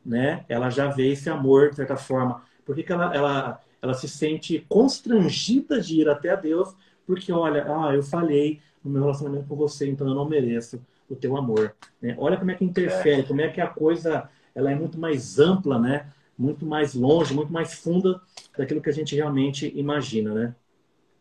né, 0.06 0.46
ela 0.48 0.70
já 0.70 0.88
vê 0.88 1.12
esse 1.12 1.30
amor, 1.30 1.70
de 1.70 1.78
certa 1.78 1.96
forma. 1.96 2.42
Por 2.66 2.76
que, 2.76 2.92
ela, 2.92 3.14
ela, 3.16 3.62
ela 3.82 3.94
se 3.94 4.08
sente 4.08 4.66
constrangida 4.70 5.82
de 5.82 6.02
ir 6.02 6.10
até 6.10 6.36
Deus? 6.38 6.76
Porque, 7.06 7.32
olha, 7.32 7.66
ah, 7.68 7.96
eu 7.96 8.04
falhei 8.04 8.62
no 8.84 8.92
meu 8.92 9.02
relacionamento 9.02 9.48
com 9.48 9.56
você, 9.56 9.90
então 9.90 10.08
eu 10.08 10.16
não 10.16 10.28
mereço 10.28 10.82
o 11.10 11.16
teu 11.16 11.36
amor. 11.36 11.76
Né? 12.02 12.16
Olha 12.18 12.38
como 12.38 12.52
é 12.52 12.56
que 12.56 12.66
interfere, 12.66 13.24
como 13.24 13.42
é 13.42 13.50
que 13.50 13.62
a 13.62 13.68
coisa 13.68 14.30
ela 14.54 14.72
é 14.72 14.76
muito 14.76 15.00
mais 15.00 15.40
ampla, 15.40 15.80
né? 15.80 16.08
muito 16.38 16.66
mais 16.66 16.94
longe, 16.94 17.34
muito 17.34 17.52
mais 17.52 17.74
funda 17.74 18.22
daquilo 18.56 18.82
que 18.82 18.90
a 18.90 18.94
gente 18.94 19.16
realmente 19.16 19.72
imagina, 19.76 20.34
né? 20.34 20.56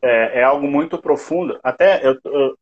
É, 0.07 0.40
é 0.40 0.42
algo 0.42 0.66
muito 0.66 0.98
profundo. 0.98 1.59
Até 1.62 2.07
eu, 2.07 2.18
eu, 2.24 2.59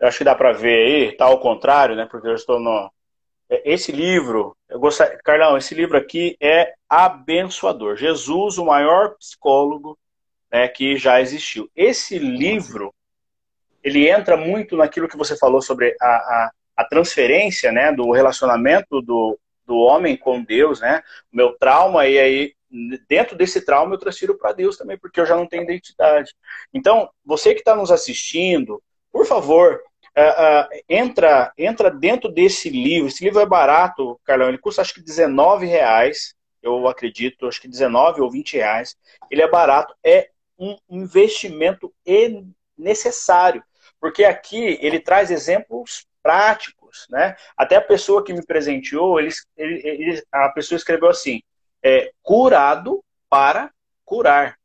eu 0.00 0.08
acho 0.08 0.18
que 0.18 0.24
dá 0.24 0.34
para 0.34 0.52
ver 0.52 1.08
aí, 1.08 1.16
tá 1.16 1.26
ao 1.26 1.40
contrário, 1.40 1.94
né? 1.94 2.06
Porque 2.10 2.28
eu 2.28 2.34
estou 2.34 2.58
no, 2.58 2.90
é, 3.50 3.72
esse 3.72 3.90
livro, 3.90 4.56
eu 4.68 4.78
gostaria, 4.78 5.18
Carlão, 5.24 5.58
esse 5.58 5.74
livro 5.74 5.98
aqui 5.98 6.36
é 6.40 6.72
abençoador. 6.88 7.96
Jesus, 7.96 8.56
o 8.56 8.64
maior 8.64 9.16
psicólogo 9.16 9.98
né, 10.50 10.68
que 10.68 10.96
já 10.96 11.20
existiu. 11.20 11.68
Esse 11.74 12.18
livro, 12.18 12.94
ele 13.82 14.08
entra 14.08 14.36
muito 14.36 14.76
naquilo 14.76 15.08
que 15.08 15.16
você 15.16 15.36
falou 15.36 15.60
sobre 15.60 15.96
a, 16.00 16.06
a, 16.06 16.50
a 16.76 16.84
transferência 16.84 17.72
né, 17.72 17.92
do 17.92 18.10
relacionamento 18.12 19.02
do, 19.02 19.38
do 19.66 19.76
homem 19.76 20.16
com 20.16 20.42
Deus, 20.42 20.80
né? 20.80 21.02
O 21.32 21.36
meu 21.36 21.56
trauma, 21.58 22.06
e 22.06 22.18
aí, 22.18 22.54
dentro 23.08 23.36
desse 23.36 23.64
trauma, 23.64 23.94
eu 23.94 23.98
transfiro 23.98 24.36
para 24.36 24.52
Deus 24.52 24.76
também, 24.76 24.96
porque 24.98 25.20
eu 25.20 25.26
já 25.26 25.36
não 25.36 25.46
tenho 25.46 25.64
identidade. 25.64 26.34
Então, 26.72 27.10
você 27.24 27.52
que 27.52 27.60
está 27.60 27.74
nos 27.74 27.90
assistindo, 27.90 28.82
por 29.12 29.26
favor, 29.26 29.82
uh, 30.16 30.66
uh, 30.66 30.80
entra, 30.88 31.52
entra 31.58 31.90
dentro 31.90 32.30
desse 32.30 32.68
livro. 32.70 33.08
Esse 33.08 33.24
livro 33.24 33.40
é 33.40 33.46
barato, 33.46 34.20
Carlão. 34.24 34.48
Ele 34.48 34.58
custa 34.58 34.82
acho 34.82 34.94
que 34.94 35.02
19 35.02 35.66
reais. 35.66 36.34
Eu 36.62 36.86
acredito, 36.86 37.46
acho 37.46 37.60
que 37.60 37.68
19 37.68 38.20
ou 38.20 38.30
20 38.30 38.56
reais. 38.56 38.96
Ele 39.30 39.42
é 39.42 39.48
barato. 39.48 39.94
É 40.04 40.30
um 40.58 40.76
investimento 40.88 41.92
necessário. 42.76 43.64
Porque 44.00 44.24
aqui 44.24 44.78
ele 44.80 45.00
traz 45.00 45.30
exemplos 45.30 46.06
práticos, 46.22 47.06
né? 47.10 47.34
Até 47.56 47.76
a 47.76 47.80
pessoa 47.80 48.24
que 48.24 48.32
me 48.32 48.44
presenteou, 48.44 49.18
ele, 49.18 49.30
ele, 49.56 49.80
ele 49.84 50.22
a 50.30 50.48
pessoa 50.50 50.76
escreveu 50.76 51.08
assim: 51.08 51.42
é, 51.82 52.12
curado 52.22 53.04
para 53.28 53.70
curar. 54.04 54.58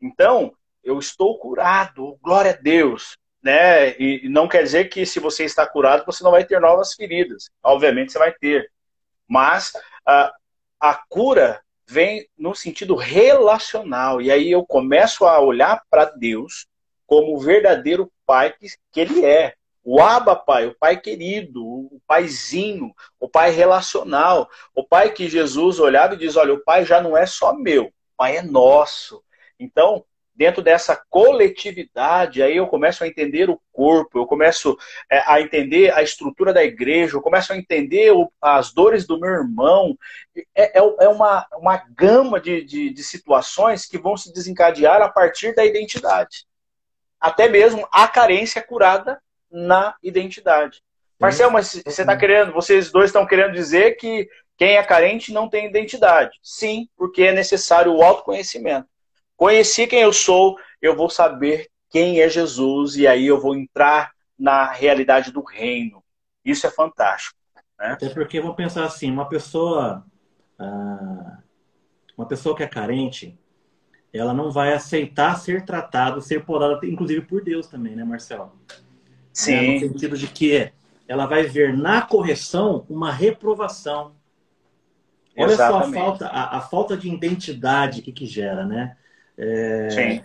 Então, 0.00 0.54
eu 0.82 0.98
estou 0.98 1.38
curado, 1.38 2.18
glória 2.22 2.52
a 2.52 2.60
Deus 2.60 3.16
né? 3.42 3.98
E 3.98 4.28
não 4.28 4.46
quer 4.46 4.62
dizer 4.62 4.88
que 4.88 5.04
se 5.04 5.18
você 5.18 5.44
está 5.44 5.66
curado, 5.66 6.06
você 6.06 6.22
não 6.22 6.30
vai 6.30 6.44
ter 6.44 6.60
novas 6.60 6.94
feridas. 6.94 7.50
Obviamente 7.62 8.12
você 8.12 8.18
vai 8.18 8.32
ter. 8.32 8.70
Mas 9.26 9.72
a, 10.06 10.32
a 10.78 10.94
cura 11.08 11.60
vem 11.86 12.28
no 12.38 12.54
sentido 12.54 12.94
relacional. 12.94 14.22
E 14.22 14.30
aí 14.30 14.50
eu 14.50 14.64
começo 14.64 15.26
a 15.26 15.40
olhar 15.40 15.82
para 15.90 16.04
Deus 16.04 16.66
como 17.06 17.34
o 17.34 17.40
verdadeiro 17.40 18.10
pai 18.24 18.52
que, 18.52 18.68
que 18.92 19.00
ele 19.00 19.24
é. 19.24 19.54
O 19.84 20.00
Abba 20.00 20.36
Pai, 20.36 20.66
o 20.66 20.74
Pai 20.74 21.00
querido, 21.00 21.64
o 21.64 22.00
Paizinho, 22.06 22.94
o 23.18 23.28
Pai 23.28 23.50
relacional, 23.50 24.48
o 24.74 24.84
Pai 24.84 25.10
que 25.12 25.28
Jesus 25.28 25.80
olhava 25.80 26.14
e 26.14 26.18
diz: 26.18 26.36
Olha, 26.36 26.54
o 26.54 26.62
Pai 26.62 26.84
já 26.84 27.00
não 27.00 27.16
é 27.16 27.26
só 27.26 27.52
meu, 27.52 27.86
o 27.86 27.92
Pai 28.16 28.36
é 28.36 28.42
nosso. 28.42 29.22
Então, 29.58 30.04
dentro 30.34 30.62
dessa 30.62 30.96
coletividade, 31.10 32.42
aí 32.42 32.56
eu 32.56 32.66
começo 32.66 33.04
a 33.04 33.08
entender 33.08 33.50
o 33.50 33.60
corpo, 33.72 34.18
eu 34.18 34.26
começo 34.26 34.76
é, 35.10 35.22
a 35.26 35.40
entender 35.40 35.92
a 35.92 36.02
estrutura 36.02 36.52
da 36.52 36.64
igreja, 36.64 37.16
eu 37.16 37.22
começo 37.22 37.52
a 37.52 37.56
entender 37.56 38.12
as 38.40 38.72
dores 38.72 39.06
do 39.06 39.18
meu 39.18 39.30
irmão. 39.30 39.96
É, 40.54 40.78
é, 40.78 40.94
é 41.00 41.08
uma, 41.08 41.46
uma 41.54 41.76
gama 41.94 42.40
de, 42.40 42.64
de, 42.64 42.90
de, 42.90 43.02
situações 43.04 43.86
que 43.86 43.98
vão 43.98 44.16
se 44.16 44.32
desencadear 44.32 45.02
a 45.02 45.08
partir 45.08 45.54
da 45.54 45.64
identidade. 45.64 46.46
Até 47.20 47.48
mesmo 47.48 47.86
a 47.92 48.08
carência 48.08 48.62
curada 48.62 49.20
na 49.52 49.94
identidade. 50.02 50.82
Marcel, 51.20 51.50
mas 51.50 51.80
você 51.84 52.02
está 52.02 52.16
querendo, 52.16 52.52
vocês 52.52 52.90
dois 52.90 53.10
estão 53.10 53.24
querendo 53.24 53.52
dizer 53.52 53.92
que 53.92 54.28
quem 54.56 54.76
é 54.76 54.82
carente 54.82 55.32
não 55.32 55.48
tem 55.48 55.66
identidade. 55.66 56.38
Sim, 56.42 56.88
porque 56.96 57.22
é 57.22 57.32
necessário 57.32 57.92
o 57.94 58.02
autoconhecimento. 58.02 58.88
Conheci 59.36 59.86
quem 59.86 60.00
eu 60.00 60.12
sou, 60.12 60.56
eu 60.80 60.96
vou 60.96 61.08
saber 61.08 61.68
quem 61.90 62.20
é 62.20 62.28
Jesus 62.28 62.96
e 62.96 63.06
aí 63.06 63.26
eu 63.26 63.40
vou 63.40 63.54
entrar 63.54 64.10
na 64.38 64.70
realidade 64.72 65.30
do 65.30 65.42
reino. 65.42 66.02
Isso 66.44 66.66
é 66.66 66.70
fantástico. 66.70 67.38
Né? 67.78 67.92
Até 67.92 68.08
porque 68.08 68.40
vamos 68.40 68.56
pensar 68.56 68.84
assim, 68.84 69.10
uma 69.10 69.28
pessoa, 69.28 70.04
ah, 70.58 71.38
uma 72.16 72.26
pessoa 72.26 72.56
que 72.56 72.62
é 72.62 72.68
carente, 72.68 73.38
ela 74.12 74.34
não 74.34 74.50
vai 74.50 74.72
aceitar 74.72 75.36
ser 75.36 75.64
tratado, 75.64 76.20
ser 76.20 76.44
podada, 76.44 76.84
inclusive 76.84 77.22
por 77.22 77.42
Deus 77.42 77.66
também, 77.66 77.94
né, 77.94 78.04
Marcelo? 78.04 78.52
Sim. 79.32 79.54
É, 79.54 79.74
no 79.74 79.80
sentido 79.80 80.16
de 80.16 80.26
que 80.26 80.72
ela 81.08 81.26
vai 81.26 81.44
ver 81.44 81.76
na 81.76 82.02
correção 82.02 82.86
uma 82.88 83.12
reprovação. 83.12 84.12
Olha 85.36 85.52
Exatamente. 85.52 85.94
só 85.94 86.00
a 86.00 86.04
falta, 86.04 86.26
a, 86.26 86.56
a, 86.58 86.60
falta 86.60 86.96
de 86.96 87.08
identidade 87.08 88.02
que, 88.02 88.12
que 88.12 88.26
gera, 88.26 88.66
né? 88.66 88.96
É, 89.36 90.22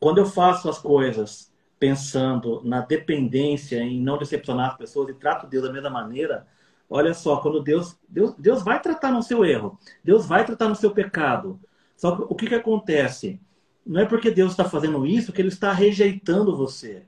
quando 0.00 0.18
eu 0.18 0.26
faço 0.26 0.68
as 0.68 0.78
coisas 0.78 1.52
pensando 1.78 2.60
na 2.64 2.80
dependência, 2.80 3.80
em 3.80 4.00
não 4.00 4.18
decepcionar 4.18 4.70
as 4.70 4.76
pessoas 4.76 5.08
e 5.10 5.14
trato 5.14 5.46
Deus 5.46 5.64
da 5.64 5.72
mesma 5.72 5.90
maneira, 5.90 6.46
olha 6.90 7.14
só, 7.14 7.36
quando 7.36 7.62
Deus, 7.62 7.96
Deus, 8.08 8.34
Deus 8.36 8.62
vai 8.62 8.80
tratar 8.82 9.12
no 9.12 9.22
seu 9.22 9.44
erro, 9.44 9.78
Deus 10.02 10.26
vai 10.26 10.44
tratar 10.44 10.68
no 10.68 10.74
seu 10.74 10.90
pecado. 10.90 11.60
Só 11.96 12.16
que 12.16 12.22
o 12.28 12.34
que, 12.34 12.48
que 12.48 12.54
acontece? 12.54 13.40
Não 13.86 14.00
é 14.00 14.04
porque 14.04 14.30
Deus 14.30 14.50
está 14.50 14.64
fazendo 14.64 15.06
isso 15.06 15.32
que 15.32 15.40
Ele 15.40 15.48
está 15.48 15.72
rejeitando 15.72 16.56
você. 16.56 17.04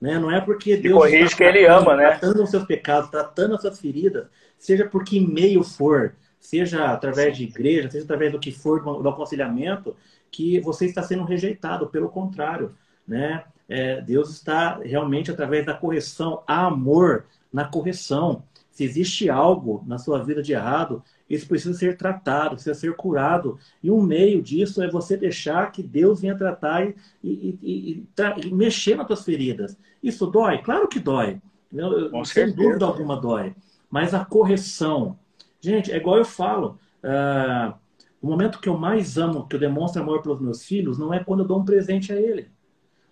Né? 0.00 0.18
Não 0.18 0.30
é 0.30 0.40
porque 0.40 0.76
Deus 0.76 0.98
corrige 0.98 1.24
está 1.24 1.36
que 1.36 1.44
Ele 1.44 1.66
ama, 1.66 1.94
né? 1.94 2.10
tratando 2.12 2.42
os 2.42 2.50
seus 2.50 2.64
pecados, 2.64 3.10
tratando 3.10 3.54
as 3.54 3.60
suas 3.60 3.78
feridas, 3.78 4.26
seja 4.58 4.86
por 4.86 5.04
que 5.04 5.20
meio 5.20 5.62
for, 5.62 6.14
seja 6.38 6.86
através 6.86 7.36
de 7.36 7.44
igreja, 7.44 7.90
seja 7.90 8.04
através 8.04 8.32
do 8.32 8.40
que 8.40 8.50
for 8.50 8.82
do 8.82 9.08
aconselhamento, 9.08 9.94
que 10.30 10.60
você 10.60 10.86
está 10.86 11.02
sendo 11.02 11.24
rejeitado, 11.24 11.88
pelo 11.88 12.08
contrário, 12.08 12.74
né? 13.06 13.44
É, 13.68 14.00
Deus 14.00 14.30
está 14.30 14.80
realmente 14.82 15.30
através 15.30 15.64
da 15.64 15.74
correção, 15.74 16.42
há 16.46 16.66
amor 16.66 17.26
na 17.52 17.64
correção. 17.64 18.42
Se 18.70 18.82
existe 18.82 19.28
algo 19.28 19.84
na 19.86 19.96
sua 19.98 20.24
vida 20.24 20.42
de 20.42 20.52
errado, 20.52 21.04
isso 21.30 21.46
precisa 21.46 21.78
ser 21.78 21.96
tratado, 21.96 22.56
precisa 22.56 22.74
ser 22.74 22.94
curado. 22.96 23.56
E 23.80 23.88
um 23.88 24.02
meio 24.02 24.42
disso 24.42 24.82
é 24.82 24.90
você 24.90 25.16
deixar 25.16 25.70
que 25.70 25.80
Deus 25.80 26.20
venha 26.20 26.36
tratar 26.36 26.84
e, 26.84 26.94
e, 27.22 27.58
e, 27.62 28.06
e 28.44 28.52
mexer 28.52 28.96
nas 28.96 29.06
suas 29.06 29.24
feridas. 29.24 29.78
Isso 30.02 30.26
dói? 30.26 30.58
Claro 30.58 30.88
que 30.88 30.98
dói. 30.98 31.40
Eu, 31.72 32.24
sem 32.24 32.52
dúvida 32.52 32.84
alguma 32.84 33.16
dói. 33.16 33.54
Mas 33.88 34.12
a 34.12 34.24
correção. 34.24 35.16
Gente, 35.60 35.92
é 35.92 35.96
igual 35.96 36.18
eu 36.18 36.24
falo. 36.24 36.78
Uh, 37.04 37.72
o 38.20 38.26
momento 38.26 38.60
que 38.60 38.68
eu 38.68 38.76
mais 38.76 39.16
amo, 39.16 39.46
que 39.46 39.54
eu 39.54 39.60
demonstro 39.60 40.02
amor 40.02 40.20
pelos 40.22 40.40
meus 40.40 40.64
filhos, 40.64 40.98
não 40.98 41.14
é 41.14 41.22
quando 41.22 41.40
eu 41.40 41.46
dou 41.46 41.60
um 41.60 41.64
presente 41.64 42.12
a 42.12 42.20
ele, 42.20 42.48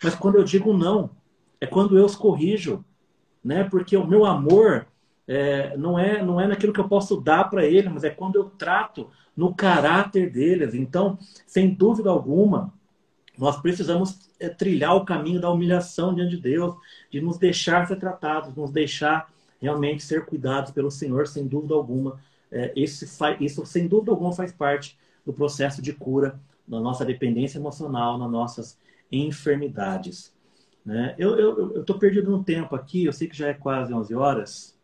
mas 0.03 0.15
quando 0.15 0.37
eu 0.37 0.45
digo 0.45 0.77
não. 0.77 1.11
É 1.61 1.67
quando 1.67 1.97
eu 1.97 2.05
os 2.05 2.15
corrijo, 2.15 2.85
né? 3.43 3.65
Porque 3.65 3.97
o 3.97 4.07
meu 4.07 4.25
amor 4.25 4.87
é, 5.29 5.77
não 5.77 5.99
é 5.99 6.23
não 6.23 6.41
é 6.41 6.47
naquilo 6.47 6.73
que 6.73 6.81
eu 6.81 6.89
posso 6.89 7.21
dar 7.21 7.45
para 7.51 7.65
ele, 7.65 7.89
mas 7.89 8.03
é 8.03 8.11
quando 8.11 8.37
eu 8.37 8.45
trato 8.45 9.09
no 9.37 9.55
caráter 9.55 10.33
deles. 10.33 10.75
Então, 10.75 11.19
sem 11.47 11.73
dúvida 11.73 12.11
alguma, 12.11 12.73
nós 13.39 13.61
precisamos 13.61 14.29
é, 14.41 14.49
trilhar 14.49 14.97
o 14.97 15.05
caminho 15.05 15.41
da 15.41 15.51
humilhação 15.51 16.15
diante 16.15 16.37
de 16.37 16.43
Deus, 16.43 16.75
de 17.11 17.21
nos 17.21 17.39
deixar 17.39 17.87
ser 17.87 17.97
tratados, 17.97 18.57
nos 18.57 18.71
deixar 18.71 19.31
realmente 19.61 20.03
ser 20.03 20.25
cuidados 20.25 20.73
pelo 20.73 20.91
Senhor, 20.91 21.29
sem 21.29 21.47
dúvida 21.47 21.75
alguma 21.75 22.19
é, 22.51 22.73
esse 22.75 23.07
isso, 23.41 23.65
sem 23.67 23.87
dúvida 23.87 24.11
alguma, 24.11 24.33
faz 24.33 24.53
parte 24.53 24.99
do 25.25 25.33
processo 25.33 25.83
de 25.83 25.93
cura 25.93 26.41
da 26.67 26.81
nossa 26.81 27.05
dependência 27.05 27.59
emocional, 27.59 28.19
nas 28.19 28.31
nossas 28.31 28.79
enfermidades. 29.11 30.33
Né? 30.85 31.15
Eu 31.19 31.81
estou 31.81 31.99
perdido 31.99 32.31
no 32.31 32.43
tempo 32.43 32.75
aqui, 32.75 33.05
eu 33.05 33.13
sei 33.13 33.29
que 33.29 33.37
já 33.37 33.49
é 33.49 33.55
quase 33.55 33.93
11 33.93 34.15
horas, 34.15 34.78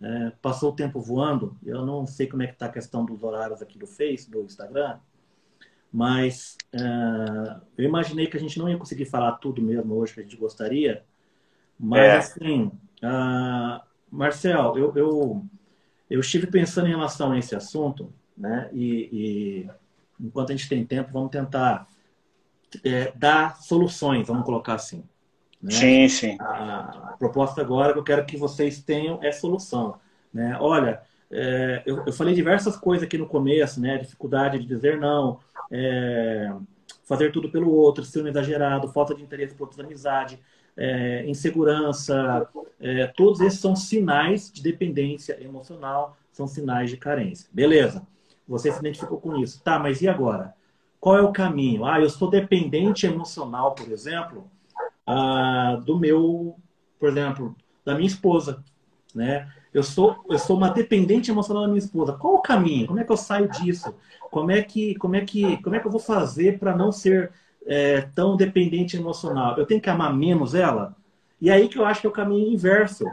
é, 0.00 0.32
passou 0.42 0.70
o 0.70 0.76
tempo 0.76 1.00
voando, 1.00 1.56
eu 1.64 1.84
não 1.84 2.06
sei 2.06 2.26
como 2.26 2.42
é 2.42 2.46
que 2.46 2.52
está 2.52 2.66
a 2.66 2.72
questão 2.72 3.04
dos 3.04 3.22
horários 3.22 3.60
aqui 3.60 3.78
do 3.78 3.86
Face, 3.86 4.30
do 4.30 4.42
Instagram, 4.42 4.98
mas 5.92 6.56
é, 6.72 6.80
eu 7.76 7.84
imaginei 7.84 8.26
que 8.26 8.36
a 8.36 8.40
gente 8.40 8.58
não 8.58 8.68
ia 8.68 8.76
conseguir 8.76 9.06
falar 9.06 9.32
tudo 9.32 9.62
mesmo 9.62 9.94
hoje 9.94 10.14
que 10.14 10.20
a 10.20 10.22
gente 10.22 10.36
gostaria, 10.36 11.04
mas 11.78 12.00
é. 12.00 12.16
assim, 12.16 12.72
uh, 13.02 13.80
Marcel, 14.10 14.76
eu, 14.76 14.92
eu 14.96 15.46
eu 16.10 16.20
estive 16.20 16.46
pensando 16.46 16.86
em 16.86 16.90
relação 16.90 17.32
a 17.32 17.38
esse 17.38 17.54
assunto, 17.54 18.12
né? 18.36 18.70
E, 18.72 19.08
e 19.12 19.70
enquanto 20.18 20.50
a 20.50 20.56
gente 20.56 20.68
tem 20.68 20.84
tempo, 20.84 21.12
vamos 21.12 21.30
tentar 21.30 21.86
é, 22.82 23.12
dar 23.14 23.56
soluções, 23.56 24.26
vamos 24.26 24.44
colocar 24.44 24.74
assim. 24.74 25.04
Né? 25.62 25.70
Sim, 25.70 26.08
sim. 26.08 26.36
A, 26.40 27.10
a, 27.10 27.16
proposta 27.18 27.60
agora 27.60 27.92
que 27.92 27.98
eu 27.98 28.04
quero 28.04 28.24
que 28.24 28.36
vocês 28.36 28.82
tenham 28.82 29.18
é 29.22 29.32
solução. 29.32 29.98
Né? 30.32 30.56
Olha, 30.60 31.00
é, 31.30 31.82
eu, 31.84 32.04
eu, 32.06 32.12
falei 32.12 32.34
diversas 32.34 32.76
coisas 32.76 33.06
aqui 33.06 33.18
no 33.18 33.26
começo, 33.26 33.80
né? 33.80 33.98
Dificuldade 33.98 34.58
de 34.58 34.66
dizer 34.66 34.98
não, 34.98 35.40
é, 35.70 36.52
fazer 37.04 37.32
tudo 37.32 37.50
pelo 37.50 37.70
outro, 37.72 38.04
ser 38.04 38.22
um 38.22 38.28
exagerado, 38.28 38.88
falta 38.88 39.14
de 39.14 39.22
interesse 39.22 39.54
por 39.54 39.68
outra 39.68 39.84
amizade 39.84 40.38
é, 40.78 41.24
insegurança, 41.26 42.48
é, 42.80 43.08
todos 43.08 43.40
esses 43.40 43.58
são 43.58 43.74
sinais 43.74 44.50
de 44.50 44.62
dependência 44.62 45.36
emocional, 45.42 46.16
são 46.30 46.46
sinais 46.46 46.88
de 46.88 46.96
carência. 46.96 47.50
Beleza, 47.52 48.06
você 48.46 48.70
se 48.70 48.78
identificou 48.78 49.20
com 49.20 49.36
isso. 49.38 49.60
Tá, 49.62 49.78
mas 49.78 50.00
e 50.00 50.08
agora? 50.08 50.54
Qual 51.00 51.16
é 51.16 51.20
o 51.20 51.32
caminho? 51.32 51.84
Ah, 51.84 52.00
eu 52.00 52.08
sou 52.08 52.30
dependente 52.30 53.06
emocional, 53.06 53.74
por 53.74 53.90
exemplo, 53.90 54.48
ah, 55.08 55.80
do 55.84 55.98
meu, 55.98 56.56
por 57.00 57.08
exemplo, 57.08 57.56
da 57.84 57.94
minha 57.94 58.06
esposa, 58.06 58.62
né? 59.14 59.48
eu 59.72 59.82
sou, 59.82 60.24
eu 60.28 60.38
sou 60.38 60.56
uma 60.56 60.70
dependente 60.70 61.30
emocional 61.30 61.62
da 61.62 61.68
minha 61.68 61.78
esposa. 61.78 62.12
Qual 62.12 62.34
o 62.34 62.42
caminho? 62.42 62.86
Como 62.86 62.98
é 62.98 63.04
que 63.04 63.12
eu 63.12 63.16
saio 63.16 63.48
disso? 63.48 63.94
Como 64.30 64.50
é 64.50 64.62
que, 64.62 64.94
como 64.96 65.16
é 65.16 65.20
que, 65.20 65.56
como 65.62 65.76
é 65.76 65.80
que 65.80 65.86
eu 65.86 65.90
vou 65.90 66.00
fazer 66.00 66.58
para 66.58 66.76
não 66.76 66.90
ser 66.90 67.30
é, 67.66 68.02
tão 68.14 68.36
dependente 68.36 68.96
emocional? 68.96 69.56
Eu 69.56 69.66
tenho 69.66 69.80
que 69.80 69.90
amar 69.90 70.14
menos 70.14 70.54
ela? 70.54 70.96
E 71.40 71.50
aí 71.50 71.68
que 71.68 71.78
eu 71.78 71.84
acho 71.84 72.00
que 72.00 72.06
é 72.06 72.10
o 72.10 72.12
caminho 72.12 72.52
inverso. 72.52 73.04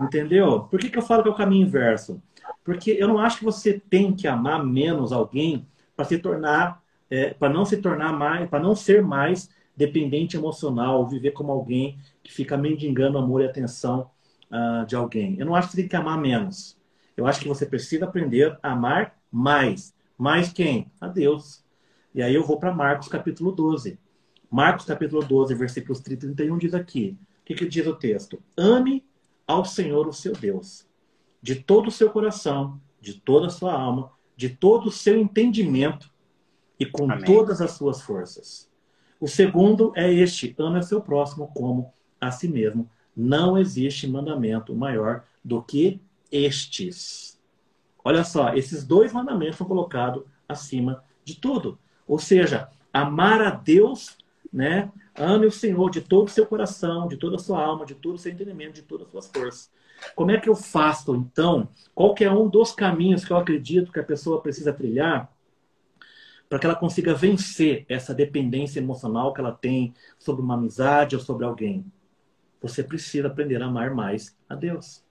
Entendeu? 0.00 0.60
Por 0.70 0.78
que, 0.78 0.90
que 0.90 0.98
eu 0.98 1.02
falo 1.02 1.22
que 1.22 1.28
é 1.28 1.32
o 1.32 1.36
caminho 1.36 1.66
inverso? 1.66 2.22
Porque 2.62 2.90
eu 2.92 3.08
não 3.08 3.18
acho 3.18 3.38
que 3.38 3.44
você 3.44 3.80
tem 3.90 4.14
que 4.14 4.28
amar 4.28 4.64
menos 4.64 5.12
alguém 5.12 5.66
para 5.96 6.04
se 6.04 6.18
tornar, 6.18 6.82
é, 7.10 7.32
para 7.32 7.48
não 7.48 7.64
se 7.64 7.78
tornar 7.78 8.12
mais, 8.12 8.48
para 8.48 8.60
não 8.60 8.74
ser 8.74 9.02
mais 9.02 9.48
dependente 9.76 10.36
emocional, 10.36 11.06
viver 11.06 11.32
como 11.32 11.52
alguém 11.52 11.98
que 12.22 12.32
fica 12.32 12.56
mendigando 12.56 13.18
amor 13.18 13.42
e 13.42 13.44
atenção 13.44 14.10
uh, 14.50 14.86
de 14.86 14.96
alguém. 14.96 15.36
Eu 15.38 15.46
não 15.46 15.54
acho 15.54 15.68
que 15.68 15.74
você 15.74 15.82
tem 15.82 15.88
que 15.88 15.96
amar 15.96 16.18
menos. 16.18 16.76
Eu 17.16 17.26
acho 17.26 17.40
que 17.40 17.48
você 17.48 17.66
precisa 17.66 18.04
aprender 18.04 18.58
a 18.62 18.72
amar 18.72 19.18
mais. 19.30 19.94
Mais 20.16 20.52
quem? 20.52 20.90
A 21.00 21.08
Deus. 21.08 21.64
E 22.14 22.22
aí 22.22 22.34
eu 22.34 22.44
vou 22.44 22.58
para 22.58 22.74
Marcos 22.74 23.08
capítulo 23.08 23.52
12. 23.52 23.98
Marcos 24.50 24.86
capítulo 24.86 25.22
12, 25.22 25.54
versículos 25.54 26.00
30 26.00 26.26
e 26.26 26.28
31 26.34 26.58
diz 26.58 26.74
aqui. 26.74 27.16
O 27.42 27.44
que, 27.44 27.54
que 27.54 27.66
diz 27.66 27.86
o 27.86 27.94
texto? 27.94 28.42
Ame 28.56 29.04
ao 29.46 29.64
Senhor 29.64 30.08
o 30.08 30.12
seu 30.12 30.32
Deus, 30.32 30.86
de 31.40 31.54
todo 31.54 31.88
o 31.88 31.92
seu 31.92 32.10
coração, 32.10 32.80
de 33.00 33.14
toda 33.14 33.46
a 33.46 33.50
sua 33.50 33.72
alma, 33.72 34.10
de 34.36 34.48
todo 34.48 34.88
o 34.88 34.92
seu 34.92 35.18
entendimento 35.18 36.10
e 36.78 36.84
com 36.84 37.10
Amém. 37.10 37.24
todas 37.24 37.60
as 37.60 37.72
suas 37.72 38.00
forças. 38.00 38.68
O 39.20 39.26
segundo 39.26 39.92
é 39.96 40.12
este: 40.12 40.54
ame 40.58 40.78
o 40.78 40.82
seu 40.82 41.00
próximo 41.00 41.50
como 41.54 41.92
a 42.20 42.30
si 42.30 42.48
mesmo. 42.48 42.88
Não 43.16 43.56
existe 43.56 44.06
mandamento 44.06 44.74
maior 44.74 45.24
do 45.44 45.62
que 45.62 46.00
estes. 46.30 47.40
Olha 48.04 48.24
só, 48.24 48.54
esses 48.54 48.84
dois 48.84 49.12
mandamentos 49.12 49.56
são 49.56 49.66
colocados 49.66 50.22
acima 50.48 51.02
de 51.24 51.36
tudo. 51.36 51.78
Ou 52.06 52.18
seja, 52.18 52.68
amar 52.92 53.40
a 53.40 53.50
Deus, 53.50 54.16
né? 54.52 54.90
Ame 55.14 55.46
o 55.46 55.50
Senhor 55.50 55.90
de 55.90 56.02
todo 56.02 56.26
o 56.26 56.30
seu 56.30 56.46
coração, 56.46 57.08
de 57.08 57.16
toda 57.16 57.36
a 57.36 57.38
sua 57.38 57.64
alma, 57.64 57.86
de 57.86 57.94
todo 57.94 58.16
o 58.16 58.18
seu 58.18 58.30
entendimento, 58.30 58.74
de 58.74 58.82
todas 58.82 59.06
as 59.06 59.12
suas 59.12 59.26
forças. 59.28 59.70
Como 60.14 60.30
é 60.30 60.38
que 60.38 60.48
eu 60.48 60.54
faço, 60.54 61.14
então? 61.16 61.68
Qual 61.94 62.14
que 62.14 62.22
é 62.22 62.30
um 62.30 62.48
dos 62.48 62.72
caminhos 62.72 63.24
que 63.24 63.32
eu 63.32 63.36
acredito 63.38 63.90
que 63.90 63.98
a 63.98 64.04
pessoa 64.04 64.42
precisa 64.42 64.72
trilhar 64.72 65.32
para 66.48 66.58
que 66.58 66.66
ela 66.66 66.76
consiga 66.76 67.14
vencer 67.14 67.84
essa 67.88 68.14
dependência 68.14 68.78
emocional 68.78 69.32
que 69.32 69.40
ela 69.40 69.52
tem 69.52 69.94
sobre 70.18 70.42
uma 70.42 70.54
amizade 70.54 71.16
ou 71.16 71.22
sobre 71.22 71.44
alguém? 71.44 71.84
Você 72.60 72.82
precisa 72.82 73.28
aprender 73.28 73.62
a 73.62 73.66
amar 73.66 73.94
mais 73.94 74.36
a 74.48 74.54
Deus. 74.54 75.04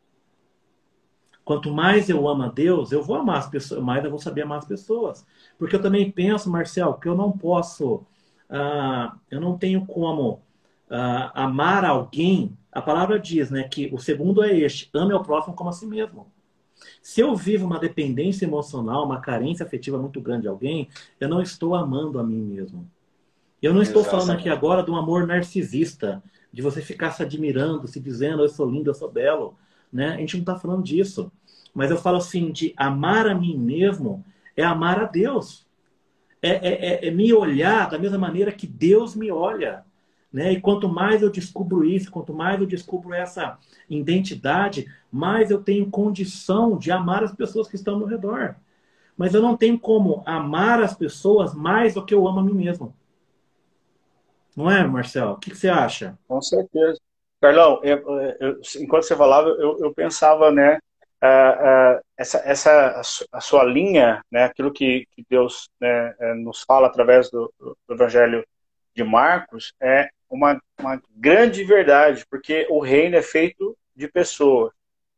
Quanto 1.43 1.71
mais 1.71 2.09
eu 2.09 2.27
amo 2.27 2.43
a 2.43 2.47
Deus, 2.49 2.91
eu 2.91 3.03
vou 3.03 3.17
amar 3.17 3.37
as 3.37 3.47
pessoas, 3.47 3.83
mais 3.83 4.03
eu 4.03 4.09
vou 4.09 4.19
saber 4.19 4.41
amar 4.41 4.57
as 4.57 4.65
pessoas. 4.65 5.25
Porque 5.59 5.75
eu 5.75 5.81
também 5.81 6.11
penso, 6.11 6.49
Marcel, 6.49 6.95
que 6.95 7.07
eu 7.07 7.15
não 7.15 7.31
posso 7.31 8.05
ah, 8.49 9.15
eu 9.29 9.41
não 9.41 9.57
tenho 9.57 9.85
como 9.85 10.41
ah, 10.89 11.43
amar 11.43 11.83
alguém. 11.85 12.57
A 12.71 12.81
palavra 12.81 13.19
diz 13.19 13.49
né, 13.49 13.63
que 13.63 13.89
o 13.93 13.97
segundo 13.97 14.43
é 14.43 14.57
este: 14.57 14.89
ame 14.93 15.13
ao 15.13 15.23
próximo 15.23 15.55
como 15.55 15.69
a 15.69 15.73
si 15.73 15.85
mesmo. 15.85 16.31
Se 17.01 17.21
eu 17.21 17.35
vivo 17.35 17.65
uma 17.65 17.79
dependência 17.79 18.45
emocional, 18.45 19.05
uma 19.05 19.19
carência 19.19 19.65
afetiva 19.65 19.97
muito 19.97 20.19
grande 20.21 20.43
de 20.43 20.47
alguém, 20.47 20.89
eu 21.19 21.29
não 21.29 21.41
estou 21.41 21.75
amando 21.75 22.19
a 22.19 22.23
mim 22.23 22.41
mesmo. 22.41 22.89
Eu 23.61 23.73
não 23.73 23.81
estou 23.81 24.01
Exatamente. 24.01 24.25
falando 24.25 24.39
aqui 24.39 24.49
agora 24.49 24.83
de 24.83 24.91
um 24.91 24.95
amor 24.95 25.25
narcisista, 25.25 26.21
de 26.51 26.61
você 26.61 26.81
ficar 26.81 27.11
se 27.11 27.23
admirando, 27.23 27.87
se 27.87 27.99
dizendo 27.99 28.43
eu 28.43 28.49
sou 28.49 28.69
lindo, 28.69 28.89
eu 28.89 28.93
sou 28.93 29.11
belo. 29.11 29.55
Né? 29.91 30.09
A 30.09 30.17
gente 30.17 30.35
não 30.35 30.41
está 30.41 30.55
falando 30.57 30.83
disso. 30.83 31.31
Mas 31.73 31.91
eu 31.91 31.97
falo 31.97 32.17
assim, 32.17 32.51
de 32.51 32.73
amar 32.77 33.27
a 33.27 33.35
mim 33.35 33.57
mesmo 33.57 34.23
é 34.55 34.63
amar 34.63 35.01
a 35.01 35.05
Deus 35.05 35.65
é, 36.41 36.49
é, 36.49 36.85
é, 37.05 37.07
é, 37.07 37.11
me 37.11 37.33
olhar 37.33 37.89
da 37.89 37.97
mesma 37.97 38.17
maneira 38.17 38.51
que 38.51 38.67
Deus 38.67 39.15
me 39.15 39.31
olha. 39.31 39.84
Né? 40.35 40.51
E 40.51 40.59
quanto 40.59 40.89
mais 40.89 41.21
eu 41.21 41.29
descubro 41.29 41.85
isso, 41.85 42.11
quanto 42.11 42.33
mais 42.33 42.59
eu 42.59 42.67
descubro 42.67 43.13
essa 43.13 43.57
identidade, 43.89 44.85
mais 45.09 45.49
eu 45.49 45.63
tenho 45.63 45.89
condição 45.89 46.77
de 46.77 46.91
amar 46.91 47.23
as 47.23 47.33
pessoas 47.33 47.69
que 47.69 47.77
estão 47.77 48.01
ao 48.01 48.05
redor. 48.05 48.57
Mas 49.15 49.33
eu 49.33 49.41
não 49.41 49.55
tenho 49.55 49.79
como 49.79 50.21
amar 50.25 50.83
as 50.83 50.93
pessoas 50.93 51.53
mais 51.53 51.93
do 51.93 52.05
que 52.05 52.13
eu 52.13 52.27
amo 52.27 52.41
a 52.41 52.43
mim 52.43 52.51
mesmo. 52.53 52.93
Não 54.57 54.69
é, 54.69 54.85
Marcelo? 54.85 55.35
O 55.35 55.37
que, 55.37 55.51
que 55.51 55.55
você 55.55 55.69
acha? 55.69 56.19
Com 56.27 56.41
certeza. 56.41 56.99
Carlão, 57.39 57.79
eu, 57.81 58.03
eu, 58.41 58.61
enquanto 58.81 59.03
você 59.03 59.15
falava, 59.15 59.47
eu, 59.47 59.79
eu 59.79 59.93
pensava, 59.93 60.51
né, 60.51 60.79
uh, 61.23 61.97
uh, 61.97 62.01
essa, 62.17 62.39
essa 62.39 63.01
a 63.31 63.39
sua 63.39 63.63
linha, 63.63 64.21
né, 64.29 64.43
aquilo 64.43 64.73
que, 64.73 65.07
que 65.11 65.25
Deus 65.29 65.69
né, 65.79 66.13
é, 66.19 66.33
nos 66.33 66.61
fala 66.63 66.87
através 66.87 67.31
do, 67.31 67.53
do, 67.57 67.77
Evangelho 67.89 68.45
de 68.93 69.03
Marcos, 69.05 69.73
é 69.79 70.09
uma, 70.29 70.61
uma 70.79 71.01
grande 71.15 71.63
verdade, 71.63 72.25
porque 72.29 72.67
o 72.69 72.79
reino 72.79 73.15
é 73.15 73.21
feito 73.21 73.77
de 73.95 74.07
pessoas. 74.07 74.71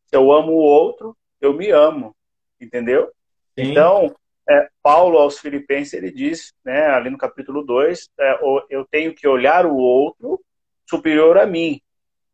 Se 0.05 0.15
eu 0.15 0.31
amo 0.31 0.51
o 0.51 0.63
outro, 0.63 1.15
eu 1.41 1.53
me 1.53 1.69
amo, 1.69 2.15
entendeu? 2.59 3.11
Sim. 3.57 3.71
Então, 3.71 4.15
é, 4.49 4.69
Paulo 4.81 5.17
aos 5.17 5.39
Filipenses, 5.39 5.93
ele 5.93 6.11
diz, 6.11 6.53
né, 6.63 6.87
ali 6.87 7.09
no 7.09 7.17
capítulo 7.17 7.63
2, 7.63 8.09
é, 8.19 8.39
eu 8.69 8.85
tenho 8.89 9.13
que 9.13 9.27
olhar 9.27 9.65
o 9.65 9.75
outro 9.75 10.39
superior 10.85 11.37
a 11.37 11.45
mim. 11.45 11.81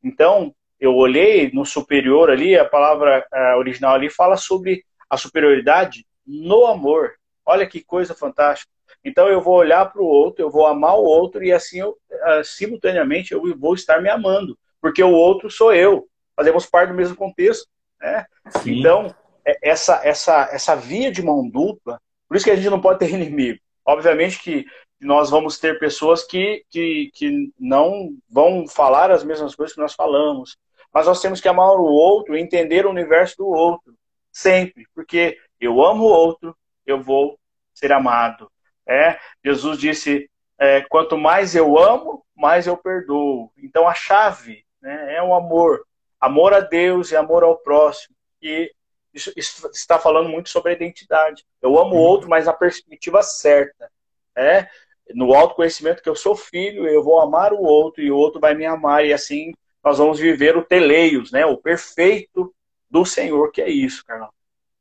Então, 0.03 0.53
eu 0.83 0.93
olhei 0.95 1.49
no 1.53 1.65
superior 1.65 2.29
ali, 2.29 2.57
a 2.57 2.65
palavra 2.65 3.25
uh, 3.33 3.57
original 3.57 3.95
ali 3.95 4.09
fala 4.09 4.35
sobre 4.35 4.83
a 5.09 5.15
superioridade 5.15 6.05
no 6.27 6.65
amor. 6.65 7.13
Olha 7.45 7.65
que 7.65 7.81
coisa 7.81 8.13
fantástica. 8.13 8.69
Então 9.03 9.27
eu 9.27 9.41
vou 9.41 9.55
olhar 9.55 9.85
para 9.91 10.01
o 10.01 10.05
outro, 10.05 10.43
eu 10.43 10.49
vou 10.49 10.65
amar 10.65 10.95
o 10.95 11.03
outro 11.03 11.43
e 11.43 11.51
assim 11.51 11.79
eu, 11.79 11.89
uh, 11.89 12.43
simultaneamente 12.43 13.33
eu 13.33 13.41
vou 13.57 13.73
estar 13.73 14.01
me 14.01 14.09
amando, 14.09 14.57
porque 14.81 15.03
o 15.03 15.11
outro 15.11 15.49
sou 15.49 15.73
eu. 15.73 16.07
Fazemos 16.35 16.65
parte 16.65 16.89
do 16.89 16.95
mesmo 16.95 17.15
contexto, 17.15 17.67
né? 18.01 18.25
Então 18.65 19.13
é, 19.45 19.57
essa 19.61 20.01
essa 20.03 20.49
essa 20.51 20.75
via 20.75 21.11
de 21.11 21.21
mão 21.21 21.47
dupla, 21.47 21.99
por 22.27 22.37
isso 22.37 22.45
que 22.45 22.51
a 22.51 22.55
gente 22.55 22.69
não 22.69 22.81
pode 22.81 22.99
ter 22.99 23.09
inimigo. 23.13 23.59
Obviamente 23.85 24.39
que 24.39 24.65
nós 25.03 25.29
vamos 25.29 25.59
ter 25.59 25.77
pessoas 25.79 26.23
que, 26.23 26.63
que, 26.69 27.11
que 27.13 27.51
não 27.59 28.15
vão 28.29 28.65
falar 28.67 29.11
as 29.11 29.23
mesmas 29.23 29.53
coisas 29.53 29.75
que 29.75 29.81
nós 29.81 29.93
falamos, 29.93 30.57
mas 30.93 31.05
nós 31.05 31.21
temos 31.21 31.41
que 31.41 31.47
amar 31.47 31.71
o 31.71 31.83
outro, 31.83 32.37
entender 32.37 32.85
o 32.85 32.89
universo 32.89 33.37
do 33.37 33.47
outro, 33.47 33.93
sempre, 34.31 34.87
porque 34.95 35.37
eu 35.59 35.83
amo 35.83 36.05
o 36.05 36.11
outro, 36.11 36.55
eu 36.85 37.01
vou 37.01 37.37
ser 37.73 37.91
amado. 37.91 38.49
É, 38.87 39.17
Jesus 39.43 39.77
disse: 39.77 40.29
é, 40.57 40.81
quanto 40.81 41.17
mais 41.17 41.55
eu 41.55 41.77
amo, 41.77 42.25
mais 42.35 42.67
eu 42.67 42.77
perdoo. 42.77 43.51
Então 43.57 43.87
a 43.87 43.93
chave 43.93 44.65
né, 44.81 45.15
é 45.15 45.23
o 45.23 45.33
amor, 45.33 45.85
amor 46.19 46.53
a 46.53 46.59
Deus 46.59 47.11
e 47.11 47.15
amor 47.15 47.43
ao 47.43 47.57
próximo. 47.57 48.15
E 48.41 48.71
isso, 49.13 49.31
isso 49.35 49.67
está 49.73 49.99
falando 49.99 50.29
muito 50.29 50.49
sobre 50.49 50.71
a 50.71 50.75
identidade. 50.75 51.45
Eu 51.61 51.77
amo 51.79 51.95
o 51.95 51.99
outro, 51.99 52.29
mas 52.29 52.45
na 52.45 52.53
perspectiva 52.53 53.21
certa. 53.21 53.89
É, 54.35 54.67
no 55.13 55.33
autoconhecimento 55.33 56.01
que 56.01 56.09
eu 56.09 56.15
sou 56.15 56.35
filho, 56.35 56.87
eu 56.87 57.03
vou 57.03 57.19
amar 57.19 57.53
o 57.53 57.61
outro 57.61 58.01
e 58.01 58.11
o 58.11 58.17
outro 58.17 58.39
vai 58.39 58.55
me 58.55 58.65
amar, 58.65 59.05
e 59.05 59.13
assim 59.13 59.53
nós 59.83 59.97
vamos 59.97 60.17
viver 60.17 60.55
o 60.55 60.63
teleios, 60.63 61.31
né? 61.31 61.45
O 61.45 61.57
perfeito 61.57 62.55
do 62.89 63.05
Senhor, 63.05 63.51
que 63.51 63.61
é 63.61 63.69
isso, 63.69 64.03
Carlão. 64.05 64.29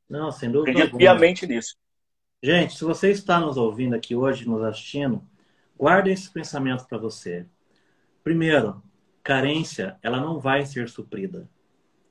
Não, 0.09 0.31
sem 0.31 0.51
dúvida. 0.51 0.71
Acredito 0.71 0.97
piamente 0.97 1.47
nisso. 1.47 1.77
Gente, 2.43 2.77
se 2.77 2.85
você 2.85 3.11
está 3.11 3.39
nos 3.39 3.57
ouvindo 3.57 3.95
aqui 3.95 4.17
hoje, 4.17 4.49
nos 4.49 4.63
assistindo, 4.63 5.23
guarde 5.79 6.11
esses 6.11 6.29
pensamentos 6.29 6.85
para 6.85 6.99
você. 6.99 7.47
Primeiro, 8.25 8.83
carência, 9.23 9.97
ela 10.03 10.21
não 10.21 10.41
vai 10.41 10.67
ser 10.67 10.89
suprida. 10.89 11.49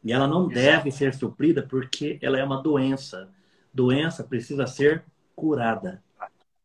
E 0.03 0.13
ela 0.13 0.27
não 0.27 0.47
deve 0.47 0.91
ser 0.91 1.13
suprida 1.13 1.61
porque 1.61 2.17
ela 2.21 2.39
é 2.39 2.43
uma 2.43 2.61
doença. 2.61 3.29
Doença 3.73 4.23
precisa 4.23 4.65
ser 4.65 5.03
curada. 5.35 6.01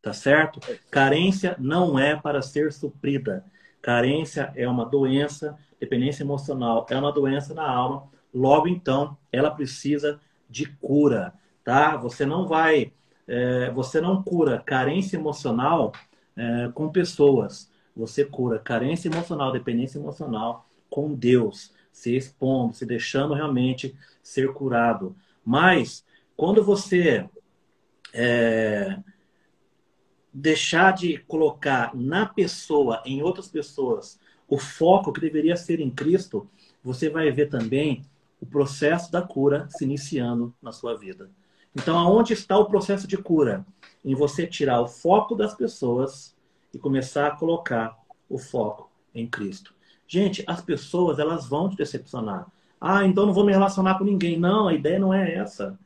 Tá 0.01 0.13
certo? 0.13 0.59
Carência 0.89 1.55
não 1.59 1.99
é 1.99 2.15
para 2.15 2.41
ser 2.41 2.71
suprida. 2.71 3.45
Carência 3.81 4.51
é 4.55 4.67
uma 4.67 4.85
doença 4.85 5.57
dependência 5.79 6.23
emocional 6.23 6.85
é 6.89 6.97
uma 6.97 7.11
doença 7.11 7.53
na 7.53 7.67
alma, 7.69 8.09
logo 8.33 8.67
então 8.67 9.17
ela 9.31 9.51
precisa 9.51 10.19
de 10.49 10.65
cura, 10.65 11.33
tá? 11.63 11.95
Você 11.97 12.25
não 12.25 12.47
vai, 12.47 12.91
é, 13.27 13.69
você 13.71 13.99
não 13.99 14.23
cura 14.23 14.63
carência 14.65 15.17
emocional 15.17 15.91
é, 16.35 16.69
com 16.73 16.89
pessoas, 16.89 17.69
você 17.95 18.23
cura 18.23 18.59
carência 18.59 19.09
emocional, 19.09 19.51
dependência 19.51 19.97
emocional 19.97 20.69
com 20.89 21.13
Deus, 21.13 21.73
se 21.91 22.15
expondo, 22.15 22.73
se 22.73 22.85
deixando 22.85 23.33
realmente 23.33 23.95
ser 24.21 24.53
curado. 24.53 25.15
Mas 25.43 26.05
quando 26.35 26.63
você 26.63 27.27
é, 28.13 28.97
deixar 30.31 30.93
de 30.93 31.17
colocar 31.19 31.95
na 31.95 32.25
pessoa, 32.25 33.01
em 33.05 33.21
outras 33.23 33.47
pessoas, 33.47 34.19
o 34.47 34.57
foco 34.57 35.11
que 35.11 35.19
deveria 35.19 35.57
ser 35.57 35.79
em 35.79 35.89
Cristo, 35.89 36.47
você 36.83 37.09
vai 37.09 37.31
ver 37.31 37.49
também 37.49 38.05
o 38.39 38.45
processo 38.45 39.11
da 39.11 39.21
cura 39.21 39.67
se 39.69 39.83
iniciando 39.83 40.53
na 40.61 40.71
sua 40.71 40.95
vida. 40.95 41.29
Então, 41.77 41.95
aonde 41.95 42.33
está 42.33 42.57
o 42.57 42.65
processo 42.65 43.07
de 43.07 43.17
cura? 43.17 43.63
Em 44.03 44.15
você 44.15 44.47
tirar 44.47 44.81
o 44.81 44.87
foco 44.87 45.35
das 45.35 45.53
pessoas 45.53 46.35
e 46.73 46.79
começar 46.79 47.27
a 47.27 47.35
colocar 47.35 47.95
o 48.27 48.39
foco 48.39 48.89
em 49.13 49.27
Cristo. 49.27 49.75
Gente, 50.07 50.43
as 50.47 50.59
pessoas 50.59 51.19
elas 51.19 51.47
vão 51.47 51.69
te 51.69 51.77
decepcionar. 51.77 52.47
Ah, 52.81 53.05
então 53.05 53.27
não 53.27 53.33
vou 53.33 53.45
me 53.45 53.51
relacionar 53.51 53.95
com 53.99 54.03
ninguém. 54.03 54.39
Não, 54.39 54.67
a 54.67 54.73
ideia 54.73 54.97
não 54.97 55.13
é 55.13 55.35
essa. 55.35 55.77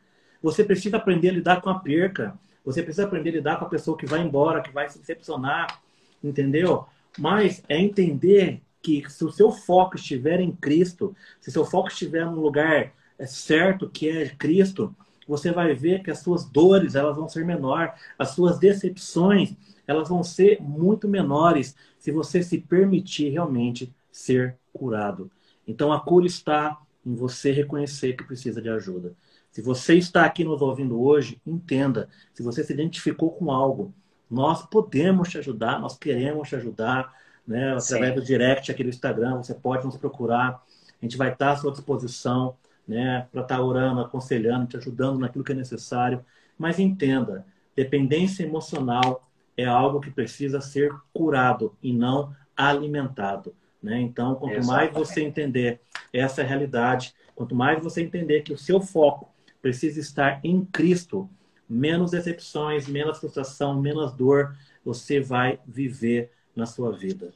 Você 0.41 0.63
precisa 0.63 0.95
aprender 0.95 1.27
a 1.27 1.33
lidar 1.33 1.61
com 1.61 1.69
a 1.69 1.77
perca. 1.77 2.39
Você 2.63 2.81
precisa 2.81 3.05
aprender 3.05 3.31
a 3.31 3.33
lidar 3.33 3.59
com 3.59 3.65
a 3.65 3.69
pessoa 3.69 3.97
que 3.97 4.05
vai 4.05 4.21
embora, 4.21 4.61
que 4.61 4.71
vai 4.71 4.89
se 4.89 4.97
decepcionar, 4.97 5.81
entendeu? 6.23 6.85
Mas 7.19 7.63
é 7.67 7.77
entender 7.77 8.61
que 8.81 9.03
se 9.09 9.25
o 9.25 9.31
seu 9.31 9.51
foco 9.51 9.97
estiver 9.97 10.39
em 10.39 10.53
Cristo, 10.53 11.13
se 11.41 11.49
o 11.49 11.51
seu 11.51 11.65
foco 11.65 11.89
estiver 11.89 12.25
no 12.25 12.39
lugar 12.39 12.93
é 13.19 13.25
certo, 13.25 13.89
que 13.89 14.07
é 14.07 14.29
Cristo, 14.29 14.95
você 15.31 15.49
vai 15.49 15.73
ver 15.73 16.03
que 16.03 16.11
as 16.11 16.19
suas 16.19 16.43
dores 16.43 16.93
elas 16.93 17.15
vão 17.15 17.29
ser 17.29 17.45
menores, 17.45 17.93
as 18.19 18.31
suas 18.31 18.59
decepções 18.59 19.55
elas 19.87 20.09
vão 20.09 20.21
ser 20.23 20.61
muito 20.61 21.07
menores 21.07 21.73
se 21.97 22.11
você 22.11 22.43
se 22.43 22.57
permitir 22.57 23.29
realmente 23.29 23.95
ser 24.11 24.57
curado. 24.73 25.31
Então 25.65 25.93
a 25.93 26.01
cura 26.01 26.27
está 26.27 26.77
em 27.05 27.15
você 27.15 27.53
reconhecer 27.53 28.17
que 28.17 28.25
precisa 28.25 28.61
de 28.61 28.67
ajuda. 28.67 29.13
Se 29.51 29.61
você 29.61 29.95
está 29.95 30.25
aqui 30.25 30.43
nos 30.43 30.61
ouvindo 30.61 31.01
hoje, 31.01 31.41
entenda. 31.47 32.09
Se 32.33 32.43
você 32.43 32.61
se 32.61 32.73
identificou 32.73 33.31
com 33.31 33.51
algo, 33.51 33.93
nós 34.29 34.65
podemos 34.65 35.29
te 35.29 35.37
ajudar, 35.37 35.79
nós 35.79 35.97
queremos 35.97 36.49
te 36.49 36.57
ajudar, 36.57 37.13
né? 37.47 37.73
Através 37.73 38.13
Sim. 38.13 38.19
do 38.19 38.25
direct 38.25 38.69
aqui 38.69 38.83
do 38.83 38.89
Instagram, 38.89 39.37
você 39.37 39.53
pode 39.53 39.85
nos 39.85 39.95
procurar. 39.95 40.61
A 41.01 41.05
gente 41.05 41.15
vai 41.15 41.31
estar 41.31 41.51
à 41.51 41.55
sua 41.55 41.71
disposição, 41.71 42.57
né? 42.87 43.27
Para 43.31 43.41
estar 43.41 43.61
orando, 43.61 44.01
aconselhando, 44.01 44.67
te 44.67 44.77
ajudando 44.77 45.19
naquilo 45.19 45.43
que 45.43 45.51
é 45.51 45.55
necessário. 45.55 46.23
Mas 46.57 46.79
entenda, 46.79 47.45
dependência 47.75 48.43
emocional 48.43 49.29
é 49.57 49.65
algo 49.65 49.99
que 49.99 50.11
precisa 50.11 50.61
ser 50.61 50.91
curado 51.13 51.75
e 51.81 51.93
não 51.93 52.35
alimentado. 52.55 53.55
Né? 53.81 53.99
Então, 53.99 54.35
quanto 54.35 54.57
Exatamente. 54.57 54.93
mais 54.93 54.93
você 54.93 55.21
entender 55.23 55.81
essa 56.13 56.43
realidade, 56.43 57.13
quanto 57.35 57.55
mais 57.55 57.81
você 57.83 58.01
entender 58.01 58.41
que 58.41 58.53
o 58.53 58.57
seu 58.57 58.79
foco 58.79 59.29
precisa 59.61 59.99
estar 59.99 60.39
em 60.43 60.63
Cristo, 60.65 61.29
menos 61.67 62.11
decepções, 62.11 62.87
menos 62.87 63.19
frustração, 63.19 63.79
menos 63.79 64.13
dor 64.13 64.55
você 64.83 65.19
vai 65.19 65.59
viver 65.65 66.31
na 66.55 66.65
sua 66.65 66.91
vida. 66.91 67.33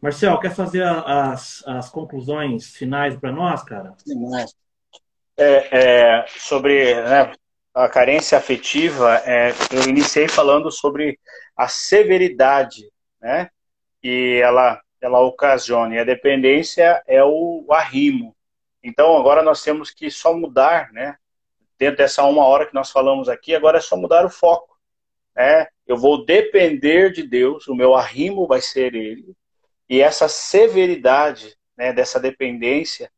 Marcel, 0.00 0.38
quer 0.38 0.54
fazer 0.54 0.84
as, 0.84 1.62
as 1.66 1.88
conclusões 1.90 2.74
finais 2.76 3.16
para 3.16 3.32
nós, 3.32 3.62
cara? 3.62 3.94
É, 5.38 5.68
é, 5.70 6.26
sobre 6.26 6.94
né, 7.02 7.32
a 7.72 7.88
carência 7.88 8.36
afetiva, 8.36 9.22
é, 9.24 9.52
eu 9.70 9.88
iniciei 9.88 10.26
falando 10.26 10.70
sobre 10.70 11.16
a 11.56 11.68
severidade, 11.68 12.90
né? 13.20 13.48
E 14.02 14.40
ela 14.42 14.80
ela 15.00 15.20
ocasiona. 15.20 15.94
E 15.94 15.98
a 15.98 16.04
dependência 16.04 17.02
é 17.06 17.22
o 17.22 17.64
arrimo. 17.70 18.34
Então 18.82 19.16
agora 19.16 19.42
nós 19.42 19.62
temos 19.62 19.90
que 19.90 20.10
só 20.10 20.34
mudar, 20.34 20.92
né? 20.92 21.16
Dentro 21.78 21.98
dessa 21.98 22.24
uma 22.24 22.44
hora 22.44 22.66
que 22.66 22.74
nós 22.74 22.90
falamos 22.90 23.28
aqui, 23.28 23.54
agora 23.54 23.78
é 23.78 23.80
só 23.80 23.96
mudar 23.96 24.24
o 24.26 24.30
foco. 24.30 24.76
Né? 25.36 25.68
Eu 25.86 25.96
vou 25.96 26.24
depender 26.24 27.12
de 27.12 27.22
Deus, 27.22 27.68
o 27.68 27.74
meu 27.74 27.94
arrimo 27.94 28.46
vai 28.46 28.60
ser 28.60 28.94
Ele. 28.94 29.36
E 29.88 30.00
essa 30.00 30.28
severidade 30.28 31.56
né, 31.76 31.92
dessa 31.92 32.18
dependência 32.18 33.10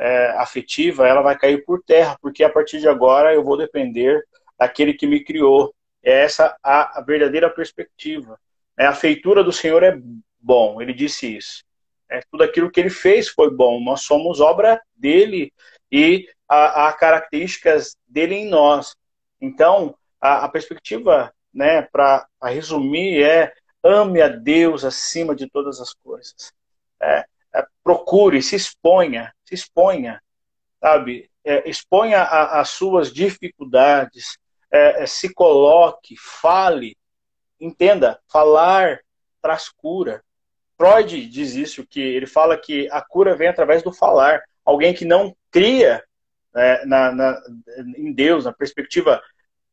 é, 0.00 0.30
afetiva, 0.38 1.06
ela 1.06 1.20
vai 1.20 1.36
cair 1.36 1.62
por 1.62 1.82
terra, 1.82 2.16
porque 2.22 2.42
a 2.42 2.48
partir 2.48 2.80
de 2.80 2.88
agora 2.88 3.34
eu 3.34 3.44
vou 3.44 3.56
depender 3.56 4.24
daquele 4.58 4.94
que 4.94 5.06
me 5.06 5.22
criou. 5.22 5.74
É 6.02 6.24
essa 6.24 6.56
a, 6.62 7.02
verdadeira 7.06 7.50
perspectiva. 7.50 8.40
É, 8.78 8.86
a 8.86 8.94
feitura 8.94 9.44
do 9.44 9.52
Senhor 9.52 9.82
é 9.82 10.00
bom. 10.40 10.80
Ele 10.80 10.94
disse 10.94 11.36
isso. 11.36 11.62
É, 12.08 12.22
tudo 12.30 12.42
aquilo 12.42 12.70
que 12.70 12.80
ele 12.80 12.88
fez 12.88 13.28
foi 13.28 13.54
bom. 13.54 13.78
Nós 13.84 14.00
somos 14.00 14.40
obra 14.40 14.80
dele 14.96 15.52
e 15.92 16.26
há 16.48 16.92
características 16.94 17.94
dele 18.08 18.34
em 18.36 18.48
nós. 18.48 18.96
Então, 19.38 19.94
a, 20.18 20.46
a 20.46 20.48
perspectiva, 20.48 21.30
né, 21.52 21.82
para 21.82 22.26
resumir, 22.42 23.22
é 23.22 23.52
ame 23.84 24.22
a 24.22 24.28
Deus 24.28 24.82
acima 24.82 25.36
de 25.36 25.46
todas 25.48 25.78
as 25.78 25.92
coisas. 25.92 26.52
É, 27.02 27.24
é, 27.54 27.66
procure, 27.84 28.42
se 28.42 28.56
exponha, 28.56 29.32
se 29.50 29.54
exponha, 29.54 30.22
sabe? 30.80 31.28
É, 31.44 31.68
exponha 31.68 32.22
as 32.22 32.70
suas 32.70 33.12
dificuldades, 33.12 34.38
é, 34.70 35.02
é, 35.02 35.06
se 35.06 35.32
coloque, 35.34 36.16
fale, 36.16 36.96
entenda, 37.60 38.20
falar 38.30 39.00
traz 39.42 39.68
cura. 39.68 40.22
Freud 40.76 41.26
diz 41.26 41.54
isso, 41.54 41.86
que 41.86 42.00
ele 42.00 42.26
fala 42.26 42.56
que 42.56 42.88
a 42.90 43.00
cura 43.00 43.34
vem 43.34 43.48
através 43.48 43.82
do 43.82 43.92
falar. 43.92 44.42
Alguém 44.64 44.94
que 44.94 45.04
não 45.04 45.34
cria 45.50 46.02
né, 46.54 46.84
na, 46.84 47.12
na, 47.12 47.42
em 47.96 48.12
Deus, 48.12 48.44
na 48.44 48.52
perspectiva 48.52 49.22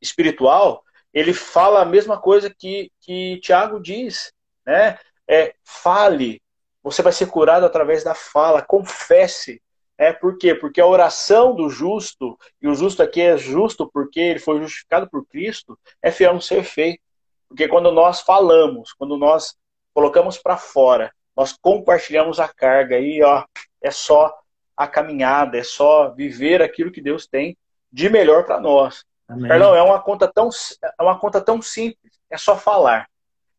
espiritual, 0.02 0.84
ele 1.14 1.34
fala 1.34 1.82
a 1.82 1.86
mesma 1.86 2.20
coisa 2.20 2.50
que, 2.50 2.92
que 3.02 3.40
Tiago 3.42 3.80
diz. 3.80 4.32
Né? 4.66 4.98
É, 5.28 5.54
fale, 5.64 6.42
você 6.82 7.02
vai 7.02 7.12
ser 7.12 7.28
curado 7.28 7.66
através 7.66 8.04
da 8.04 8.16
fala, 8.16 8.62
confesse. 8.62 9.62
É, 9.98 10.14
por 10.14 10.38
quê? 10.38 10.54
Porque 10.54 10.80
a 10.80 10.86
oração 10.86 11.56
do 11.56 11.70
justo, 11.70 12.38
e 12.62 12.68
o 12.68 12.76
justo 12.76 13.02
aqui 13.02 13.22
é 13.22 13.38
justo 13.38 13.90
porque 13.92 14.20
ele 14.20 14.40
foi 14.40 14.60
justificado 14.62 15.10
por 15.10 15.26
Cristo, 15.26 15.78
é 16.02 16.12
fiel 16.12 16.34
no 16.36 16.42
ser 16.42 16.64
feito. 16.64 17.02
Porque 17.48 17.68
quando 17.68 17.92
nós 17.92 18.22
falamos, 18.22 18.94
quando 18.94 19.18
nós 19.18 19.56
colocamos 19.94 20.38
para 20.38 20.58
fora, 20.58 21.12
nós 21.36 21.58
compartilhamos 21.60 22.40
a 22.40 22.48
carga 22.48 23.00
e 23.00 23.24
ó, 23.24 23.44
é 23.82 23.90
só 23.90 24.34
a 24.76 24.88
caminhada, 24.88 25.58
é 25.58 25.64
só 25.64 26.10
viver 26.10 26.62
aquilo 26.62 26.92
que 26.92 27.02
Deus 27.02 27.26
tem 27.26 27.58
de 27.92 28.10
melhor 28.10 28.46
para 28.46 28.60
nós. 28.60 29.04
Amém. 29.28 29.48
Carlão, 29.48 29.76
é 29.76 29.82
uma 29.82 30.00
conta 30.00 30.28
tão 30.32 30.50
é 30.82 31.04
uma 31.04 31.20
conta 31.20 31.42
tão 31.42 31.62
simples, 31.62 32.14
é 32.30 32.38
só 32.38 32.56
falar 32.56 33.08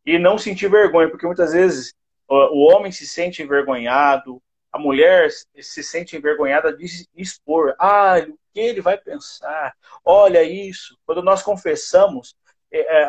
e 0.07 0.19
não 0.19 0.39
sentir 0.39 0.71
vergonha, 0.71 1.11
porque 1.11 1.27
muitas 1.27 1.53
vezes 1.53 1.93
o 2.29 2.67
homem 2.67 2.93
se 2.93 3.07
sente 3.07 3.43
envergonhado, 3.43 4.41
a 4.73 4.79
mulher 4.79 5.31
se 5.31 5.83
sente 5.83 6.17
envergonhada 6.17 6.77
de 6.77 7.09
expor. 7.17 7.75
Ah, 7.79 8.17
o 8.29 8.39
que 8.53 8.61
ele 8.61 8.81
vai 8.81 8.99
pensar? 8.99 9.75
Olha 10.05 10.43
isso. 10.43 10.99
Quando 11.07 11.23
nós 11.23 11.43
confessamos, 11.43 12.35
é, 12.71 12.81
é, 12.81 13.07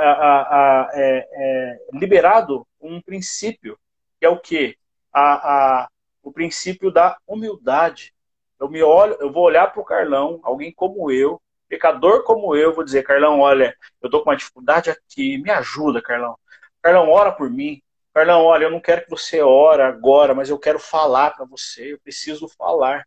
é, 0.93 1.27
é, 1.31 1.79
liberado 1.93 2.65
um 2.79 3.01
princípio, 3.01 3.77
que 4.19 4.25
é 4.25 4.29
o 4.29 4.39
quê? 4.39 4.77
A, 5.11 5.83
a, 5.83 5.89
o 6.23 6.31
princípio 6.31 6.91
da 6.91 7.17
humildade. 7.27 8.13
Eu, 8.59 8.69
me 8.69 8.81
olho, 8.81 9.17
eu 9.19 9.31
vou 9.31 9.43
olhar 9.43 9.71
para 9.71 9.81
o 9.81 9.85
Carlão, 9.85 10.39
alguém 10.43 10.71
como 10.71 11.11
eu, 11.11 11.41
pecador 11.67 12.23
como 12.23 12.55
eu, 12.55 12.73
vou 12.73 12.83
dizer, 12.83 13.03
Carlão, 13.03 13.39
olha, 13.39 13.75
eu 14.01 14.07
estou 14.07 14.23
com 14.23 14.29
uma 14.29 14.35
dificuldade 14.35 14.89
aqui, 14.89 15.37
me 15.37 15.51
ajuda, 15.51 16.01
Carlão. 16.01 16.37
Carlão, 16.81 17.09
ora 17.09 17.31
por 17.31 17.49
mim. 17.49 17.81
Carlão, 18.13 18.43
olha, 18.43 18.65
eu 18.65 18.71
não 18.71 18.81
quero 18.81 19.03
que 19.03 19.09
você 19.09 19.41
ore 19.41 19.81
agora, 19.81 20.33
mas 20.33 20.49
eu 20.49 20.57
quero 20.57 20.79
falar 20.79 21.31
para 21.31 21.45
você, 21.45 21.93
eu 21.93 21.99
preciso 21.99 22.47
falar. 22.49 23.05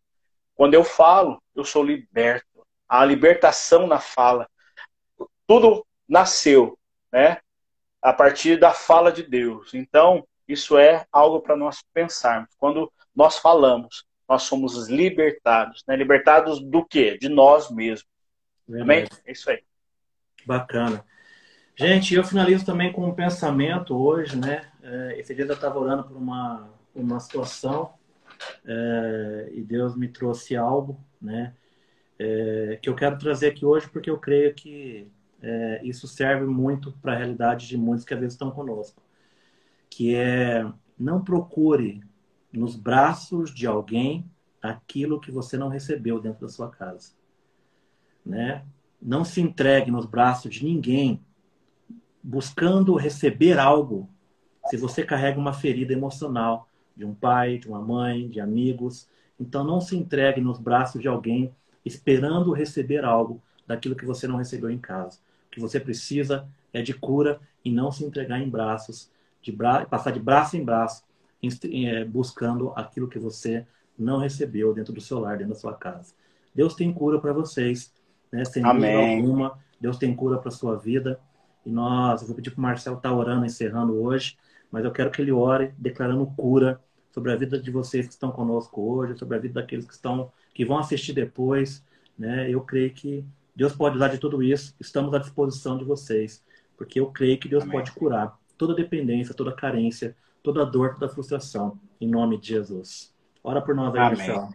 Quando 0.54 0.74
eu 0.74 0.84
falo, 0.84 1.42
eu 1.54 1.64
sou 1.64 1.82
liberto. 1.82 2.64
A 2.88 3.04
libertação 3.04 3.86
na 3.86 3.98
fala. 3.98 4.48
Tudo 5.46 5.84
nasceu, 6.08 6.78
né? 7.10 7.38
A 8.00 8.12
partir 8.12 8.58
da 8.58 8.72
fala 8.72 9.10
de 9.10 9.22
Deus. 9.22 9.74
Então, 9.74 10.26
isso 10.46 10.76
é 10.78 11.06
algo 11.10 11.40
para 11.40 11.56
nós 11.56 11.82
pensarmos. 11.92 12.50
Quando 12.58 12.92
nós 13.14 13.38
falamos, 13.38 14.04
nós 14.28 14.42
somos 14.42 14.88
libertados. 14.88 15.82
Né? 15.86 15.96
Libertados 15.96 16.60
do 16.60 16.84
quê? 16.84 17.16
De 17.18 17.28
nós 17.28 17.70
mesmos. 17.70 18.08
Amém? 18.68 19.06
É 19.24 19.32
isso 19.32 19.50
aí. 19.50 19.62
Bacana. 20.46 21.04
Gente, 21.74 22.14
eu 22.14 22.22
finalizo 22.22 22.66
também 22.66 22.92
com 22.92 23.06
um 23.08 23.14
pensamento 23.14 23.96
hoje, 23.96 24.36
né? 24.36 24.70
É, 24.82 25.18
esse 25.18 25.34
dia 25.34 25.46
eu 25.46 25.54
estava 25.54 25.78
orando 25.78 26.04
por 26.04 26.16
uma, 26.16 26.68
uma 26.94 27.18
situação 27.18 27.94
é, 28.64 29.50
e 29.54 29.62
Deus 29.62 29.96
me 29.96 30.06
trouxe 30.08 30.54
algo, 30.54 31.00
né? 31.20 31.54
É, 32.18 32.78
que 32.80 32.88
eu 32.88 32.94
quero 32.94 33.18
trazer 33.18 33.48
aqui 33.48 33.64
hoje 33.64 33.88
porque 33.88 34.10
eu 34.10 34.18
creio 34.18 34.54
que 34.54 35.10
é, 35.40 35.80
isso 35.82 36.06
serve 36.06 36.44
muito 36.44 36.92
para 37.00 37.14
a 37.14 37.16
realidade 37.16 37.66
de 37.66 37.76
muitos 37.78 38.04
que 38.04 38.12
às 38.12 38.20
vezes 38.20 38.34
estão 38.34 38.50
conosco, 38.50 39.02
que 39.88 40.14
é 40.14 40.64
não 40.98 41.24
procure 41.24 42.04
nos 42.52 42.76
braços 42.76 43.52
de 43.52 43.66
alguém 43.66 44.30
aquilo 44.60 45.18
que 45.18 45.32
você 45.32 45.56
não 45.56 45.68
recebeu 45.68 46.20
dentro 46.20 46.42
da 46.42 46.48
sua 46.48 46.68
casa, 46.70 47.12
né? 48.24 48.62
Não 49.00 49.24
se 49.24 49.40
entregue 49.40 49.90
nos 49.90 50.04
braços 50.04 50.54
de 50.54 50.64
ninguém 50.64 51.20
buscando 52.22 52.94
receber 52.96 53.58
algo 53.58 54.08
se 54.68 54.76
você 54.76 55.02
carrega 55.02 55.38
uma 55.38 55.52
ferida 55.52 55.92
emocional 55.92 56.68
de 56.96 57.04
um 57.04 57.14
pai, 57.14 57.58
de 57.58 57.68
uma 57.68 57.80
mãe, 57.80 58.28
de 58.28 58.40
amigos. 58.40 59.08
Então 59.38 59.64
não 59.64 59.80
se 59.80 59.96
entregue 59.96 60.40
nos 60.40 60.58
braços 60.58 61.00
de 61.00 61.08
alguém 61.08 61.52
esperando 61.84 62.52
receber 62.52 63.04
algo 63.04 63.42
daquilo 63.66 63.96
que 63.96 64.06
você 64.06 64.26
não 64.28 64.36
recebeu 64.36 64.70
em 64.70 64.78
casa. 64.78 65.18
O 65.48 65.50
que 65.50 65.60
você 65.60 65.80
precisa 65.80 66.46
é 66.72 66.80
de 66.80 66.94
cura 66.94 67.40
e 67.64 67.70
não 67.70 67.90
se 67.90 68.04
entregar 68.04 68.40
em 68.40 68.48
braços, 68.48 69.10
de 69.40 69.52
bra... 69.52 69.84
passar 69.84 70.12
de 70.12 70.20
braço 70.20 70.56
em 70.56 70.64
braço, 70.64 71.02
é, 71.42 72.04
buscando 72.04 72.72
aquilo 72.76 73.08
que 73.08 73.18
você 73.18 73.66
não 73.98 74.18
recebeu 74.18 74.72
dentro 74.72 74.92
do 74.92 75.00
seu 75.00 75.18
lar, 75.18 75.36
dentro 75.36 75.54
da 75.54 75.58
sua 75.58 75.74
casa. 75.74 76.14
Deus 76.54 76.74
tem 76.74 76.92
cura 76.92 77.20
para 77.20 77.32
vocês, 77.32 77.92
né? 78.30 78.44
sem 78.44 78.62
dúvida 78.62 78.98
alguma. 79.16 79.58
Deus 79.80 79.98
tem 79.98 80.14
cura 80.14 80.38
para 80.38 80.50
sua 80.50 80.76
vida. 80.76 81.18
E 81.64 81.70
nós, 81.70 82.20
eu 82.20 82.26
vou 82.26 82.36
pedir 82.36 82.50
para 82.50 82.58
o 82.58 82.62
Marcelo 82.62 82.96
estar 82.96 83.10
tá 83.10 83.14
orando, 83.14 83.46
encerrando 83.46 84.00
hoje, 84.00 84.36
mas 84.70 84.84
eu 84.84 84.90
quero 84.90 85.10
que 85.10 85.20
ele 85.20 85.32
ore 85.32 85.72
declarando 85.78 86.26
cura 86.26 86.80
sobre 87.10 87.32
a 87.32 87.36
vida 87.36 87.58
de 87.60 87.70
vocês 87.70 88.06
que 88.06 88.12
estão 88.12 88.32
conosco 88.32 88.80
hoje, 88.80 89.18
sobre 89.18 89.36
a 89.36 89.40
vida 89.40 89.60
daqueles 89.60 89.84
que 89.84 89.92
estão 89.92 90.32
que 90.54 90.64
vão 90.64 90.78
assistir 90.78 91.12
depois, 91.12 91.84
né? 92.18 92.50
Eu 92.50 92.60
creio 92.62 92.92
que 92.92 93.24
Deus 93.54 93.74
pode 93.74 93.96
usar 93.96 94.08
de 94.08 94.18
tudo 94.18 94.42
isso. 94.42 94.74
Estamos 94.80 95.14
à 95.14 95.18
disposição 95.18 95.78
de 95.78 95.84
vocês, 95.84 96.44
porque 96.76 97.00
eu 97.00 97.10
creio 97.10 97.38
que 97.38 97.48
Deus 97.48 97.62
Amém. 97.62 97.72
pode 97.72 97.92
curar 97.92 98.38
toda 98.56 98.74
dependência, 98.74 99.34
toda 99.34 99.52
carência, 99.52 100.16
toda 100.42 100.64
dor, 100.64 100.94
toda 100.94 101.08
frustração, 101.08 101.78
em 102.00 102.08
nome 102.08 102.38
de 102.38 102.48
Jesus. 102.48 103.14
Ora 103.42 103.60
por 103.60 103.74
nós 103.74 103.94
aí, 103.94 104.00
Amém. 104.00 104.16
Marcelo. 104.16 104.52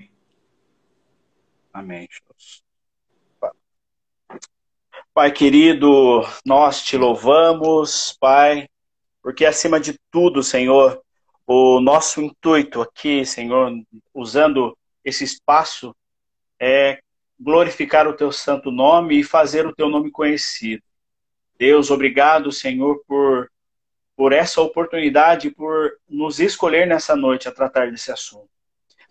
Amém, 1.73 2.07
Jesus. 2.09 2.66
Pai 5.17 5.31
querido, 5.31 6.21
nós 6.45 6.83
te 6.83 6.95
louvamos, 6.95 8.15
Pai, 8.19 8.69
porque 9.19 9.47
acima 9.47 9.79
de 9.79 9.99
tudo, 10.11 10.43
Senhor, 10.43 11.01
o 11.47 11.79
nosso 11.79 12.21
intuito 12.21 12.83
aqui, 12.83 13.25
Senhor, 13.25 13.73
usando 14.13 14.77
esse 15.03 15.23
espaço, 15.23 15.91
é 16.59 16.99
glorificar 17.39 18.07
o 18.07 18.13
teu 18.13 18.31
santo 18.31 18.69
nome 18.69 19.19
e 19.19 19.23
fazer 19.23 19.65
o 19.65 19.73
teu 19.73 19.89
nome 19.89 20.11
conhecido. 20.11 20.83
Deus, 21.57 21.89
obrigado, 21.89 22.51
Senhor, 22.51 23.01
por, 23.07 23.51
por 24.15 24.31
essa 24.31 24.61
oportunidade, 24.61 25.49
por 25.49 25.97
nos 26.07 26.39
escolher 26.39 26.85
nessa 26.85 27.15
noite 27.15 27.47
a 27.47 27.51
tratar 27.51 27.89
desse 27.89 28.11
assunto. 28.11 28.51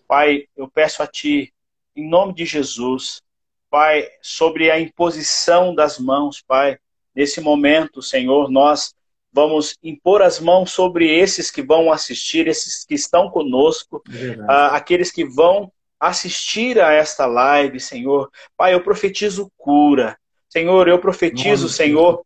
Pai, 0.06 0.46
eu 0.56 0.70
peço 0.70 1.02
a 1.02 1.06
Ti, 1.08 1.52
em 1.96 2.08
nome 2.08 2.32
de 2.32 2.44
Jesus, 2.44 3.25
Pai, 3.70 4.08
sobre 4.22 4.70
a 4.70 4.78
imposição 4.78 5.74
das 5.74 5.98
mãos, 5.98 6.42
Pai, 6.46 6.78
nesse 7.14 7.40
momento, 7.40 8.02
Senhor, 8.02 8.50
nós 8.50 8.94
vamos 9.32 9.76
impor 9.82 10.22
as 10.22 10.40
mãos 10.40 10.70
sobre 10.70 11.14
esses 11.14 11.50
que 11.50 11.62
vão 11.62 11.92
assistir, 11.92 12.46
esses 12.46 12.84
que 12.84 12.94
estão 12.94 13.30
conosco, 13.30 14.02
uh, 14.08 14.72
aqueles 14.72 15.10
que 15.10 15.24
vão 15.24 15.70
assistir 16.00 16.80
a 16.80 16.92
esta 16.92 17.26
live, 17.26 17.78
Senhor. 17.80 18.30
Pai, 18.56 18.74
eu 18.74 18.82
profetizo 18.82 19.50
cura. 19.56 20.16
Senhor, 20.48 20.88
eu 20.88 20.98
profetizo, 20.98 21.68
Senhor, 21.68 22.24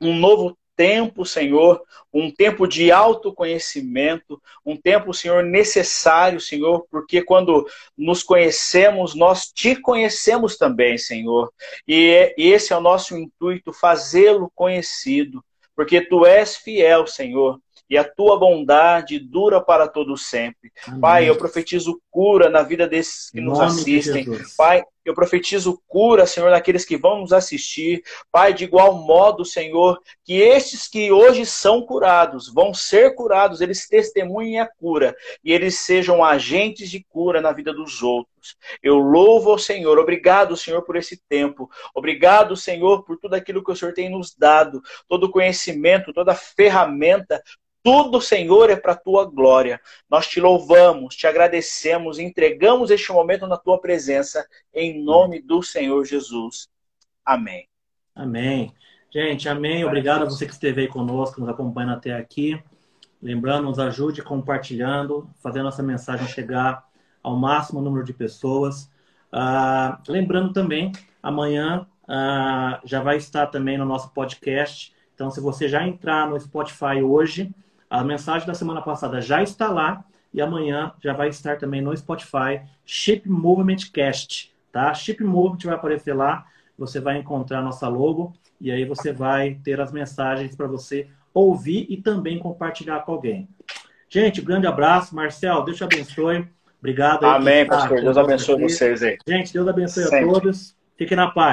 um 0.00 0.14
novo 0.16 0.56
tempo, 0.76 1.24
Senhor, 1.24 1.82
um 2.12 2.30
tempo 2.30 2.66
de 2.66 2.92
autoconhecimento, 2.92 4.40
um 4.64 4.76
tempo, 4.76 5.14
Senhor, 5.14 5.42
necessário, 5.42 6.40
Senhor, 6.40 6.86
porque 6.90 7.22
quando 7.22 7.66
nos 7.96 8.22
conhecemos, 8.22 9.14
nós 9.14 9.46
te 9.46 9.74
conhecemos 9.74 10.56
também, 10.56 10.98
Senhor. 10.98 11.52
E 11.88 12.32
esse 12.36 12.72
é 12.72 12.76
o 12.76 12.80
nosso 12.80 13.16
intuito, 13.16 13.72
fazê-lo 13.72 14.50
conhecido 14.54 15.42
porque 15.76 16.00
tu 16.00 16.24
és 16.24 16.56
fiel, 16.56 17.06
Senhor, 17.06 17.60
e 17.88 17.98
a 17.98 18.02
tua 18.02 18.38
bondade 18.38 19.18
dura 19.18 19.60
para 19.60 19.86
todo 19.86 20.16
sempre. 20.16 20.72
Amém. 20.86 21.00
Pai, 21.00 21.28
eu 21.28 21.36
profetizo 21.36 22.00
cura 22.10 22.48
na 22.48 22.62
vida 22.62 22.88
desses 22.88 23.30
que 23.30 23.40
nos 23.40 23.60
assistem. 23.60 24.26
Pai, 24.56 24.82
eu 25.08 25.14
profetizo 25.14 25.80
cura, 25.86 26.26
Senhor, 26.26 26.50
naqueles 26.50 26.84
que 26.84 26.96
vão 26.96 27.20
nos 27.20 27.32
assistir. 27.32 28.02
Pai, 28.30 28.52
de 28.52 28.64
igual 28.64 28.94
modo, 28.94 29.44
Senhor, 29.44 30.00
que 30.24 30.34
estes 30.40 30.88
que 30.88 31.12
hoje 31.12 31.46
são 31.46 31.82
curados, 31.82 32.52
vão 32.52 32.74
ser 32.74 33.14
curados, 33.14 33.60
eles 33.60 33.88
testemunhem 33.88 34.60
a 34.60 34.66
cura 34.66 35.14
e 35.44 35.52
eles 35.52 35.78
sejam 35.78 36.24
agentes 36.24 36.90
de 36.90 37.04
cura 37.08 37.40
na 37.40 37.52
vida 37.52 37.72
dos 37.72 38.02
outros. 38.02 38.56
Eu 38.82 38.96
louvo 38.96 39.50
ao 39.50 39.58
Senhor. 39.58 39.98
Obrigado, 39.98 40.56
Senhor, 40.56 40.82
por 40.82 40.96
esse 40.96 41.20
tempo. 41.28 41.70
Obrigado, 41.94 42.56
Senhor, 42.56 43.04
por 43.04 43.16
tudo 43.18 43.34
aquilo 43.34 43.62
que 43.62 43.72
o 43.72 43.76
Senhor 43.76 43.94
tem 43.94 44.08
nos 44.08 44.34
dado, 44.34 44.82
todo 45.08 45.30
conhecimento, 45.30 46.12
toda 46.12 46.34
ferramenta, 46.34 47.42
tudo, 47.86 48.20
Senhor, 48.20 48.68
é 48.68 48.74
para 48.74 48.94
a 48.94 48.96
tua 48.96 49.24
glória. 49.24 49.80
Nós 50.10 50.26
te 50.26 50.40
louvamos, 50.40 51.14
te 51.14 51.24
agradecemos, 51.24 52.18
entregamos 52.18 52.90
este 52.90 53.12
momento 53.12 53.46
na 53.46 53.56
tua 53.56 53.80
presença, 53.80 54.44
em 54.74 54.95
nome 55.02 55.40
do 55.40 55.62
Senhor 55.62 56.04
Jesus. 56.04 56.68
Amém. 57.24 57.68
Amém. 58.14 58.72
Gente, 59.12 59.48
amém. 59.48 59.84
Obrigado 59.84 60.22
a 60.22 60.24
você 60.26 60.46
que 60.46 60.52
esteve 60.52 60.82
aí 60.82 60.88
conosco, 60.88 61.40
nos 61.40 61.48
acompanhando 61.48 61.94
até 61.94 62.14
aqui. 62.14 62.62
Lembrando, 63.20 63.64
nos 63.64 63.78
ajude 63.78 64.22
compartilhando, 64.22 65.28
fazendo 65.42 65.68
essa 65.68 65.82
mensagem 65.82 66.26
chegar 66.28 66.86
ao 67.22 67.36
máximo 67.36 67.80
número 67.80 68.04
de 68.04 68.12
pessoas. 68.12 68.90
Ah, 69.32 70.00
lembrando 70.06 70.52
também, 70.52 70.92
amanhã 71.22 71.86
ah, 72.06 72.80
já 72.84 73.02
vai 73.02 73.16
estar 73.16 73.46
também 73.48 73.76
no 73.76 73.84
nosso 73.84 74.12
podcast. 74.12 74.94
Então, 75.14 75.30
se 75.30 75.40
você 75.40 75.68
já 75.68 75.86
entrar 75.86 76.28
no 76.28 76.38
Spotify 76.38 77.02
hoje, 77.02 77.54
a 77.88 78.04
mensagem 78.04 78.46
da 78.46 78.54
semana 78.54 78.82
passada 78.82 79.20
já 79.20 79.42
está 79.42 79.68
lá 79.68 80.04
e 80.32 80.40
amanhã 80.40 80.92
já 81.02 81.12
vai 81.12 81.28
estar 81.28 81.56
também 81.58 81.80
no 81.80 81.96
Spotify, 81.96 82.60
Chip 82.84 83.28
Movement 83.28 83.90
Cast, 83.92 84.54
tá? 84.76 84.92
Chip 84.92 85.24
Movement 85.24 85.60
vai 85.64 85.74
aparecer 85.74 86.14
lá, 86.14 86.44
você 86.76 87.00
vai 87.00 87.16
encontrar 87.16 87.62
nossa 87.62 87.88
logo 87.88 88.34
e 88.60 88.70
aí 88.70 88.84
você 88.84 89.10
vai 89.10 89.58
ter 89.64 89.80
as 89.80 89.90
mensagens 89.90 90.54
para 90.54 90.66
você 90.66 91.08
ouvir 91.32 91.86
e 91.88 91.96
também 91.96 92.38
compartilhar 92.38 93.00
com 93.00 93.12
alguém. 93.12 93.48
Gente, 94.08 94.42
grande 94.42 94.66
abraço. 94.66 95.16
Marcel, 95.16 95.64
Deus 95.64 95.78
te 95.78 95.84
abençoe. 95.84 96.46
Obrigado. 96.78 97.24
Amém, 97.24 97.66
pastor. 97.66 98.02
Deus 98.02 98.18
abençoe 98.18 98.60
vocês 98.60 99.02
aí. 99.02 99.16
Gente, 99.26 99.50
Deus 99.50 99.66
abençoe 99.66 100.04
Sempre. 100.04 100.28
a 100.28 100.32
todos. 100.32 100.76
Fiquem 100.98 101.16
na 101.16 101.30
paz. 101.30 101.44